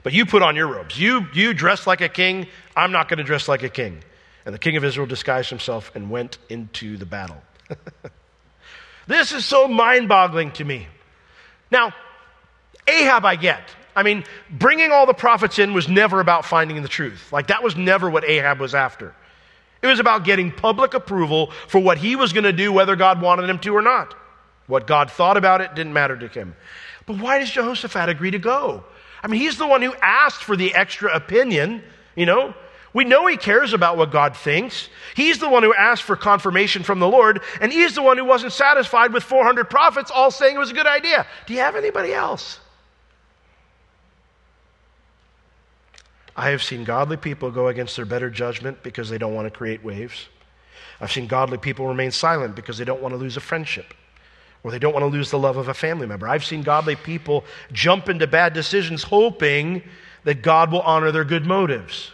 But 0.03 0.13
you 0.13 0.27
put 0.27 0.43
on 0.43 0.57
your 0.57 0.69
robes. 0.69 0.99
You, 0.99 1.27
you 1.35 1.55
dress 1.55 1.87
like 1.87 2.01
a 2.01 2.09
king. 2.09 2.47
I'm 2.77 2.93
not 2.93 3.09
going 3.09 3.19
to 3.19 3.25
dress 3.25 3.49
like 3.49 3.63
a 3.63 3.69
king. 3.69 4.03
And 4.45 4.55
the 4.55 4.59
king 4.59 4.77
of 4.77 4.85
Israel 4.85 5.07
disguised 5.07 5.51
himself 5.51 5.93
and 5.95 6.11
went 6.11 6.39
into 6.49 6.97
the 6.97 7.07
battle. 7.07 7.41
this 9.07 9.33
is 9.33 9.45
so 9.45 9.69
mind 9.69 10.09
boggling 10.09 10.51
to 10.53 10.65
me. 10.65 10.89
Now, 11.71 11.93
Ahab, 12.87 13.25
I 13.25 13.37
get. 13.37 13.63
I 13.95 14.03
mean, 14.03 14.25
bringing 14.51 14.91
all 14.91 15.07
the 15.07 15.15
prophets 15.15 15.59
in 15.59 15.75
was 15.75 15.89
never 15.89 16.21
about 16.21 16.45
finding 16.45 16.81
the 16.83 16.89
truth. 16.89 17.33
Like, 17.33 17.49
that 17.49 17.63
was 17.63 17.77
never 17.77 18.11
what 18.11 18.25
Ahab 18.25 18.59
was 18.59 18.75
after. 18.75 19.15
It 19.83 19.89
was 19.89 19.99
about 19.99 20.25
getting 20.25 20.53
public 20.53 20.95
approval 20.95 21.51
for 21.67 21.81
what 21.81 21.99
he 21.99 22.15
was 22.15 22.33
going 22.33 22.45
to 22.45 22.53
do, 22.53 22.73
whether 22.73 22.97
God 22.97 23.21
wanted 23.21 23.51
him 23.51 23.59
to 23.61 23.75
or 23.75 23.83
not. 23.83 24.15
What 24.69 24.87
God 24.87 25.11
thought 25.11 25.37
about 25.37 25.61
it 25.61 25.75
didn't 25.75 25.93
matter 25.93 26.17
to 26.17 26.29
him. 26.29 26.55
But 27.05 27.19
why 27.19 27.39
does 27.39 27.51
Jehoshaphat 27.51 28.09
agree 28.09 28.31
to 28.31 28.39
go? 28.39 28.85
I 29.23 29.27
mean, 29.27 29.41
he's 29.41 29.59
the 29.59 29.67
one 29.67 29.83
who 29.83 29.95
asked 30.01 30.45
for 30.45 30.57
the 30.57 30.75
extra 30.75 31.15
opinion, 31.15 31.83
you 32.15 32.27
know. 32.27 32.55
We 32.95 33.05
know 33.05 33.27
he 33.27 33.37
cares 33.37 33.73
about 33.73 33.97
what 33.97 34.13
God 34.13 34.37
thinks. 34.37 34.89
He's 35.17 35.39
the 35.39 35.49
one 35.49 35.63
who 35.63 35.75
asked 35.75 36.03
for 36.03 36.15
confirmation 36.15 36.83
from 36.83 36.99
the 36.99 37.09
Lord, 37.09 37.41
and 37.61 37.73
he's 37.73 37.95
the 37.95 38.03
one 38.03 38.19
who 38.19 38.25
wasn't 38.25 38.53
satisfied 38.53 39.13
with 39.13 39.23
400 39.23 39.71
prophets 39.71 40.11
all 40.11 40.31
saying 40.31 40.57
it 40.57 40.59
was 40.59 40.71
a 40.71 40.75
good 40.75 40.87
idea. 40.87 41.27
Do 41.47 41.55
you 41.55 41.61
have 41.61 41.75
anybody 41.75 42.13
else? 42.13 42.61
I 46.37 46.51
have 46.51 46.63
seen 46.63 46.85
godly 46.85 47.17
people 47.17 47.51
go 47.51 47.69
against 47.69 47.97
their 47.97 48.05
better 48.05 48.31
judgment 48.31 48.83
because 48.83 49.11
they 49.11 49.19
don't 49.19 49.35
want 49.35 49.47
to 49.47 49.51
create 49.51 49.85
waves. 49.85 50.29
I've 51.01 51.13
seen 51.13 51.27
godly 51.27 51.59
people 51.59 51.87
remain 51.87 52.11
silent 52.11 52.55
because 52.55 52.79
they 52.79 52.85
don't 52.85 53.03
want 53.03 53.13
to 53.13 53.19
lose 53.19 53.37
a 53.37 53.41
friendship 53.41 53.95
or 54.63 54.71
they 54.71 54.79
don't 54.79 54.93
want 54.93 55.03
to 55.03 55.09
lose 55.09 55.31
the 55.31 55.39
love 55.39 55.57
of 55.57 55.69
a 55.69 55.75
family 55.75 56.07
member. 56.07 56.29
I've 56.29 56.45
seen 56.45 56.63
godly 56.63 56.97
people 56.97 57.45
jump 57.73 58.09
into 58.09 58.27
bad 58.27 58.53
decisions 58.55 59.03
hoping 59.03 59.83
that 60.25 60.43
God 60.43 60.71
will 60.71 60.83
honor 60.83 61.11
their 61.11 61.25
good 61.25 61.45
motives 61.45 62.13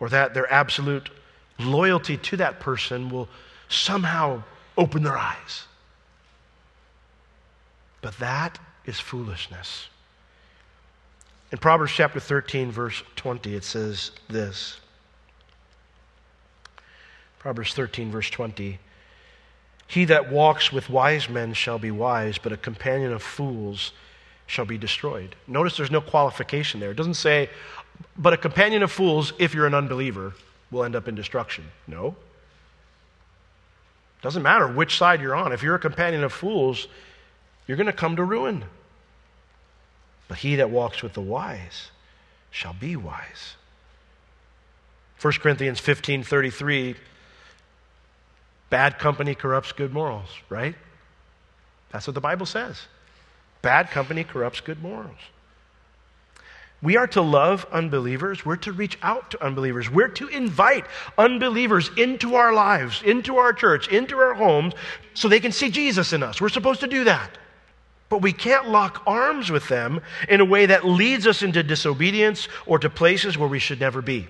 or 0.00 0.08
that 0.08 0.34
their 0.34 0.52
absolute 0.52 1.10
loyalty 1.58 2.16
to 2.16 2.36
that 2.38 2.60
person 2.60 3.08
will 3.10 3.28
somehow 3.68 4.42
open 4.76 5.02
their 5.02 5.16
eyes. 5.16 5.66
But 8.00 8.18
that 8.18 8.58
is 8.84 8.98
foolishness. 8.98 9.88
In 11.50 11.58
Proverbs 11.58 11.92
chapter 11.92 12.20
13, 12.20 12.70
verse 12.70 13.02
20, 13.16 13.54
it 13.54 13.64
says 13.64 14.10
this 14.28 14.80
Proverbs 17.38 17.72
13, 17.72 18.10
verse 18.10 18.28
20. 18.28 18.78
He 19.86 20.04
that 20.04 20.30
walks 20.30 20.70
with 20.70 20.90
wise 20.90 21.30
men 21.30 21.54
shall 21.54 21.78
be 21.78 21.90
wise, 21.90 22.36
but 22.36 22.52
a 22.52 22.58
companion 22.58 23.12
of 23.12 23.22
fools 23.22 23.92
shall 24.46 24.66
be 24.66 24.76
destroyed. 24.76 25.34
Notice 25.46 25.76
there's 25.78 25.90
no 25.90 26.02
qualification 26.02 26.80
there. 26.80 26.90
It 26.90 26.96
doesn't 26.96 27.14
say, 27.14 27.48
but 28.16 28.34
a 28.34 28.36
companion 28.36 28.82
of 28.82 28.92
fools, 28.92 29.32
if 29.38 29.54
you're 29.54 29.66
an 29.66 29.74
unbeliever, 29.74 30.34
will 30.70 30.84
end 30.84 30.94
up 30.94 31.08
in 31.08 31.14
destruction. 31.14 31.64
No. 31.86 32.16
Doesn't 34.20 34.42
matter 34.42 34.68
which 34.68 34.98
side 34.98 35.22
you're 35.22 35.36
on. 35.36 35.52
If 35.52 35.62
you're 35.62 35.76
a 35.76 35.80
companion 35.80 36.22
of 36.24 36.32
fools, 36.32 36.88
you're 37.66 37.78
going 37.78 37.86
to 37.86 37.92
come 37.92 38.16
to 38.16 38.24
ruin. 38.24 38.64
But 40.28 40.38
he 40.38 40.56
that 40.56 40.70
walks 40.70 41.02
with 41.02 41.14
the 41.14 41.20
wise 41.20 41.90
shall 42.50 42.74
be 42.74 42.96
wise. 42.96 43.56
1 45.20 45.32
Corinthians 45.34 45.80
15 45.80 46.22
33 46.22 46.94
Bad 48.70 48.98
company 48.98 49.34
corrupts 49.34 49.72
good 49.72 49.92
morals, 49.92 50.28
right? 50.50 50.74
That's 51.90 52.06
what 52.06 52.14
the 52.14 52.20
Bible 52.20 52.46
says. 52.46 52.82
Bad 53.62 53.90
company 53.90 54.24
corrupts 54.24 54.60
good 54.60 54.82
morals. 54.82 55.16
We 56.80 56.96
are 56.96 57.08
to 57.08 57.22
love 57.22 57.66
unbelievers. 57.72 58.46
We're 58.46 58.56
to 58.56 58.72
reach 58.72 58.98
out 59.02 59.32
to 59.32 59.44
unbelievers. 59.44 59.90
We're 59.90 60.08
to 60.08 60.28
invite 60.28 60.84
unbelievers 61.16 61.90
into 61.96 62.36
our 62.36 62.52
lives, 62.52 63.02
into 63.02 63.38
our 63.38 63.52
church, 63.52 63.88
into 63.88 64.18
our 64.18 64.34
homes, 64.34 64.74
so 65.14 65.28
they 65.28 65.40
can 65.40 65.50
see 65.50 65.70
Jesus 65.70 66.12
in 66.12 66.22
us. 66.22 66.40
We're 66.40 66.50
supposed 66.50 66.80
to 66.80 66.86
do 66.86 67.04
that. 67.04 67.36
But 68.08 68.22
we 68.22 68.32
can't 68.32 68.68
lock 68.68 69.02
arms 69.06 69.50
with 69.50 69.68
them 69.68 70.00
in 70.28 70.40
a 70.40 70.44
way 70.44 70.66
that 70.66 70.86
leads 70.86 71.26
us 71.26 71.42
into 71.42 71.62
disobedience 71.62 72.48
or 72.66 72.78
to 72.78 72.88
places 72.88 73.36
where 73.36 73.48
we 73.48 73.58
should 73.58 73.80
never 73.80 74.00
be. 74.00 74.28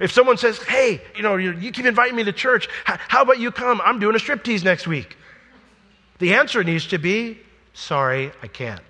If 0.00 0.12
someone 0.12 0.36
says, 0.36 0.62
hey, 0.62 1.00
you 1.16 1.22
know, 1.22 1.36
you, 1.36 1.72
keep 1.72 1.84
inviting 1.84 2.16
me 2.16 2.24
to 2.24 2.32
church, 2.32 2.68
how 2.84 3.22
about 3.22 3.38
you 3.38 3.50
come? 3.50 3.80
I'm 3.84 3.98
doing 3.98 4.14
a 4.14 4.18
striptease 4.18 4.64
next 4.64 4.86
week. 4.86 5.16
The 6.18 6.34
answer 6.34 6.62
needs 6.62 6.86
to 6.88 6.98
be, 6.98 7.38
sorry, 7.74 8.32
I 8.42 8.46
can't. 8.46 8.80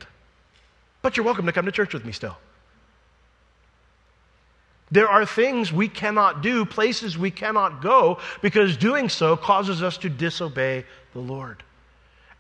But 1.01 1.17
you're 1.17 1.27
welcome 1.27 1.47
to 1.47 1.53
come 1.53 1.67
to 1.67 1.73
church 1.73 1.95
with 1.95 2.05
me 2.05 2.13
still. 2.13 2.37
There 4.91 5.09
are 5.09 5.25
things 5.25 5.73
we 5.73 5.89
cannot 5.89 6.43
do, 6.43 6.67
places 6.67 7.17
we 7.17 7.31
cannot 7.31 7.81
go, 7.81 8.19
because 8.43 8.77
doing 8.77 9.09
so 9.09 9.37
causes 9.37 9.83
us 9.83 9.97
to 9.99 10.11
disobey 10.11 10.85
the 11.15 11.21
Lord. 11.21 11.63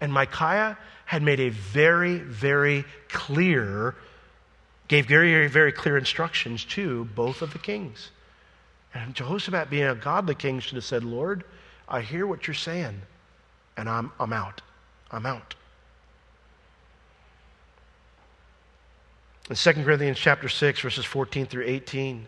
And 0.03 0.13
Micaiah 0.13 0.77
had 1.05 1.23
made 1.23 1.39
a 1.39 1.51
very, 1.51 2.19
very 2.19 2.85
clear, 3.09 3.95
gave 4.89 5.07
very, 5.07 5.47
very, 5.47 5.71
clear 5.71 5.97
instructions 5.97 6.65
to 6.65 7.05
both 7.15 7.41
of 7.41 7.53
the 7.53 7.61
kings. 7.61 8.11
And 8.93 9.15
Jehoshaphat, 9.15 9.71
being 9.71 9.87
a 9.87 9.95
godly 9.95 10.35
king, 10.35 10.59
should 10.59 10.75
have 10.75 10.85
said, 10.85 11.05
Lord, 11.05 11.45
I 11.89 12.01
hear 12.01 12.27
what 12.27 12.49
you're 12.49 12.55
saying, 12.55 13.01
and 13.77 13.89
I'm, 13.89 14.11
I'm 14.19 14.33
out. 14.33 14.61
I'm 15.13 15.25
out. 15.25 15.55
In 19.51 19.55
2 19.55 19.73
Corinthians 19.85 20.19
chapter 20.19 20.49
6, 20.49 20.81
verses 20.81 21.05
14 21.05 21.47
through 21.47 21.65
18, 21.65 22.27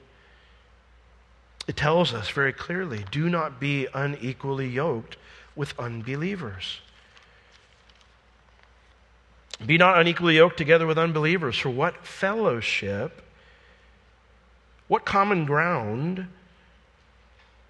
it 1.67 1.77
tells 1.77 2.15
us 2.15 2.31
very 2.31 2.53
clearly 2.53 3.05
do 3.11 3.29
not 3.29 3.59
be 3.59 3.89
unequally 3.93 4.69
yoked 4.69 5.17
with 5.57 5.77
unbelievers. 5.77 6.79
Be 9.67 9.79
not 9.79 9.99
unequally 9.99 10.37
yoked 10.37 10.57
together 10.57 10.87
with 10.87 10.99
unbelievers. 10.99 11.59
For 11.59 11.71
what 11.71 12.07
fellowship, 12.07 13.23
what 14.89 15.05
common 15.05 15.45
ground 15.45 16.27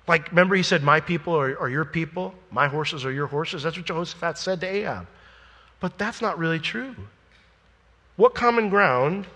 like, 0.06 0.28
remember, 0.30 0.54
he 0.54 0.62
said, 0.62 0.82
My 0.82 1.00
people 1.00 1.34
are, 1.34 1.58
are, 1.58 1.68
your 1.68 1.84
people, 1.84 2.34
my 2.50 2.68
horses 2.68 3.04
are 3.04 3.12
your 3.12 3.26
horses. 3.26 3.62
That's 3.62 3.76
what 3.76 3.86
Jehoshaphat 3.86 4.38
said 4.38 4.60
to 4.60 4.66
Ahab. 4.66 5.06
But 5.80 5.98
that's 5.98 6.20
not 6.20 6.38
really 6.38 6.58
true. 6.58 6.94
What 8.16 8.34
common 8.34 8.68
ground 8.68 9.26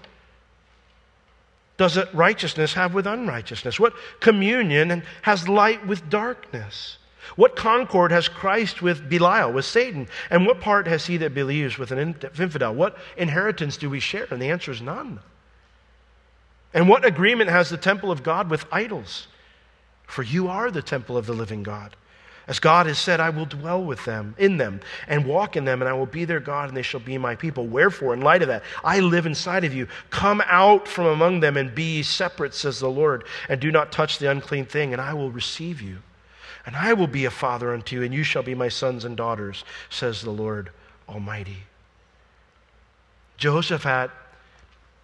does 1.79 1.99
righteousness 2.13 2.75
have 2.75 2.93
with 2.93 3.07
unrighteousness? 3.07 3.81
What 3.81 3.95
communion 4.21 5.03
has 5.23 5.49
light 5.49 5.87
with 5.87 6.09
darkness? 6.11 6.99
What 7.37 7.57
concord 7.57 8.11
has 8.13 8.29
Christ 8.29 8.83
with 8.83 9.09
Belial, 9.09 9.53
with 9.53 9.65
Satan? 9.65 10.09
And 10.31 10.47
what 10.47 10.61
part 10.61 10.87
has 10.87 11.07
he 11.07 11.17
that 11.19 11.35
believes 11.35 11.79
with 11.79 11.91
an 11.91 12.17
infidel? 12.39 12.75
What 12.75 12.97
inheritance 13.17 13.77
do 13.77 13.91
we 13.91 14.01
share? 14.01 14.27
And 14.31 14.41
the 14.41 14.51
answer 14.51 14.71
is 14.71 14.83
none. 14.83 15.21
And 16.75 16.89
what 16.89 17.05
agreement 17.05 17.51
has 17.51 17.71
the 17.71 17.77
temple 17.77 18.11
of 18.11 18.23
God 18.23 18.51
with 18.51 18.67
idols? 18.71 19.29
for 20.09 20.23
you 20.23 20.49
are 20.49 20.71
the 20.71 20.83
temple 20.83 21.17
of 21.17 21.27
the 21.27 21.35
living 21.35 21.63
God. 21.63 21.95
As 22.49 22.59
God 22.59 22.87
has 22.87 22.99
said, 22.99 23.21
I 23.21 23.29
will 23.29 23.45
dwell 23.45 23.85
with 23.85 24.07
them, 24.07 24.35
in 24.39 24.57
them, 24.57 24.81
and 25.07 25.27
walk 25.27 25.55
in 25.55 25.67
them, 25.67 25.83
and 25.83 25.89
I 25.89 25.93
will 25.93 26.07
be 26.07 26.25
their 26.25 26.41
God, 26.41 26.69
and 26.69 26.77
they 26.77 26.83
shall 26.83 26.99
be 26.99 27.19
my 27.19 27.37
people. 27.37 27.67
Wherefore, 27.67 28.15
in 28.15 28.23
light 28.23 28.41
of 28.41 28.49
that, 28.49 28.63
I 28.83 29.01
live 29.01 29.27
inside 29.27 29.65
of 29.65 29.75
you. 29.75 29.87
Come 30.09 30.43
out 30.47 30.89
from 30.89 31.05
among 31.07 31.41
them 31.41 31.59
and 31.59 31.75
be 31.75 32.03
separate, 32.03 32.55
says 32.55 32.81
the 32.81 32.89
Lord, 32.89 33.25
and 33.51 33.61
do 33.61 33.71
not 33.71 33.93
touch 33.93 34.19
the 34.19 34.31
unclean 34.31 34.65
thing, 34.65 34.95
and 34.95 35.01
I 35.01 35.13
will 35.13 35.31
receive 35.31 35.83
you. 35.83 35.99
And 36.69 36.77
I 36.77 36.93
will 36.93 37.07
be 37.07 37.25
a 37.25 37.31
father 37.31 37.73
unto 37.73 37.97
you, 37.97 38.03
and 38.03 38.13
you 38.13 38.23
shall 38.23 38.43
be 38.43 38.55
my 38.55 38.69
sons 38.69 39.07
and 39.07 39.17
daughters, 39.17 39.65
says 39.89 40.21
the 40.21 40.31
Lord 40.31 40.69
Almighty. 41.09 41.63
Jehoshaphat 43.39 44.11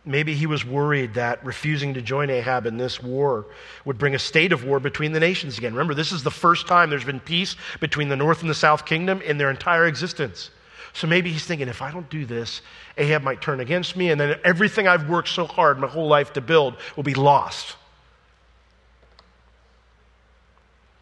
Maybe 0.05 0.35
he 0.35 0.45
was 0.45 0.63
worried 0.63 1.15
that 1.15 1.43
refusing 1.43 1.95
to 1.95 2.03
join 2.03 2.29
Ahab 2.29 2.67
in 2.67 2.77
this 2.77 3.03
war 3.03 3.47
would 3.87 3.97
bring 3.97 4.15
a 4.15 4.19
state 4.19 4.53
of 4.53 4.63
war 4.63 4.79
between 4.79 5.13
the 5.13 5.21
nations 5.21 5.57
again. 5.57 5.73
Remember, 5.73 5.95
this 5.95 6.13
is 6.13 6.23
the 6.23 6.31
first 6.31 6.69
time 6.69 6.91
there's 6.91 7.03
been 7.03 7.19
peace 7.19 7.57
between 7.81 8.11
the 8.11 8.17
north 8.17 8.43
and 8.43 8.51
the 8.51 8.55
south 8.55 8.85
kingdom 8.85 9.23
in 9.23 9.39
their 9.39 9.49
entire 9.49 9.87
existence. 9.87 10.51
So 10.93 11.07
maybe 11.07 11.33
he's 11.33 11.47
thinking, 11.47 11.69
if 11.69 11.81
I 11.81 11.91
don't 11.91 12.11
do 12.11 12.27
this, 12.27 12.61
Ahab 12.99 13.23
might 13.23 13.41
turn 13.41 13.61
against 13.61 13.97
me, 13.97 14.11
and 14.11 14.21
then 14.21 14.39
everything 14.45 14.87
I've 14.87 15.09
worked 15.09 15.31
so 15.31 15.47
hard 15.47 15.79
my 15.79 15.87
whole 15.87 16.09
life 16.09 16.35
to 16.35 16.43
build 16.43 16.77
will 16.95 17.03
be 17.03 17.15
lost. 17.15 17.77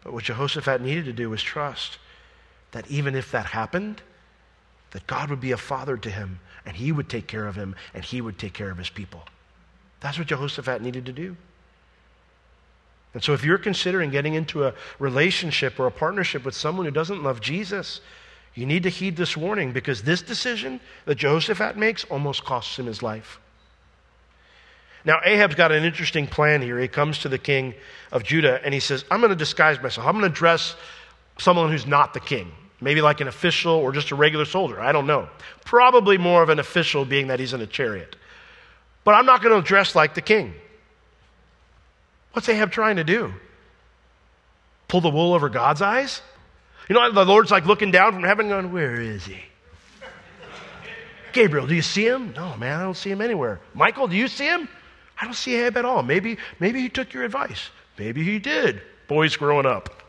But 0.03 0.13
what 0.13 0.25
Jehoshaphat 0.25 0.81
needed 0.81 1.05
to 1.05 1.13
do 1.13 1.29
was 1.29 1.41
trust 1.41 1.97
that 2.71 2.87
even 2.87 3.15
if 3.15 3.31
that 3.31 3.47
happened, 3.47 4.01
that 4.91 5.07
God 5.07 5.29
would 5.29 5.39
be 5.39 5.51
a 5.51 5.57
father 5.57 5.97
to 5.97 6.09
him, 6.09 6.39
and 6.65 6.75
he 6.75 6.91
would 6.91 7.09
take 7.09 7.27
care 7.27 7.47
of 7.47 7.55
him, 7.55 7.75
and 7.93 8.03
he 8.03 8.21
would 8.21 8.37
take 8.37 8.53
care 8.53 8.69
of 8.69 8.77
his 8.77 8.89
people. 8.89 9.23
That's 10.01 10.17
what 10.17 10.27
Jehoshaphat 10.27 10.81
needed 10.81 11.05
to 11.05 11.13
do. 11.13 11.37
And 13.13 13.23
so, 13.23 13.33
if 13.33 13.45
you're 13.45 13.59
considering 13.59 14.09
getting 14.09 14.33
into 14.33 14.65
a 14.65 14.73
relationship 14.97 15.79
or 15.79 15.85
a 15.85 15.91
partnership 15.91 16.43
with 16.43 16.55
someone 16.55 16.85
who 16.85 16.91
doesn't 16.91 17.23
love 17.23 17.41
Jesus, 17.41 18.01
you 18.55 18.65
need 18.65 18.83
to 18.83 18.89
heed 18.89 19.15
this 19.15 19.37
warning 19.37 19.71
because 19.71 20.01
this 20.01 20.21
decision 20.21 20.79
that 21.05 21.15
Jehoshaphat 21.15 21.77
makes 21.77 22.03
almost 22.05 22.43
costs 22.43 22.77
him 22.77 22.87
his 22.87 23.03
life. 23.03 23.39
Now, 25.05 25.19
Ahab's 25.23 25.55
got 25.55 25.71
an 25.71 25.83
interesting 25.83 26.27
plan 26.27 26.61
here. 26.61 26.79
He 26.79 26.87
comes 26.87 27.19
to 27.19 27.29
the 27.29 27.37
king 27.37 27.73
of 28.11 28.23
Judah 28.23 28.61
and 28.63 28.73
he 28.73 28.79
says, 28.79 29.03
I'm 29.11 29.19
going 29.19 29.31
to 29.31 29.35
disguise 29.35 29.81
myself. 29.81 30.07
I'm 30.07 30.17
going 30.17 30.31
to 30.31 30.35
dress 30.35 30.75
someone 31.39 31.71
who's 31.71 31.85
not 31.85 32.13
the 32.13 32.19
king. 32.19 32.51
Maybe 32.79 33.01
like 33.01 33.21
an 33.21 33.27
official 33.27 33.73
or 33.73 33.91
just 33.91 34.11
a 34.11 34.15
regular 34.15 34.45
soldier. 34.45 34.79
I 34.79 34.91
don't 34.91 35.07
know. 35.07 35.27
Probably 35.65 36.17
more 36.17 36.43
of 36.43 36.49
an 36.49 36.59
official, 36.59 37.05
being 37.05 37.27
that 37.27 37.39
he's 37.39 37.53
in 37.53 37.61
a 37.61 37.67
chariot. 37.67 38.15
But 39.03 39.15
I'm 39.15 39.25
not 39.25 39.41
going 39.41 39.61
to 39.61 39.65
dress 39.65 39.95
like 39.95 40.15
the 40.15 40.21
king. 40.21 40.53
What's 42.33 42.47
Ahab 42.49 42.71
trying 42.71 42.97
to 42.97 43.03
do? 43.03 43.33
Pull 44.87 45.01
the 45.01 45.09
wool 45.09 45.33
over 45.33 45.49
God's 45.49 45.81
eyes? 45.81 46.21
You 46.89 46.95
know, 46.95 47.11
the 47.11 47.25
Lord's 47.25 47.51
like 47.51 47.65
looking 47.65 47.91
down 47.91 48.13
from 48.13 48.23
heaven, 48.23 48.49
going, 48.49 48.71
Where 48.71 48.99
is 48.99 49.25
he? 49.25 49.37
Gabriel, 51.33 51.67
do 51.67 51.75
you 51.75 51.81
see 51.81 52.05
him? 52.05 52.33
No, 52.33 52.55
man, 52.57 52.79
I 52.79 52.83
don't 52.83 52.97
see 52.97 53.11
him 53.11 53.21
anywhere. 53.21 53.59
Michael, 53.73 54.07
do 54.07 54.15
you 54.15 54.27
see 54.27 54.45
him? 54.45 54.67
I 55.19 55.25
don't 55.25 55.33
see 55.33 55.55
Ahab 55.55 55.77
at 55.77 55.85
all. 55.85 56.03
Maybe, 56.03 56.37
maybe 56.59 56.81
he 56.81 56.89
took 56.89 57.13
your 57.13 57.23
advice. 57.23 57.69
Maybe 57.97 58.23
he 58.23 58.39
did. 58.39 58.81
Boys 59.07 59.35
growing 59.35 59.65
up. 59.65 60.03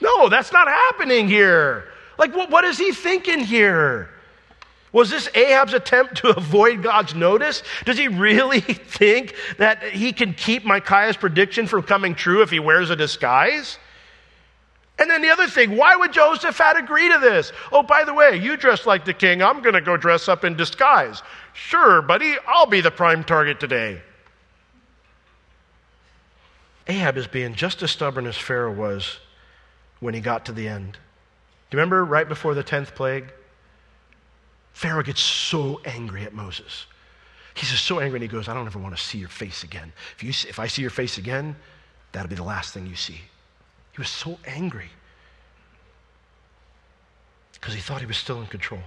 No, 0.00 0.28
that's 0.28 0.52
not 0.52 0.66
happening 0.66 1.28
here. 1.28 1.88
Like, 2.18 2.34
what, 2.34 2.50
what 2.50 2.64
is 2.64 2.78
he 2.78 2.92
thinking 2.92 3.40
here? 3.40 4.10
Was 4.92 5.08
this 5.08 5.28
Ahab's 5.34 5.72
attempt 5.72 6.16
to 6.18 6.28
avoid 6.36 6.82
God's 6.82 7.14
notice? 7.14 7.62
Does 7.84 7.98
he 7.98 8.08
really 8.08 8.60
think 8.60 9.34
that 9.58 9.82
he 9.82 10.12
can 10.12 10.34
keep 10.34 10.64
Micaiah's 10.64 11.16
prediction 11.16 11.66
from 11.66 11.82
coming 11.82 12.14
true 12.14 12.42
if 12.42 12.50
he 12.50 12.60
wears 12.60 12.90
a 12.90 12.96
disguise? 12.96 13.78
And 14.98 15.10
then 15.10 15.22
the 15.22 15.30
other 15.30 15.48
thing, 15.48 15.76
why 15.76 15.96
would 15.96 16.12
Jehoshaphat 16.12 16.76
agree 16.76 17.10
to 17.10 17.18
this? 17.18 17.50
Oh, 17.72 17.82
by 17.82 18.04
the 18.04 18.12
way, 18.12 18.36
you 18.36 18.56
dress 18.56 18.86
like 18.86 19.04
the 19.04 19.14
king. 19.14 19.42
I'm 19.42 19.62
going 19.62 19.74
to 19.74 19.80
go 19.80 19.96
dress 19.96 20.28
up 20.28 20.44
in 20.44 20.54
disguise. 20.54 21.22
Sure, 21.52 22.02
buddy, 22.02 22.34
I'll 22.46 22.66
be 22.66 22.80
the 22.80 22.90
prime 22.90 23.24
target 23.24 23.60
today. 23.60 24.00
Ahab 26.88 27.16
is 27.16 27.26
being 27.26 27.54
just 27.54 27.82
as 27.82 27.90
stubborn 27.90 28.26
as 28.26 28.36
Pharaoh 28.36 28.72
was 28.72 29.18
when 30.00 30.14
he 30.14 30.20
got 30.20 30.44
to 30.46 30.52
the 30.52 30.66
end. 30.66 30.92
Do 30.92 31.76
you 31.76 31.78
remember 31.78 32.04
right 32.04 32.28
before 32.28 32.54
the 32.54 32.64
10th 32.64 32.94
plague? 32.94 33.32
Pharaoh 34.72 35.02
gets 35.02 35.20
so 35.20 35.80
angry 35.84 36.24
at 36.24 36.34
Moses. 36.34 36.86
He's 37.54 37.70
just 37.70 37.84
so 37.84 38.00
angry 38.00 38.16
and 38.16 38.22
he 38.22 38.28
goes, 38.28 38.48
I 38.48 38.54
don't 38.54 38.66
ever 38.66 38.78
want 38.78 38.96
to 38.96 39.02
see 39.02 39.18
your 39.18 39.28
face 39.28 39.62
again. 39.62 39.92
If, 40.16 40.22
you, 40.22 40.30
if 40.48 40.58
I 40.58 40.66
see 40.66 40.82
your 40.82 40.90
face 40.90 41.18
again, 41.18 41.54
that'll 42.12 42.28
be 42.28 42.34
the 42.34 42.42
last 42.42 42.72
thing 42.72 42.86
you 42.86 42.96
see. 42.96 43.20
He 43.92 43.98
was 43.98 44.08
so 44.08 44.38
angry 44.46 44.88
because 47.52 47.74
he 47.74 47.80
thought 47.80 48.00
he 48.00 48.06
was 48.06 48.16
still 48.16 48.40
in 48.40 48.46
control, 48.46 48.80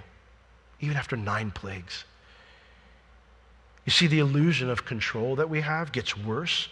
even 0.82 0.98
after 0.98 1.16
nine 1.16 1.52
plagues. 1.52 2.04
You 3.86 3.92
see, 3.92 4.08
the 4.08 4.20
illusion 4.20 4.70
of 4.70 4.86
control 4.86 5.36
that 5.36 5.50
we 5.50 5.62
have 5.62 5.92
gets 5.92 6.18
worse 6.18 6.70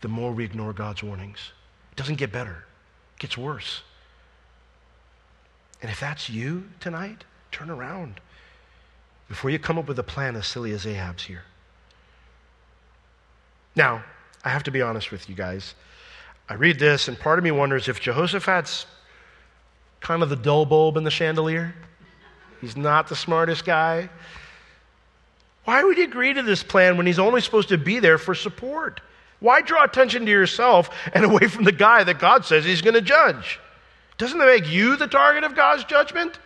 the 0.00 0.08
more 0.08 0.32
we 0.32 0.44
ignore 0.44 0.72
God's 0.72 1.02
warnings. 1.02 1.38
It 1.92 1.96
doesn't 1.96 2.16
get 2.16 2.32
better, 2.32 2.64
it 3.16 3.20
gets 3.20 3.36
worse. 3.36 3.82
And 5.80 5.90
if 5.90 6.00
that's 6.00 6.28
you 6.28 6.64
tonight, 6.80 7.24
turn 7.52 7.70
around 7.70 8.20
before 9.28 9.50
you 9.50 9.58
come 9.58 9.78
up 9.78 9.86
with 9.86 9.98
a 9.98 10.02
plan 10.02 10.34
as 10.36 10.46
silly 10.46 10.72
as 10.72 10.86
Ahab's 10.86 11.24
here. 11.24 11.42
Now, 13.76 14.02
I 14.44 14.48
have 14.48 14.64
to 14.64 14.70
be 14.70 14.82
honest 14.82 15.12
with 15.12 15.28
you 15.28 15.34
guys. 15.34 15.74
I 16.48 16.54
read 16.54 16.78
this, 16.78 17.08
and 17.08 17.18
part 17.18 17.38
of 17.38 17.44
me 17.44 17.50
wonders 17.50 17.88
if 17.88 18.00
Jehoshaphat's 18.00 18.86
kind 20.00 20.22
of 20.22 20.30
the 20.30 20.36
dull 20.36 20.64
bulb 20.64 20.96
in 20.96 21.04
the 21.04 21.10
chandelier. 21.10 21.74
He's 22.60 22.76
not 22.76 23.08
the 23.08 23.14
smartest 23.14 23.64
guy. 23.64 24.08
Why 25.68 25.84
would 25.84 25.98
he 25.98 26.04
agree 26.04 26.32
to 26.32 26.40
this 26.40 26.62
plan 26.62 26.96
when 26.96 27.04
he's 27.04 27.18
only 27.18 27.42
supposed 27.42 27.68
to 27.68 27.76
be 27.76 27.98
there 27.98 28.16
for 28.16 28.34
support? 28.34 29.02
Why 29.38 29.60
draw 29.60 29.84
attention 29.84 30.24
to 30.24 30.30
yourself 30.30 30.88
and 31.12 31.22
away 31.26 31.46
from 31.46 31.64
the 31.64 31.72
guy 31.72 32.04
that 32.04 32.18
God 32.18 32.46
says 32.46 32.64
he's 32.64 32.80
going 32.80 32.94
to 32.94 33.02
judge? 33.02 33.60
Doesn't 34.16 34.38
that 34.38 34.46
make 34.46 34.66
you 34.66 34.96
the 34.96 35.06
target 35.06 35.44
of 35.44 35.54
God's 35.54 35.84
judgment? 35.84 36.38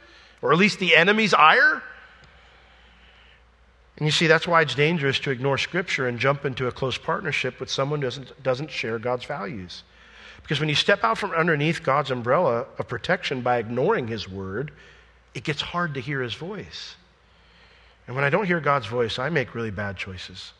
Or 0.42 0.52
at 0.52 0.58
least 0.58 0.80
the 0.80 0.96
enemy's 0.96 1.34
ire? 1.34 1.84
And 3.96 4.08
you 4.08 4.10
see, 4.10 4.26
that's 4.26 4.48
why 4.48 4.62
it's 4.62 4.74
dangerous 4.74 5.20
to 5.20 5.30
ignore 5.30 5.56
Scripture 5.56 6.08
and 6.08 6.18
jump 6.18 6.44
into 6.44 6.66
a 6.66 6.72
close 6.72 6.98
partnership 6.98 7.60
with 7.60 7.70
someone 7.70 8.00
who 8.00 8.06
doesn't, 8.06 8.42
doesn't 8.42 8.72
share 8.72 8.98
God's 8.98 9.24
values. 9.24 9.84
Because 10.42 10.58
when 10.58 10.68
you 10.68 10.74
step 10.74 11.04
out 11.04 11.16
from 11.16 11.30
underneath 11.30 11.84
God's 11.84 12.10
umbrella 12.10 12.66
of 12.76 12.88
protection 12.88 13.40
by 13.42 13.58
ignoring 13.58 14.08
His 14.08 14.28
word, 14.28 14.72
it 15.32 15.44
gets 15.44 15.62
hard 15.62 15.94
to 15.94 16.00
hear 16.00 16.22
His 16.22 16.34
voice. 16.34 16.96
And 18.06 18.16
when 18.16 18.24
I 18.24 18.30
don't 18.30 18.46
hear 18.46 18.60
God's 18.60 18.86
voice, 18.86 19.18
I 19.18 19.28
make 19.28 19.54
really 19.54 19.70
bad 19.70 19.96
choices. 19.96 20.52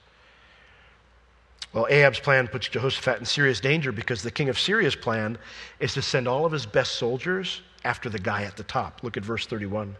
Well, 1.72 1.86
Ahab's 1.88 2.20
plan 2.20 2.48
puts 2.48 2.68
Jehoshaphat 2.68 3.18
in 3.18 3.24
serious 3.24 3.60
danger 3.60 3.92
because 3.92 4.22
the 4.22 4.30
king 4.30 4.48
of 4.48 4.58
Syria's 4.58 4.94
plan 4.94 5.38
is 5.80 5.94
to 5.94 6.02
send 6.02 6.28
all 6.28 6.44
of 6.44 6.52
his 6.52 6.66
best 6.66 6.96
soldiers 6.96 7.62
after 7.84 8.08
the 8.10 8.18
guy 8.18 8.42
at 8.42 8.56
the 8.56 8.62
top. 8.62 9.00
Look 9.02 9.16
at 9.16 9.24
verse 9.24 9.46
31. 9.46 9.96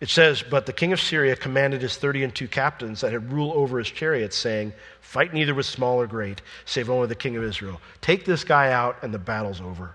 It 0.00 0.08
says, 0.08 0.42
But 0.42 0.66
the 0.66 0.72
king 0.72 0.92
of 0.92 1.00
Syria 1.00 1.36
commanded 1.36 1.82
his 1.82 1.96
thirty 1.96 2.24
and 2.24 2.34
two 2.34 2.48
captains 2.48 3.00
that 3.00 3.12
had 3.12 3.32
rule 3.32 3.52
over 3.54 3.78
his 3.78 3.90
chariots, 3.90 4.36
saying, 4.36 4.72
Fight 5.00 5.32
neither 5.32 5.54
with 5.54 5.66
small 5.66 6.00
or 6.00 6.08
great, 6.08 6.42
save 6.64 6.90
only 6.90 7.06
the 7.06 7.14
king 7.14 7.36
of 7.36 7.44
Israel. 7.44 7.80
Take 8.00 8.24
this 8.24 8.42
guy 8.42 8.72
out, 8.72 8.96
and 9.02 9.14
the 9.14 9.18
battle's 9.20 9.60
over. 9.60 9.92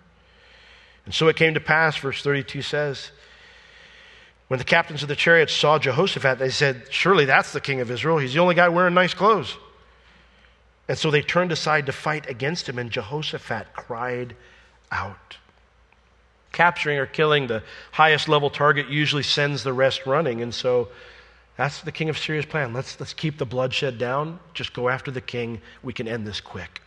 And 1.04 1.14
so 1.14 1.28
it 1.28 1.36
came 1.36 1.56
to 1.56 1.60
pass, 1.60 1.98
verse 1.98 2.22
32 2.22 2.62
says, 2.62 3.12
when 4.48 4.58
the 4.60 4.66
captains 4.66 5.04
of 5.04 5.10
the 5.10 5.16
chariots 5.16 5.54
saw 5.54 5.78
Jehoshaphat, 5.78 6.39
they 6.39 6.50
said, 6.50 6.84
Surely 6.89 7.26
that's 7.26 7.52
the 7.52 7.62
king 7.62 7.82
of 7.82 7.91
Israel. 7.91 8.18
He's 8.18 8.34
the 8.34 8.39
only 8.39 8.56
guy 8.56 8.70
wearing 8.70 8.93
nice 8.93 9.14
clothes. 9.14 9.58
And 10.88 10.98
so 10.98 11.12
they 11.12 11.22
turned 11.22 11.52
aside 11.52 11.88
to 11.88 11.91
fight 11.91 12.30
against 12.30 12.70
him, 12.70 12.80
and 12.80 12.89
Jehoshaphat 12.89 13.74
cried 13.74 14.36
out 14.91 15.38
capturing 16.58 16.98
or 16.98 17.06
killing 17.06 17.45
the 17.45 17.62
highest 17.91 18.28
level 18.28 18.50
target 18.50 18.89
usually 18.89 19.22
sends 19.22 19.62
the 19.62 19.72
rest 19.72 20.08
running. 20.08 20.41
And 20.41 20.52
so 20.52 20.88
that's 21.56 21.82
the 21.82 21.91
king 21.91 22.10
of 22.10 22.18
Syria's 22.18 22.48
plan. 22.48 22.74
Let's, 22.74 23.00
let's 23.00 23.14
keep 23.14 23.38
the 23.38 23.45
bloodshed 23.45 24.00
down. 24.00 24.39
Just 24.56 24.74
go 24.74 24.89
after 24.89 25.12
the 25.12 25.22
king. 25.22 25.62
We 25.84 25.93
can 25.93 26.08
end 26.08 26.26
this 26.26 26.41
quick. 26.41 26.82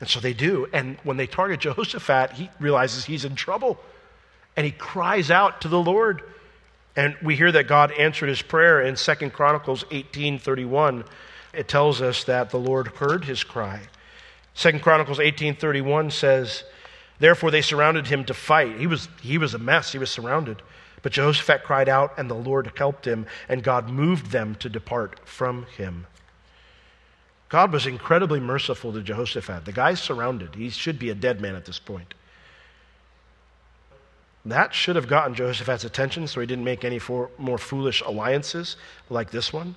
And 0.00 0.08
so 0.08 0.20
they 0.20 0.32
do. 0.32 0.66
And 0.72 0.96
when 1.04 1.18
they 1.18 1.26
target 1.26 1.60
Jehoshaphat, 1.60 2.32
he 2.32 2.48
realizes 2.58 3.04
he's 3.04 3.26
in 3.26 3.34
trouble. 3.34 3.78
And 4.56 4.64
he 4.64 4.72
cries 4.72 5.30
out 5.30 5.60
to 5.60 5.68
the 5.68 5.78
Lord. 5.78 6.22
And 6.96 7.16
we 7.22 7.36
hear 7.36 7.52
that 7.52 7.68
God 7.68 7.92
answered 7.92 8.28
his 8.28 8.42
prayer 8.42 8.80
in 8.80 8.96
2 8.96 9.30
Chronicles 9.32 9.84
18:31. 9.90 11.04
It 11.52 11.68
tells 11.68 12.00
us 12.00 12.24
that 12.24 12.50
the 12.50 12.58
Lord 12.58 12.88
heard 12.88 13.24
his 13.24 13.44
cry. 13.44 13.82
2 14.54 14.80
Chronicles 14.80 15.18
18:31 15.18 16.12
says, 16.12 16.64
Therefore, 17.18 17.50
they 17.50 17.62
surrounded 17.62 18.06
him 18.06 18.24
to 18.24 18.34
fight. 18.34 18.78
He 18.78 18.86
was, 18.86 19.08
he 19.20 19.38
was 19.38 19.54
a 19.54 19.58
mess, 19.58 19.92
he 19.92 19.98
was 19.98 20.10
surrounded. 20.10 20.62
But 21.02 21.12
Jehoshaphat 21.12 21.64
cried 21.64 21.88
out, 21.88 22.14
and 22.18 22.30
the 22.30 22.34
Lord 22.34 22.72
helped 22.76 23.06
him, 23.06 23.26
and 23.48 23.62
God 23.62 23.88
moved 23.88 24.32
them 24.32 24.54
to 24.56 24.68
depart 24.68 25.20
from 25.26 25.66
him. 25.76 26.06
God 27.48 27.72
was 27.72 27.86
incredibly 27.86 28.40
merciful 28.40 28.92
to 28.92 29.02
Jehoshaphat. 29.02 29.64
The 29.64 29.72
guy's 29.72 30.00
surrounded. 30.00 30.54
He 30.54 30.70
should 30.70 30.98
be 30.98 31.10
a 31.10 31.14
dead 31.14 31.40
man 31.40 31.56
at 31.56 31.66
this 31.66 31.78
point. 31.78 32.14
That 34.44 34.74
should 34.74 34.96
have 34.96 35.06
gotten 35.06 35.34
Jehoshaphat's 35.34 35.84
attention 35.84 36.26
so 36.26 36.40
he 36.40 36.46
didn't 36.46 36.64
make 36.64 36.84
any 36.84 36.98
for, 36.98 37.30
more 37.36 37.58
foolish 37.58 38.00
alliances 38.00 38.76
like 39.10 39.30
this 39.30 39.52
one. 39.52 39.76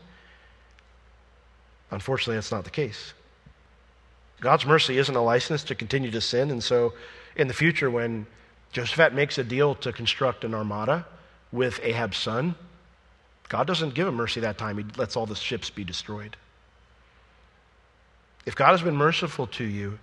Unfortunately, 1.91 2.35
that's 2.35 2.51
not 2.51 2.63
the 2.63 2.69
case. 2.69 3.13
God's 4.39 4.65
mercy 4.65 4.97
isn't 4.97 5.15
a 5.15 5.21
license 5.21 5.63
to 5.65 5.75
continue 5.75 6.11
to 6.11 6.21
sin, 6.21 6.51
and 6.51 6.63
so 6.63 6.93
in 7.35 7.47
the 7.47 7.53
future 7.53 7.89
when 7.89 8.25
Jehoshaphat 8.71 9.13
makes 9.13 9.37
a 9.37 9.43
deal 9.43 9.75
to 9.75 9.93
construct 9.93 10.43
an 10.43 10.53
armada 10.53 11.05
with 11.51 11.79
Ahab's 11.83 12.17
son, 12.17 12.55
God 13.49 13.67
doesn't 13.67 13.93
give 13.93 14.07
him 14.07 14.15
mercy 14.15 14.39
that 14.39 14.57
time. 14.57 14.77
He 14.77 14.85
lets 14.97 15.15
all 15.15 15.25
the 15.25 15.35
ships 15.35 15.69
be 15.69 15.83
destroyed. 15.83 16.35
If 18.45 18.55
God 18.55 18.71
has 18.71 18.81
been 18.81 18.95
merciful 18.95 19.47
to 19.47 19.63
you, 19.63 19.99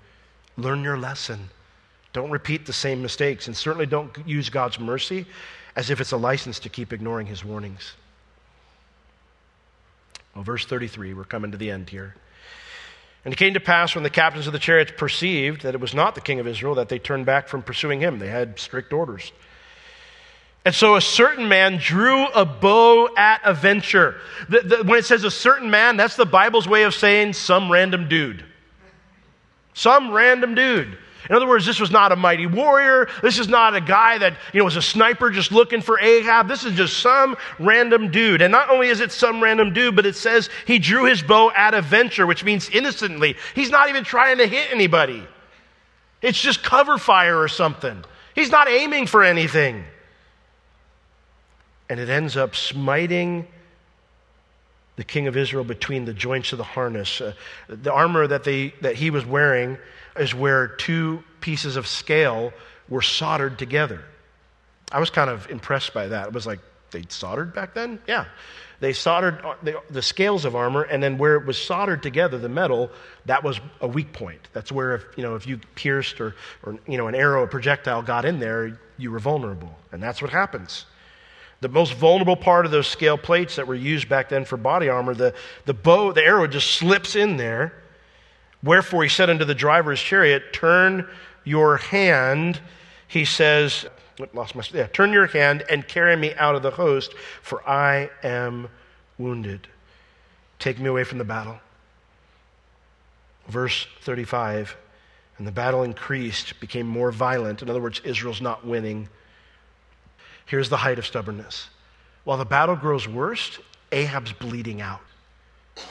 learn 0.57 0.83
your 0.85 0.97
lesson. 0.97 1.51
Don't 2.13 2.31
repeat 2.31 2.67
the 2.67 2.73
same 2.73 3.03
mistakes, 3.03 3.47
and 3.47 3.57
certainly 3.57 3.87
don't 3.87 4.11
use 4.27 4.51
God's 4.51 4.81
mercy 4.81 5.27
as 5.77 5.91
if 5.91 6.01
it's 6.01 6.13
a 6.13 6.17
license 6.17 6.59
to 6.61 6.69
keep 6.69 6.93
ignoring 6.93 7.27
his 7.27 7.45
warnings. 7.45 7.95
Well, 10.35 10.45
verse 10.45 10.65
33, 10.65 11.15
we're 11.15 11.25
coming 11.25 11.53
to 11.53 11.57
the 11.57 11.71
end 11.71 11.91
here. 11.91 12.15
And 13.25 13.35
it 13.35 13.37
came 13.37 13.55
to 13.55 13.61
pass 13.61 13.95
when 13.95 14.03
the 14.03 14.11
captains 14.11 14.47
of 14.47 14.53
the 14.53 14.59
chariots 14.59 14.93
perceived 14.97 15.63
that 15.63 15.75
it 15.75 15.81
was 15.81 15.95
not 15.95 16.15
the 16.15 16.21
king 16.21 16.41
of 16.41 16.47
Israel 16.47 16.77
that 16.77 16.89
they 16.89 16.99
turned 16.99 17.27
back 17.27 17.49
from 17.49 17.63
pursuing 17.63 18.01
him. 18.01 18.19
They 18.19 18.29
had 18.29 18.59
strict 18.59 18.93
orders. 18.93 19.33
And 20.65 20.75
so 20.75 20.97
a 20.97 21.01
certain 21.01 21.49
man 21.49 21.79
drew 21.79 22.27
a 22.29 22.45
bow 22.45 23.09
at 23.17 23.41
a 23.45 23.55
venture. 23.55 24.21
The, 24.49 24.61
the, 24.61 24.85
when 24.85 24.99
it 24.99 25.05
says 25.05 25.25
a 25.25 25.31
certain 25.31 25.71
man, 25.71 25.97
that's 25.97 26.17
the 26.17 26.27
Bible's 26.27 26.69
way 26.69 26.83
of 26.83 26.95
saying 26.95 27.33
some 27.35 27.71
random 27.71 28.09
dude. 28.09 28.45
Some 29.75 30.13
random 30.13 30.55
dude. 30.55 30.99
In 31.29 31.35
other 31.35 31.47
words, 31.47 31.67
this 31.67 31.79
was 31.79 31.91
not 31.91 32.13
a 32.13 32.17
mighty 32.17 32.47
warrior. 32.47 33.09
This 33.23 33.39
is 33.39 33.49
not 33.49 33.75
a 33.75 33.81
guy 33.81 34.19
that, 34.19 34.35
you 34.53 34.59
know, 34.59 34.65
was 34.65 34.77
a 34.77 34.83
sniper 34.83 35.31
just 35.31 35.53
looking 35.53 35.81
for 35.81 36.01
Ahab. 36.01 36.49
This 36.49 36.65
is 36.65 36.75
just 36.75 36.99
some 36.99 37.37
random 37.59 38.11
dude. 38.11 38.41
And 38.43 38.51
not 38.51 38.71
only 38.71 38.89
is 38.89 39.01
it 39.01 39.13
some 39.13 39.43
random 39.43 39.73
dude, 39.73 39.95
but 39.97 40.07
it 40.07 40.17
says 40.17 40.49
he 40.67 40.79
drew 40.79 41.05
his 41.05 41.23
bow 41.23 41.51
at 41.53 41.75
a 41.75 41.83
venture, 41.83 42.27
which 42.27 42.43
means 42.43 42.71
innocently. 42.71 43.37
He's 43.55 43.71
not 43.71 43.89
even 43.91 44.05
trying 44.05 44.39
to 44.39 44.47
hit 44.47 44.73
anybody. 44.73 45.23
It's 46.23 46.41
just 46.41 46.63
cover 46.63 46.99
fire 46.99 47.39
or 47.39 47.49
something. 47.49 48.05
He's 48.35 48.51
not 48.51 48.69
aiming 48.69 49.07
for 49.07 49.23
anything. 49.23 49.85
And 51.89 51.99
it 51.99 52.09
ends 52.09 52.37
up 52.37 52.55
smiting 52.55 53.47
the 54.97 55.05
king 55.05 55.27
of 55.27 55.37
Israel 55.37 55.65
between 55.65 56.05
the 56.05 56.13
joints 56.13 56.53
of 56.53 56.59
the 56.59 56.65
harness. 56.65 57.21
Uh, 57.21 57.33
the 57.69 57.93
armor 57.93 58.27
that, 58.27 58.45
they, 58.45 58.75
that 58.83 58.97
he 58.97 59.11
was 59.11 59.25
wearing 59.25 59.79
is 60.21 60.35
where 60.35 60.69
two 60.69 61.25
pieces 61.41 61.77
of 61.77 61.87
scale 61.87 62.53
were 62.89 63.03
soldered 63.03 63.59
together. 63.59 64.05
I 64.93 65.01
was 65.01 65.09
kind 65.09 65.31
of 65.31 65.49
impressed 65.51 65.95
by 65.95 66.09
that. 66.09 66.29
It 66.29 66.33
was 66.33 66.47
like, 66.47 66.61
they 66.91 67.05
soldered 67.09 67.55
back 67.55 67.73
then? 67.73 68.01
Yeah. 68.07 68.27
They 68.81 68.93
soldered 68.93 69.41
uh, 69.45 69.55
the, 69.63 69.81
the, 69.91 70.03
scales 70.03 70.45
of 70.45 70.57
armor, 70.57 70.83
and 70.83 71.03
then 71.03 71.19
where 71.19 71.37
it 71.37 71.47
was 71.47 71.57
soldered 71.63 72.03
together, 72.03 72.39
the 72.39 72.49
metal, 72.49 72.91
that 73.27 73.45
was 73.45 73.61
a 73.81 73.87
weak 73.87 74.13
point. 74.13 74.49
That's 74.53 74.73
where, 74.73 74.95
if, 74.95 75.05
you 75.17 75.23
know, 75.23 75.37
if 75.37 75.47
you 75.47 75.59
pierced 75.75 76.21
or, 76.21 76.35
or 76.63 76.79
you 76.87 76.97
know, 76.97 77.07
an 77.07 77.15
arrow, 77.15 77.43
a 77.43 77.47
projectile 77.47 78.03
got 78.03 78.25
in 78.25 78.41
there, 78.41 78.79
you 78.97 79.11
were 79.11 79.19
vulnerable. 79.19 79.75
And 79.93 80.03
that's 80.03 80.21
what 80.21 80.31
happens. 80.31 80.87
The 81.61 81.69
most 81.69 81.95
vulnerable 81.95 82.37
part 82.37 82.65
of 82.65 82.73
those 82.73 82.87
scale 82.87 83.19
plates 83.19 83.57
that 83.57 83.67
were 83.67 83.75
used 83.75 84.09
back 84.09 84.31
then 84.31 84.47
for 84.47 84.57
body 84.57 84.89
armor, 84.89 85.15
the, 85.15 85.35
the 85.67 85.75
bow, 85.75 86.13
the 86.13 86.25
arrow 86.25 86.47
just 86.47 86.73
slips 86.73 87.17
in 87.17 87.37
there 87.37 87.75
Wherefore 88.63 89.03
he 89.03 89.09
said 89.09 89.31
unto 89.31 89.45
the 89.45 89.55
driver 89.55 89.93
of 89.93 89.99
his 89.99 90.05
chariot, 90.05 90.53
Turn 90.53 91.09
your 91.45 91.79
hand, 91.79 92.61
he 93.09 93.25
says, 93.25 93.87
lost 94.35 94.55
my, 94.55 94.63
yeah, 94.73 94.87
turn 94.87 95.13
your 95.13 95.27
hand 95.27 95.65
and 95.71 95.87
carry 95.89 96.15
me 96.17 96.35
out 96.35 96.55
of 96.55 96.63
the 96.63 96.71
host, 96.71 97.15
for 97.43 97.67
I 97.69 98.11
am 98.23 98.69
wounded. 99.19 99.67
Take 100.59 100.79
me 100.79 100.89
away 100.89 101.05
from 101.05 101.19
the 101.19 101.25
battle. 101.25 101.59
Verse 103.49 103.87
35 104.03 104.77
And 105.39 105.47
the 105.47 105.53
battle 105.53 105.83
increased, 105.83 106.61
became 106.61 106.87
more 106.87 107.11
violent. 107.11 107.63
In 107.63 107.71
other 107.71 107.81
words, 107.81 108.01
Israel's 108.05 108.41
not 108.41 108.67
winning. 108.67 109.09
Here's 110.47 110.69
the 110.69 110.77
height 110.77 110.99
of 110.99 111.07
stubbornness. 111.07 111.69
While 112.25 112.37
the 112.37 112.45
battle 112.45 112.77
grows 112.77 113.09
worse, 113.09 113.59
Ahab's 113.93 114.33
bleeding 114.33 114.81
out. 114.81 115.01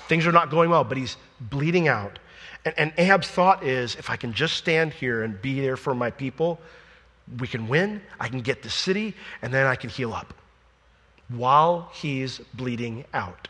Things 0.07 0.28
are 0.28 0.32
not 0.32 0.51
going 0.51 0.70
well, 0.70 0.84
but 0.84 0.97
he's 0.97 1.17
bleeding 1.39 1.88
out. 1.88 2.20
And, 2.70 2.91
and 2.91 2.99
Ahab's 2.99 3.28
thought 3.28 3.63
is 3.63 3.95
if 3.95 4.09
I 4.09 4.15
can 4.15 4.34
just 4.34 4.55
stand 4.55 4.93
here 4.93 5.24
and 5.24 5.41
be 5.41 5.59
there 5.59 5.78
for 5.78 5.95
my 5.95 6.11
people, 6.11 6.59
we 7.39 7.47
can 7.47 7.67
win, 7.67 8.01
I 8.20 8.28
can 8.28 8.41
get 8.41 8.63
the 8.63 8.70
city, 8.70 9.15
and 9.41 9.53
then 9.53 9.65
I 9.65 9.76
can 9.76 9.89
heal 9.89 10.13
up 10.13 10.34
while 11.30 11.91
he's 11.93 12.39
bleeding 12.53 13.05
out. 13.13 13.47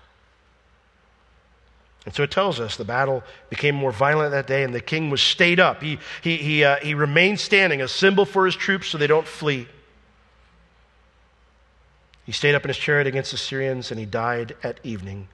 And 2.05 2.15
so 2.15 2.24
it 2.24 2.32
tells 2.32 2.59
us 2.59 2.78
the 2.78 2.86
battle 2.86 3.24
became 3.49 3.76
more 3.76 3.91
violent 3.91 4.32
that 4.32 4.47
day, 4.47 4.63
and 4.63 4.74
the 4.74 4.82
king 4.82 5.09
was 5.09 5.22
stayed 5.22 5.59
up. 5.59 5.82
He, 5.82 5.99
he, 6.22 6.38
he, 6.38 6.63
uh, 6.63 6.78
he 6.78 6.93
remained 6.93 7.39
standing, 7.39 7.82
a 7.82 7.88
symbol 7.88 8.26
for 8.26 8.45
his 8.45 8.55
troops 8.55 8.88
so 8.88 8.97
they 8.97 9.07
don't 9.07 9.28
flee. 9.28 9.67
He 12.26 12.32
stayed 12.32 12.55
up 12.55 12.63
in 12.63 12.70
his 12.70 12.78
chariot 12.78 13.07
against 13.07 13.32
the 13.32 13.38
Syrians, 13.38 13.91
and 13.91 13.99
he 13.99 14.05
died 14.05 14.55
at 14.63 14.80
evening. 14.84 15.28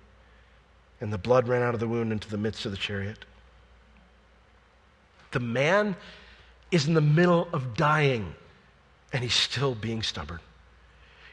And 1.01 1.13
the 1.13 1.17
blood 1.17 1.47
ran 1.47 1.61
out 1.61 1.73
of 1.73 1.79
the 1.79 1.87
wound 1.87 2.11
into 2.11 2.29
the 2.29 2.37
midst 2.37 2.65
of 2.65 2.71
the 2.71 2.77
chariot. 2.77 3.25
The 5.35 5.41
man 5.41 5.97
is 6.71 6.87
in 6.87 6.93
the 6.93 7.01
middle 7.01 7.49
of 7.51 7.75
dying, 7.75 8.35
and 9.11 9.21
he's 9.21 9.33
still 9.33 9.75
being 9.75 10.01
stubborn. 10.01 10.39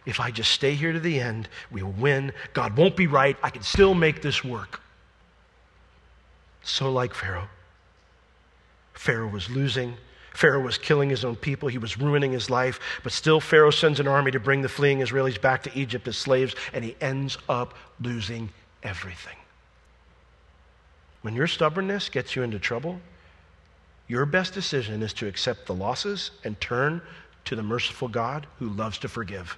If 0.05 0.19
I 0.19 0.33
just 0.33 0.51
stay 0.51 0.75
here 0.75 0.93
to 0.93 0.99
the 0.99 1.21
end, 1.21 1.49
we'll 1.71 1.87
win. 1.87 2.33
God 2.53 2.77
won't 2.77 2.97
be 2.97 3.07
right. 3.07 3.37
I 3.45 3.51
can 3.51 3.63
still 3.63 3.95
make 3.95 4.21
this 4.21 4.43
work. 4.43 4.81
So, 6.65 6.91
like 6.91 7.15
Pharaoh, 7.15 7.49
Pharaoh 8.93 9.29
was 9.29 9.49
losing. 9.49 9.95
Pharaoh 10.35 10.63
was 10.63 10.79
killing 10.79 11.09
his 11.09 11.25
own 11.25 11.37
people. 11.37 11.69
He 11.69 11.79
was 11.79 11.97
ruining 11.97 12.33
his 12.33 12.51
life. 12.51 12.81
But 13.05 13.13
still, 13.13 13.39
Pharaoh 13.39 13.71
sends 13.71 14.01
an 14.01 14.09
army 14.09 14.33
to 14.33 14.41
bring 14.41 14.63
the 14.63 14.69
fleeing 14.69 14.99
Israelis 14.99 15.41
back 15.41 15.63
to 15.63 15.79
Egypt 15.79 16.09
as 16.09 16.19
slaves, 16.19 16.57
and 16.73 16.85
he 16.85 16.97
ends 17.01 17.39
up 17.49 17.75
losing 18.01 18.51
everything. 18.83 19.37
When 21.21 21.37
your 21.37 21.47
stubbornness 21.47 22.09
gets 22.09 22.35
you 22.35 22.43
into 22.43 22.59
trouble, 22.59 23.01
your 24.13 24.27
best 24.27 24.53
decision 24.53 25.03
is 25.03 25.15
to 25.15 25.27
accept 25.27 25.65
the 25.65 25.75
losses 25.75 26.33
and 26.45 26.61
turn 26.61 27.01
to 27.47 27.57
the 27.57 27.63
merciful 27.63 28.09
God 28.09 28.47
who 28.59 28.69
loves 28.69 28.99
to 28.99 29.09
forgive. 29.09 29.57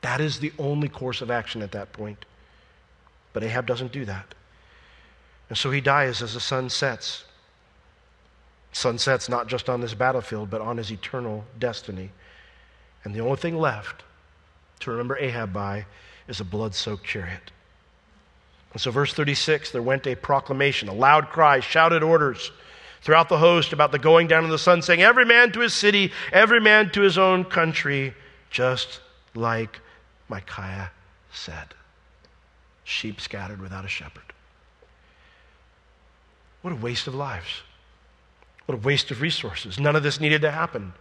That 0.00 0.22
is 0.22 0.38
the 0.38 0.54
only 0.58 0.88
course 0.88 1.20
of 1.20 1.30
action 1.30 1.60
at 1.60 1.72
that 1.72 1.92
point. 1.92 2.24
But 3.34 3.44
Ahab 3.44 3.66
doesn't 3.66 3.92
do 3.92 4.06
that. 4.06 4.34
And 5.50 5.58
so 5.58 5.70
he 5.70 5.82
dies 5.82 6.22
as 6.22 6.32
the 6.32 6.40
sun 6.40 6.70
sets. 6.70 7.24
Sun 8.72 8.96
sets 8.96 9.28
not 9.28 9.48
just 9.48 9.68
on 9.68 9.82
this 9.82 9.92
battlefield, 9.92 10.48
but 10.48 10.62
on 10.62 10.78
his 10.78 10.90
eternal 10.90 11.44
destiny. 11.58 12.10
And 13.04 13.14
the 13.14 13.20
only 13.20 13.36
thing 13.36 13.58
left 13.58 14.02
to 14.80 14.90
remember 14.90 15.18
Ahab 15.18 15.52
by 15.52 15.84
is 16.26 16.40
a 16.40 16.44
blood 16.44 16.74
soaked 16.74 17.04
chariot. 17.04 17.52
And 18.72 18.80
so, 18.80 18.90
verse 18.90 19.12
36 19.12 19.72
there 19.72 19.82
went 19.82 20.06
a 20.06 20.14
proclamation, 20.14 20.88
a 20.88 20.94
loud 20.94 21.28
cry, 21.28 21.60
shouted 21.60 22.02
orders 22.02 22.50
throughout 23.02 23.28
the 23.28 23.38
host 23.38 23.72
about 23.72 23.92
the 23.92 23.98
going 23.98 24.26
down 24.26 24.44
of 24.44 24.50
the 24.50 24.58
sun, 24.58 24.82
saying, 24.82 25.02
Every 25.02 25.24
man 25.24 25.52
to 25.52 25.60
his 25.60 25.74
city, 25.74 26.12
every 26.32 26.60
man 26.60 26.90
to 26.90 27.00
his 27.00 27.18
own 27.18 27.44
country, 27.44 28.14
just 28.50 29.00
like 29.34 29.80
Micaiah 30.28 30.90
said. 31.32 31.74
Sheep 32.84 33.20
scattered 33.20 33.60
without 33.60 33.84
a 33.84 33.88
shepherd. 33.88 34.22
What 36.62 36.72
a 36.72 36.76
waste 36.76 37.06
of 37.06 37.14
lives. 37.14 37.62
What 38.66 38.74
a 38.76 38.80
waste 38.80 39.10
of 39.10 39.20
resources. 39.20 39.78
None 39.78 39.96
of 39.96 40.02
this 40.02 40.20
needed 40.20 40.42
to 40.42 40.50
happen, 40.50 40.92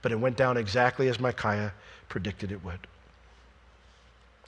but 0.00 0.12
it 0.12 0.20
went 0.20 0.36
down 0.36 0.56
exactly 0.56 1.08
as 1.08 1.20
Micaiah 1.20 1.72
predicted 2.08 2.50
it 2.50 2.64
would. 2.64 2.86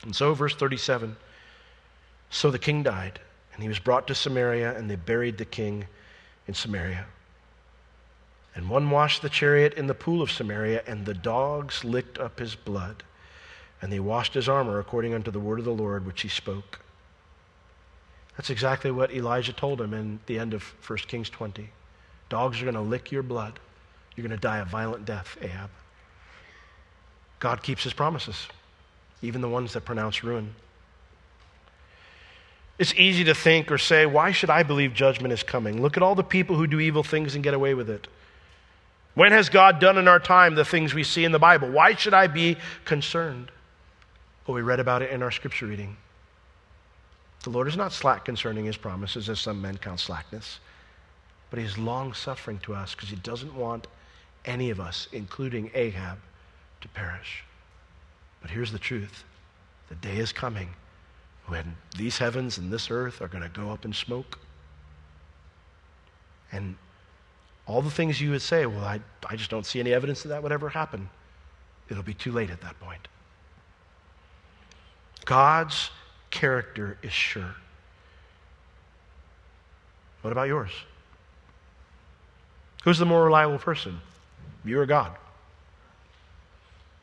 And 0.02 0.14
so, 0.14 0.34
verse 0.34 0.54
37 0.54 1.16
so 2.34 2.50
the 2.50 2.58
king 2.58 2.82
died, 2.82 3.20
and 3.52 3.62
he 3.62 3.68
was 3.68 3.78
brought 3.78 4.08
to 4.08 4.14
Samaria, 4.14 4.76
and 4.76 4.90
they 4.90 4.96
buried 4.96 5.38
the 5.38 5.44
king 5.44 5.86
in 6.46 6.54
Samaria. 6.54 7.06
And 8.54 8.70
one 8.70 8.90
washed 8.90 9.22
the 9.22 9.28
chariot 9.28 9.74
in 9.74 9.86
the 9.86 9.94
pool 9.94 10.22
of 10.22 10.30
Samaria, 10.30 10.82
and 10.86 11.04
the 11.04 11.14
dogs 11.14 11.84
licked 11.84 12.18
up 12.18 12.38
his 12.38 12.54
blood. 12.54 13.02
And 13.82 13.92
they 13.92 14.00
washed 14.00 14.34
his 14.34 14.48
armor 14.48 14.78
according 14.78 15.12
unto 15.12 15.30
the 15.30 15.40
word 15.40 15.58
of 15.58 15.64
the 15.64 15.72
Lord 15.72 16.06
which 16.06 16.22
he 16.22 16.28
spoke. 16.28 16.80
That's 18.36 18.50
exactly 18.50 18.90
what 18.90 19.12
Elijah 19.12 19.52
told 19.52 19.80
him 19.80 19.92
in 19.92 20.20
the 20.26 20.38
end 20.38 20.54
of 20.54 20.62
1 20.86 20.98
Kings 21.00 21.30
20. 21.30 21.70
Dogs 22.28 22.60
are 22.60 22.64
going 22.64 22.74
to 22.74 22.80
lick 22.80 23.12
your 23.12 23.22
blood. 23.22 23.58
You're 24.14 24.26
going 24.26 24.38
to 24.38 24.42
die 24.42 24.58
a 24.58 24.64
violent 24.64 25.04
death, 25.04 25.36
Ahab. 25.40 25.70
God 27.40 27.62
keeps 27.62 27.84
his 27.84 27.92
promises, 27.92 28.48
even 29.20 29.40
the 29.40 29.48
ones 29.48 29.72
that 29.74 29.84
pronounce 29.84 30.24
ruin. 30.24 30.54
It's 32.78 32.94
easy 32.94 33.24
to 33.24 33.34
think 33.34 33.70
or 33.70 33.78
say, 33.78 34.04
why 34.04 34.32
should 34.32 34.50
I 34.50 34.62
believe 34.64 34.94
judgment 34.94 35.32
is 35.32 35.42
coming? 35.42 35.80
Look 35.80 35.96
at 35.96 36.02
all 36.02 36.14
the 36.14 36.24
people 36.24 36.56
who 36.56 36.66
do 36.66 36.80
evil 36.80 37.04
things 37.04 37.34
and 37.34 37.44
get 37.44 37.54
away 37.54 37.74
with 37.74 37.88
it. 37.88 38.08
When 39.14 39.30
has 39.30 39.48
God 39.48 39.78
done 39.78 39.96
in 39.96 40.08
our 40.08 40.18
time 40.18 40.56
the 40.56 40.64
things 40.64 40.92
we 40.92 41.04
see 41.04 41.24
in 41.24 41.30
the 41.30 41.38
Bible? 41.38 41.70
Why 41.70 41.94
should 41.94 42.14
I 42.14 42.26
be 42.26 42.56
concerned? 42.84 43.52
Well, 44.46 44.56
we 44.56 44.62
read 44.62 44.80
about 44.80 45.02
it 45.02 45.10
in 45.10 45.22
our 45.22 45.30
scripture 45.30 45.66
reading. 45.66 45.96
The 47.44 47.50
Lord 47.50 47.68
is 47.68 47.76
not 47.76 47.92
slack 47.92 48.24
concerning 48.24 48.64
his 48.64 48.76
promises, 48.76 49.28
as 49.28 49.38
some 49.38 49.62
men 49.62 49.76
count 49.76 50.00
slackness, 50.00 50.58
but 51.50 51.58
he 51.58 51.64
is 51.64 51.78
long 51.78 52.12
suffering 52.12 52.58
to 52.60 52.74
us 52.74 52.94
because 52.94 53.10
he 53.10 53.16
doesn't 53.16 53.54
want 53.54 53.86
any 54.44 54.70
of 54.70 54.80
us, 54.80 55.08
including 55.12 55.70
Ahab, 55.74 56.18
to 56.80 56.88
perish. 56.88 57.44
But 58.42 58.50
here's 58.50 58.72
the 58.72 58.78
truth 58.78 59.24
the 59.88 59.94
day 59.96 60.16
is 60.16 60.32
coming 60.32 60.70
when 61.46 61.76
these 61.96 62.18
heavens 62.18 62.58
and 62.58 62.72
this 62.72 62.90
earth 62.90 63.20
are 63.20 63.28
going 63.28 63.42
to 63.42 63.48
go 63.48 63.70
up 63.70 63.84
in 63.84 63.92
smoke. 63.92 64.38
And 66.52 66.76
all 67.66 67.82
the 67.82 67.90
things 67.90 68.20
you 68.20 68.30
would 68.30 68.42
say, 68.42 68.66
well, 68.66 68.84
I, 68.84 69.00
I 69.28 69.36
just 69.36 69.50
don't 69.50 69.66
see 69.66 69.80
any 69.80 69.92
evidence 69.92 70.22
that 70.22 70.28
that 70.28 70.42
would 70.42 70.52
ever 70.52 70.68
happen, 70.68 71.08
it'll 71.88 72.02
be 72.02 72.14
too 72.14 72.32
late 72.32 72.50
at 72.50 72.60
that 72.60 72.78
point. 72.80 73.08
God's 75.24 75.90
character 76.30 76.98
is 77.02 77.12
sure. 77.12 77.54
What 80.22 80.32
about 80.32 80.48
yours? 80.48 80.70
Who's 82.84 82.98
the 82.98 83.06
more 83.06 83.24
reliable 83.24 83.58
person? 83.58 84.00
You 84.64 84.78
or 84.80 84.86
God? 84.86 85.12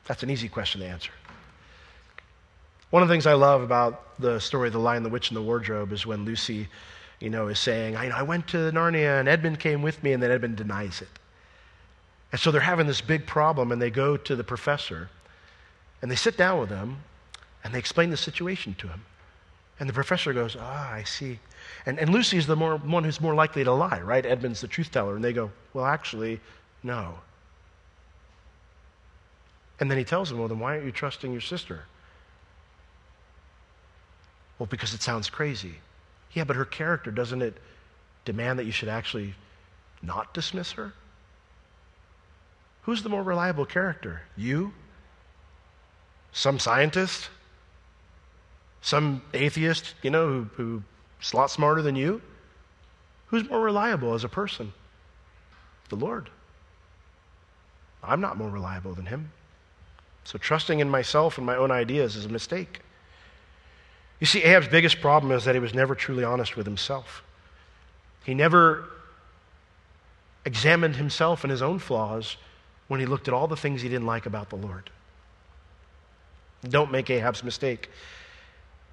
That's 0.05 0.23
an 0.23 0.29
easy 0.29 0.49
question 0.49 0.81
to 0.81 0.87
answer. 0.87 1.11
One 2.91 3.01
of 3.01 3.07
the 3.07 3.13
things 3.13 3.25
I 3.25 3.33
love 3.33 3.61
about 3.61 4.19
the 4.19 4.39
story 4.39 4.67
of 4.67 4.73
The 4.73 4.79
Lion, 4.79 5.03
the 5.03 5.09
Witch, 5.09 5.29
and 5.29 5.37
the 5.37 5.41
Wardrobe 5.41 5.93
is 5.93 6.05
when 6.05 6.25
Lucy, 6.25 6.67
you 7.21 7.29
know, 7.29 7.47
is 7.47 7.57
saying, 7.57 7.95
I, 7.95 8.09
I 8.09 8.21
went 8.21 8.49
to 8.49 8.57
Narnia 8.57 9.17
and 9.17 9.29
Edmund 9.29 9.61
came 9.61 9.81
with 9.81 10.03
me, 10.03 10.11
and 10.11 10.21
then 10.21 10.29
Edmund 10.29 10.57
denies 10.57 11.01
it. 11.01 11.07
And 12.33 12.41
so 12.41 12.51
they're 12.51 12.59
having 12.59 12.87
this 12.87 12.99
big 12.99 13.25
problem, 13.25 13.71
and 13.71 13.81
they 13.81 13.89
go 13.89 14.17
to 14.17 14.35
the 14.35 14.43
professor, 14.43 15.09
and 16.01 16.11
they 16.11 16.17
sit 16.17 16.35
down 16.35 16.59
with 16.59 16.69
him, 16.69 16.97
and 17.63 17.73
they 17.73 17.79
explain 17.79 18.09
the 18.09 18.17
situation 18.17 18.75
to 18.79 18.89
him. 18.89 19.05
And 19.79 19.87
the 19.87 19.93
professor 19.93 20.33
goes, 20.33 20.57
Ah, 20.59 20.91
I 20.91 21.03
see. 21.03 21.39
And, 21.85 21.97
and 21.97 22.11
Lucy 22.11 22.37
is 22.37 22.45
the 22.45 22.57
more, 22.57 22.75
one 22.75 23.05
who's 23.05 23.21
more 23.21 23.33
likely 23.33 23.63
to 23.63 23.71
lie, 23.71 24.01
right? 24.01 24.25
Edmund's 24.25 24.59
the 24.59 24.67
truth 24.67 24.91
teller. 24.91 25.15
And 25.15 25.23
they 25.23 25.33
go, 25.33 25.49
Well, 25.73 25.85
actually, 25.85 26.41
no. 26.83 27.19
And 29.79 29.89
then 29.89 29.97
he 29.97 30.03
tells 30.03 30.27
them, 30.29 30.39
Well, 30.39 30.49
then 30.49 30.59
why 30.59 30.73
aren't 30.73 30.85
you 30.85 30.91
trusting 30.91 31.31
your 31.31 31.41
sister? 31.41 31.85
Well, 34.61 34.67
because 34.67 34.93
it 34.93 35.01
sounds 35.01 35.27
crazy. 35.27 35.73
Yeah, 36.33 36.43
but 36.43 36.55
her 36.55 36.65
character, 36.65 37.09
doesn't 37.09 37.41
it 37.41 37.57
demand 38.25 38.59
that 38.59 38.65
you 38.65 38.71
should 38.71 38.89
actually 38.89 39.33
not 40.03 40.35
dismiss 40.35 40.73
her? 40.73 40.93
Who's 42.83 43.01
the 43.01 43.09
more 43.09 43.23
reliable 43.23 43.65
character? 43.65 44.21
You? 44.37 44.71
Some 46.31 46.59
scientist? 46.59 47.31
Some 48.83 49.23
atheist, 49.33 49.95
you 50.03 50.11
know, 50.11 50.47
who, 50.53 50.83
who's 51.17 51.33
a 51.33 51.37
lot 51.37 51.49
smarter 51.49 51.81
than 51.81 51.95
you? 51.95 52.21
Who's 53.29 53.49
more 53.49 53.61
reliable 53.61 54.13
as 54.13 54.23
a 54.23 54.29
person? 54.29 54.73
The 55.89 55.95
Lord. 55.95 56.29
I'm 58.03 58.21
not 58.21 58.37
more 58.37 58.51
reliable 58.51 58.93
than 58.93 59.07
him. 59.07 59.31
So 60.23 60.37
trusting 60.37 60.81
in 60.81 60.87
myself 60.87 61.39
and 61.39 61.47
my 61.47 61.55
own 61.55 61.71
ideas 61.71 62.15
is 62.15 62.25
a 62.25 62.29
mistake. 62.29 62.81
You 64.21 64.27
see, 64.27 64.43
Ahab's 64.43 64.67
biggest 64.67 65.01
problem 65.01 65.31
is 65.31 65.45
that 65.45 65.55
he 65.55 65.59
was 65.59 65.73
never 65.73 65.95
truly 65.95 66.23
honest 66.23 66.55
with 66.55 66.67
himself. 66.67 67.23
He 68.23 68.35
never 68.35 68.87
examined 70.45 70.95
himself 70.95 71.43
and 71.43 71.49
his 71.49 71.63
own 71.63 71.79
flaws 71.79 72.37
when 72.87 72.99
he 72.99 73.07
looked 73.07 73.27
at 73.27 73.33
all 73.33 73.47
the 73.47 73.57
things 73.57 73.81
he 73.81 73.89
didn't 73.89 74.05
like 74.05 74.27
about 74.27 74.49
the 74.49 74.55
Lord. 74.55 74.91
Don't 76.69 76.91
make 76.91 77.09
Ahab's 77.09 77.43
mistake 77.43 77.89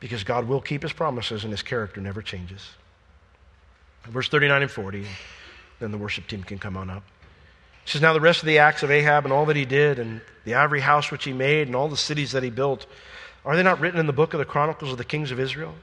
because 0.01 0.25
God 0.25 0.49
will 0.49 0.63
keep 0.63 0.83
his 0.83 0.95
promises 0.95 1.45
and 1.45 1.53
his 1.53 1.63
character 1.63 2.01
never 2.01 2.23
changes. 2.23 2.71
Verse 4.05 4.31
39 4.31 4.63
and 4.63 4.71
40, 4.71 5.07
then 5.79 5.91
the 5.91 5.99
worship 5.99 6.27
team 6.27 6.43
can 6.43 6.59
come 6.59 6.75
on 6.75 6.89
up. 6.89 7.03
It 7.85 7.91
says, 7.91 8.01
Now 8.01 8.15
the 8.15 8.21
rest 8.21 8.41
of 8.41 8.47
the 8.47 8.59
acts 8.59 8.83
of 8.83 8.91
Ahab 8.91 9.25
and 9.25 9.33
all 9.33 9.45
that 9.47 9.57
he 9.57 9.67
did, 9.67 9.99
and 9.99 10.23
the 10.47 10.55
ivory 10.55 10.81
house 10.81 11.11
which 11.11 11.25
he 11.25 11.35
made, 11.35 11.67
and 11.67 11.77
all 11.77 11.89
the 11.89 11.97
cities 11.99 12.33
that 12.33 12.43
he 12.43 12.49
built, 12.49 12.87
are 13.49 13.57
they 13.57 13.63
not 13.63 13.81
written 13.81 13.99
in 13.99 14.07
the 14.07 14.13
book 14.13 14.35
of 14.35 14.39
the 14.39 14.45
Chronicles 14.45 14.93
of 14.93 14.99
the 14.99 15.05
Kings 15.05 15.31
of 15.31 15.41
Israel? 15.41 15.75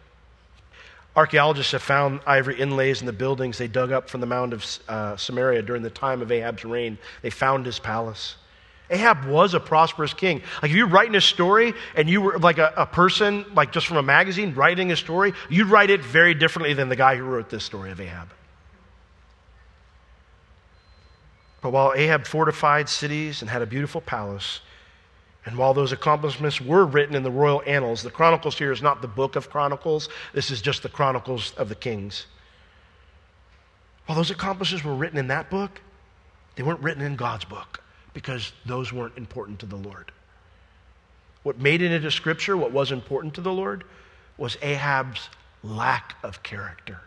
Archaeologists 1.15 1.71
have 1.71 1.81
found 1.81 2.19
ivory 2.27 2.59
inlays 2.59 2.99
in 2.99 3.07
the 3.07 3.13
buildings 3.13 3.57
they 3.57 3.67
dug 3.67 3.91
up 3.91 4.07
from 4.07 4.21
the 4.21 4.27
mound 4.27 4.53
of 4.53 4.79
uh, 4.87 5.17
Samaria 5.17 5.63
during 5.63 5.81
the 5.81 5.89
time 5.89 6.21
of 6.21 6.31
Ahab's 6.31 6.63
reign. 6.63 6.99
They 7.23 7.31
found 7.31 7.65
his 7.65 7.79
palace. 7.79 8.35
Ahab 8.91 9.25
was 9.25 9.55
a 9.55 9.59
prosperous 9.59 10.13
king. 10.13 10.43
Like 10.61 10.69
if 10.69 10.77
you're 10.77 10.87
writing 10.87 11.15
a 11.15 11.21
story 11.21 11.73
and 11.95 12.07
you 12.07 12.21
were 12.21 12.37
like 12.37 12.59
a, 12.59 12.71
a, 12.77 12.85
person, 12.85 13.45
like 13.55 13.71
just 13.71 13.87
from 13.87 13.97
a 13.97 14.03
magazine, 14.03 14.53
writing 14.53 14.91
a 14.91 14.95
story, 14.95 15.33
you'd 15.49 15.67
write 15.67 15.89
it 15.89 16.03
very 16.03 16.35
differently 16.35 16.75
than 16.75 16.87
the 16.87 16.95
guy 16.95 17.15
who 17.15 17.23
wrote 17.23 17.49
this 17.49 17.63
story 17.63 17.89
of 17.89 17.99
Ahab. 17.99 18.29
But 21.61 21.71
while 21.71 21.93
Ahab 21.95 22.27
fortified 22.27 22.87
cities 22.89 23.41
and 23.41 23.49
had 23.49 23.63
a 23.63 23.65
beautiful 23.65 24.01
palace, 24.01 24.59
and 25.45 25.57
while 25.57 25.73
those 25.73 25.91
accomplishments 25.91 26.59
were 26.59 26.85
written 26.85 27.15
in 27.15 27.21
the 27.21 27.31
royal 27.31 27.61
annals, 27.67 28.01
the 28.01 28.09
Chronicles 28.09 28.57
here 28.57 28.71
is 28.71 28.81
not 28.81 29.01
the 29.01 29.07
book 29.07 29.35
of 29.35 29.49
Chronicles, 29.49 30.09
this 30.33 30.49
is 30.49 30.61
just 30.61 30.81
the 30.81 30.89
Chronicles 30.89 31.53
of 31.53 31.69
the 31.69 31.75
Kings. 31.75 32.25
While 34.07 34.17
those 34.17 34.31
accomplishments 34.31 34.83
were 34.83 34.95
written 34.95 35.19
in 35.19 35.27
that 35.27 35.49
book, 35.49 35.81
they 36.55 36.63
weren't 36.63 36.81
written 36.81 37.03
in 37.03 37.15
God's 37.15 37.45
book 37.45 37.83
because 38.13 38.53
those 38.65 38.91
weren't 38.91 39.17
important 39.17 39.59
to 39.59 39.65
the 39.65 39.75
Lord. 39.75 40.11
What 41.43 41.59
made 41.59 41.81
it 41.83 41.91
into 41.91 42.09
Scripture, 42.09 42.57
what 42.57 42.71
was 42.71 42.91
important 42.91 43.35
to 43.35 43.41
the 43.41 43.53
Lord, 43.53 43.83
was 44.37 44.57
Ahab's 44.63 45.29
lack 45.63 46.15
of 46.23 46.41
character. 46.41 47.01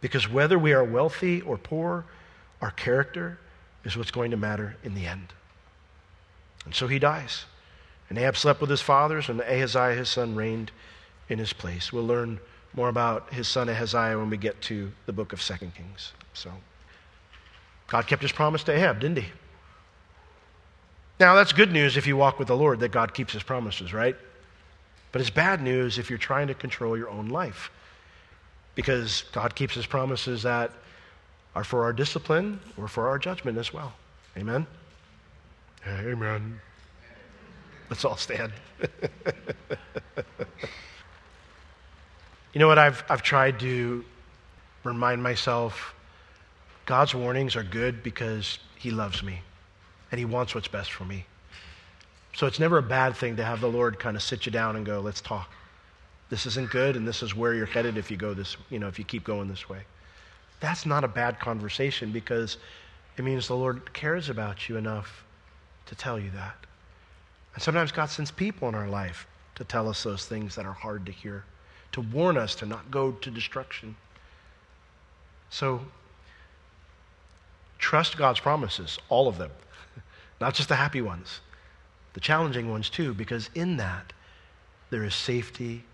Because 0.00 0.28
whether 0.28 0.58
we 0.58 0.72
are 0.72 0.84
wealthy 0.84 1.40
or 1.40 1.56
poor, 1.56 2.04
our 2.60 2.72
character 2.72 3.38
is 3.84 3.96
what's 3.96 4.10
going 4.10 4.32
to 4.32 4.36
matter 4.36 4.76
in 4.82 4.94
the 4.94 5.06
end. 5.06 5.32
And 6.66 6.74
so 6.74 6.86
he 6.86 6.98
dies. 6.98 7.46
And 8.10 8.18
Ahab 8.18 8.36
slept 8.36 8.60
with 8.60 8.70
his 8.70 8.82
fathers, 8.82 9.28
and 9.28 9.40
Ahaziah, 9.40 9.94
his 9.94 10.10
son, 10.10 10.34
reigned 10.36 10.70
in 11.28 11.38
his 11.38 11.52
place. 11.52 11.92
We'll 11.92 12.06
learn 12.06 12.38
more 12.74 12.88
about 12.88 13.32
his 13.32 13.48
son 13.48 13.68
Ahaziah 13.68 14.18
when 14.18 14.28
we 14.28 14.36
get 14.36 14.60
to 14.62 14.92
the 15.06 15.12
book 15.12 15.32
of 15.32 15.40
Second 15.40 15.74
Kings. 15.74 16.12
So, 16.34 16.50
God 17.88 18.06
kept 18.06 18.22
his 18.22 18.32
promise 18.32 18.62
to 18.64 18.72
Ahab, 18.72 19.00
didn't 19.00 19.18
he? 19.18 19.28
Now, 21.18 21.34
that's 21.34 21.52
good 21.52 21.72
news 21.72 21.96
if 21.96 22.06
you 22.06 22.16
walk 22.16 22.38
with 22.38 22.48
the 22.48 22.56
Lord 22.56 22.80
that 22.80 22.90
God 22.90 23.14
keeps 23.14 23.32
his 23.32 23.42
promises, 23.42 23.94
right? 23.94 24.16
But 25.12 25.20
it's 25.20 25.30
bad 25.30 25.62
news 25.62 25.98
if 25.98 26.10
you're 26.10 26.18
trying 26.18 26.48
to 26.48 26.54
control 26.54 26.98
your 26.98 27.08
own 27.08 27.28
life. 27.28 27.70
Because 28.74 29.24
God 29.32 29.54
keeps 29.54 29.74
his 29.74 29.86
promises 29.86 30.42
that 30.42 30.70
are 31.54 31.64
for 31.64 31.84
our 31.84 31.92
discipline 31.94 32.60
or 32.76 32.86
for 32.86 33.08
our 33.08 33.18
judgment 33.18 33.56
as 33.56 33.72
well. 33.72 33.94
Amen? 34.36 34.66
Amen. 35.86 36.60
Let's 37.90 38.04
all 38.04 38.16
stand. 38.16 38.52
you 42.52 42.58
know 42.60 42.66
what? 42.66 42.78
I've, 42.78 43.04
I've 43.08 43.22
tried 43.22 43.60
to 43.60 44.04
remind 44.84 45.22
myself 45.22 45.94
God's 46.84 47.14
warnings 47.14 47.56
are 47.56 47.62
good 47.62 48.02
because 48.02 48.58
He 48.76 48.90
loves 48.90 49.22
me 49.22 49.40
and 50.10 50.18
He 50.18 50.24
wants 50.24 50.54
what's 50.54 50.68
best 50.68 50.92
for 50.92 51.04
me. 51.04 51.26
So 52.34 52.46
it's 52.46 52.58
never 52.58 52.78
a 52.78 52.82
bad 52.82 53.16
thing 53.16 53.36
to 53.36 53.44
have 53.44 53.60
the 53.60 53.68
Lord 53.68 53.98
kind 53.98 54.16
of 54.16 54.22
sit 54.22 54.46
you 54.46 54.52
down 54.52 54.76
and 54.76 54.84
go, 54.84 55.00
let's 55.00 55.20
talk. 55.20 55.50
This 56.28 56.44
isn't 56.44 56.70
good, 56.70 56.96
and 56.96 57.06
this 57.06 57.22
is 57.22 57.34
where 57.34 57.54
you're 57.54 57.66
headed 57.66 57.96
if 57.96 58.10
you 58.10 58.16
go 58.16 58.34
this, 58.34 58.56
you 58.68 58.78
know, 58.78 58.88
if 58.88 58.98
you 58.98 59.04
keep 59.04 59.24
going 59.24 59.48
this 59.48 59.68
way. 59.68 59.80
That's 60.60 60.84
not 60.84 61.04
a 61.04 61.08
bad 61.08 61.38
conversation 61.38 62.12
because 62.12 62.58
it 63.16 63.24
means 63.24 63.48
the 63.48 63.56
Lord 63.56 63.92
cares 63.92 64.28
about 64.28 64.68
you 64.68 64.76
enough 64.76 65.24
to 65.86 65.94
tell 65.94 66.18
you 66.18 66.30
that. 66.30 66.56
And 67.54 67.62
sometimes 67.62 67.92
God 67.92 68.06
sends 68.06 68.30
people 68.30 68.68
in 68.68 68.74
our 68.74 68.88
life 68.88 69.26
to 69.54 69.64
tell 69.64 69.88
us 69.88 70.02
those 70.02 70.26
things 70.26 70.54
that 70.56 70.66
are 70.66 70.72
hard 70.72 71.06
to 71.06 71.12
hear, 71.12 71.44
to 71.92 72.00
warn 72.00 72.36
us 72.36 72.54
to 72.56 72.66
not 72.66 72.90
go 72.90 73.12
to 73.12 73.30
destruction. 73.30 73.96
So, 75.48 75.80
trust 77.78 78.16
God's 78.16 78.40
promises, 78.40 78.98
all 79.08 79.28
of 79.28 79.38
them, 79.38 79.50
not 80.40 80.54
just 80.54 80.68
the 80.68 80.76
happy 80.76 81.00
ones, 81.00 81.40
the 82.12 82.20
challenging 82.20 82.70
ones 82.70 82.90
too, 82.90 83.14
because 83.14 83.48
in 83.54 83.76
that 83.78 84.12
there 84.90 85.04
is 85.04 85.14
safety, 85.14 85.84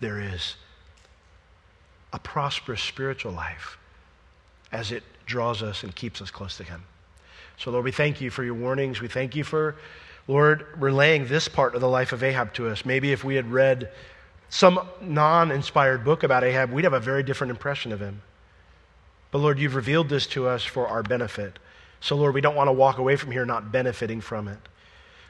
there 0.00 0.20
is 0.20 0.56
a 2.12 2.18
prosperous 2.18 2.82
spiritual 2.82 3.32
life 3.32 3.78
as 4.72 4.92
it 4.92 5.02
draws 5.26 5.62
us 5.62 5.82
and 5.82 5.94
keeps 5.94 6.20
us 6.20 6.30
close 6.30 6.56
to 6.56 6.64
Him. 6.64 6.82
So, 7.58 7.72
Lord, 7.72 7.84
we 7.84 7.90
thank 7.90 8.20
you 8.20 8.30
for 8.30 8.44
your 8.44 8.54
warnings. 8.54 9.00
We 9.00 9.08
thank 9.08 9.34
you 9.34 9.42
for, 9.42 9.74
Lord, 10.28 10.66
relaying 10.76 11.26
this 11.26 11.48
part 11.48 11.74
of 11.74 11.80
the 11.80 11.88
life 11.88 12.12
of 12.12 12.22
Ahab 12.22 12.54
to 12.54 12.68
us. 12.68 12.84
Maybe 12.84 13.10
if 13.10 13.24
we 13.24 13.34
had 13.34 13.50
read 13.50 13.90
some 14.48 14.80
non 15.00 15.50
inspired 15.50 16.04
book 16.04 16.22
about 16.22 16.44
Ahab, 16.44 16.70
we'd 16.70 16.84
have 16.84 16.92
a 16.92 17.00
very 17.00 17.24
different 17.24 17.50
impression 17.50 17.90
of 17.90 17.98
him. 17.98 18.22
But, 19.32 19.38
Lord, 19.38 19.58
you've 19.58 19.74
revealed 19.74 20.08
this 20.08 20.26
to 20.28 20.46
us 20.46 20.62
for 20.62 20.86
our 20.86 21.02
benefit. 21.02 21.58
So, 22.00 22.14
Lord, 22.14 22.32
we 22.32 22.40
don't 22.40 22.54
want 22.54 22.68
to 22.68 22.72
walk 22.72 22.98
away 22.98 23.16
from 23.16 23.32
here 23.32 23.44
not 23.44 23.72
benefiting 23.72 24.20
from 24.20 24.46
it. 24.46 24.58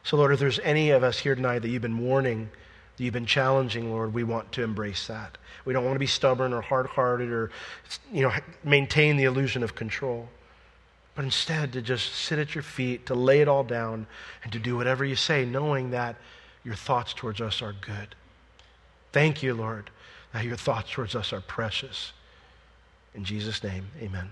So, 0.03 0.19
Lord, 0.19 0.33
if 0.33 0.39
there's 0.39 0.61
any 0.61 0.91
of 0.91 1.03
us 1.03 1.19
here 1.19 1.35
tonight 1.35 1.61
that 1.61 1.69
you've 1.69 1.83
been 1.83 1.99
warning, 1.99 2.51
that 2.97 3.05
you've 3.05 3.15
been 3.15 3.27
challenging, 3.27 3.91
Lord, 3.91 4.13
we 4.13 4.23
want 4.23 4.53
to 4.53 4.63
embrace 4.63 5.07
that. 5.07 5.39
We 5.65 5.73
don't 5.73 5.85
want 5.85 5.95
to 5.95 6.01
be 6.01 6.07
stubborn 6.07 6.53
or 6.53 6.61
hard 6.61 6.87
hearted 6.87 7.31
or, 7.31 7.51
you 8.13 8.21
know, 8.21 8.33
maintain 8.65 9.17
the 9.17 9.25
illusion 9.25 9.63
of 9.63 9.75
control 9.75 10.29
but 11.19 11.25
instead 11.25 11.73
to 11.73 11.83
just 11.83 12.15
sit 12.15 12.39
at 12.39 12.55
your 12.55 12.63
feet, 12.63 13.05
to 13.07 13.13
lay 13.13 13.41
it 13.41 13.49
all 13.49 13.65
down, 13.65 14.07
and 14.45 14.53
to 14.53 14.59
do 14.61 14.77
whatever 14.77 15.05
you 15.05 15.17
say, 15.17 15.45
knowing 15.45 15.91
that 15.91 16.15
your 16.63 16.77
thoughts 16.77 17.13
towards 17.13 17.41
us 17.41 17.61
are 17.61 17.73
good. 17.73 18.15
Thank 19.11 19.43
you, 19.43 19.53
Lord, 19.53 19.91
that 20.33 20.45
your 20.45 20.55
thoughts 20.55 20.93
towards 20.93 21.17
us 21.17 21.33
are 21.33 21.41
precious. 21.41 22.13
In 23.17 23.25
Jesus' 23.25 23.65
name, 23.65 23.89
amen. 24.01 24.31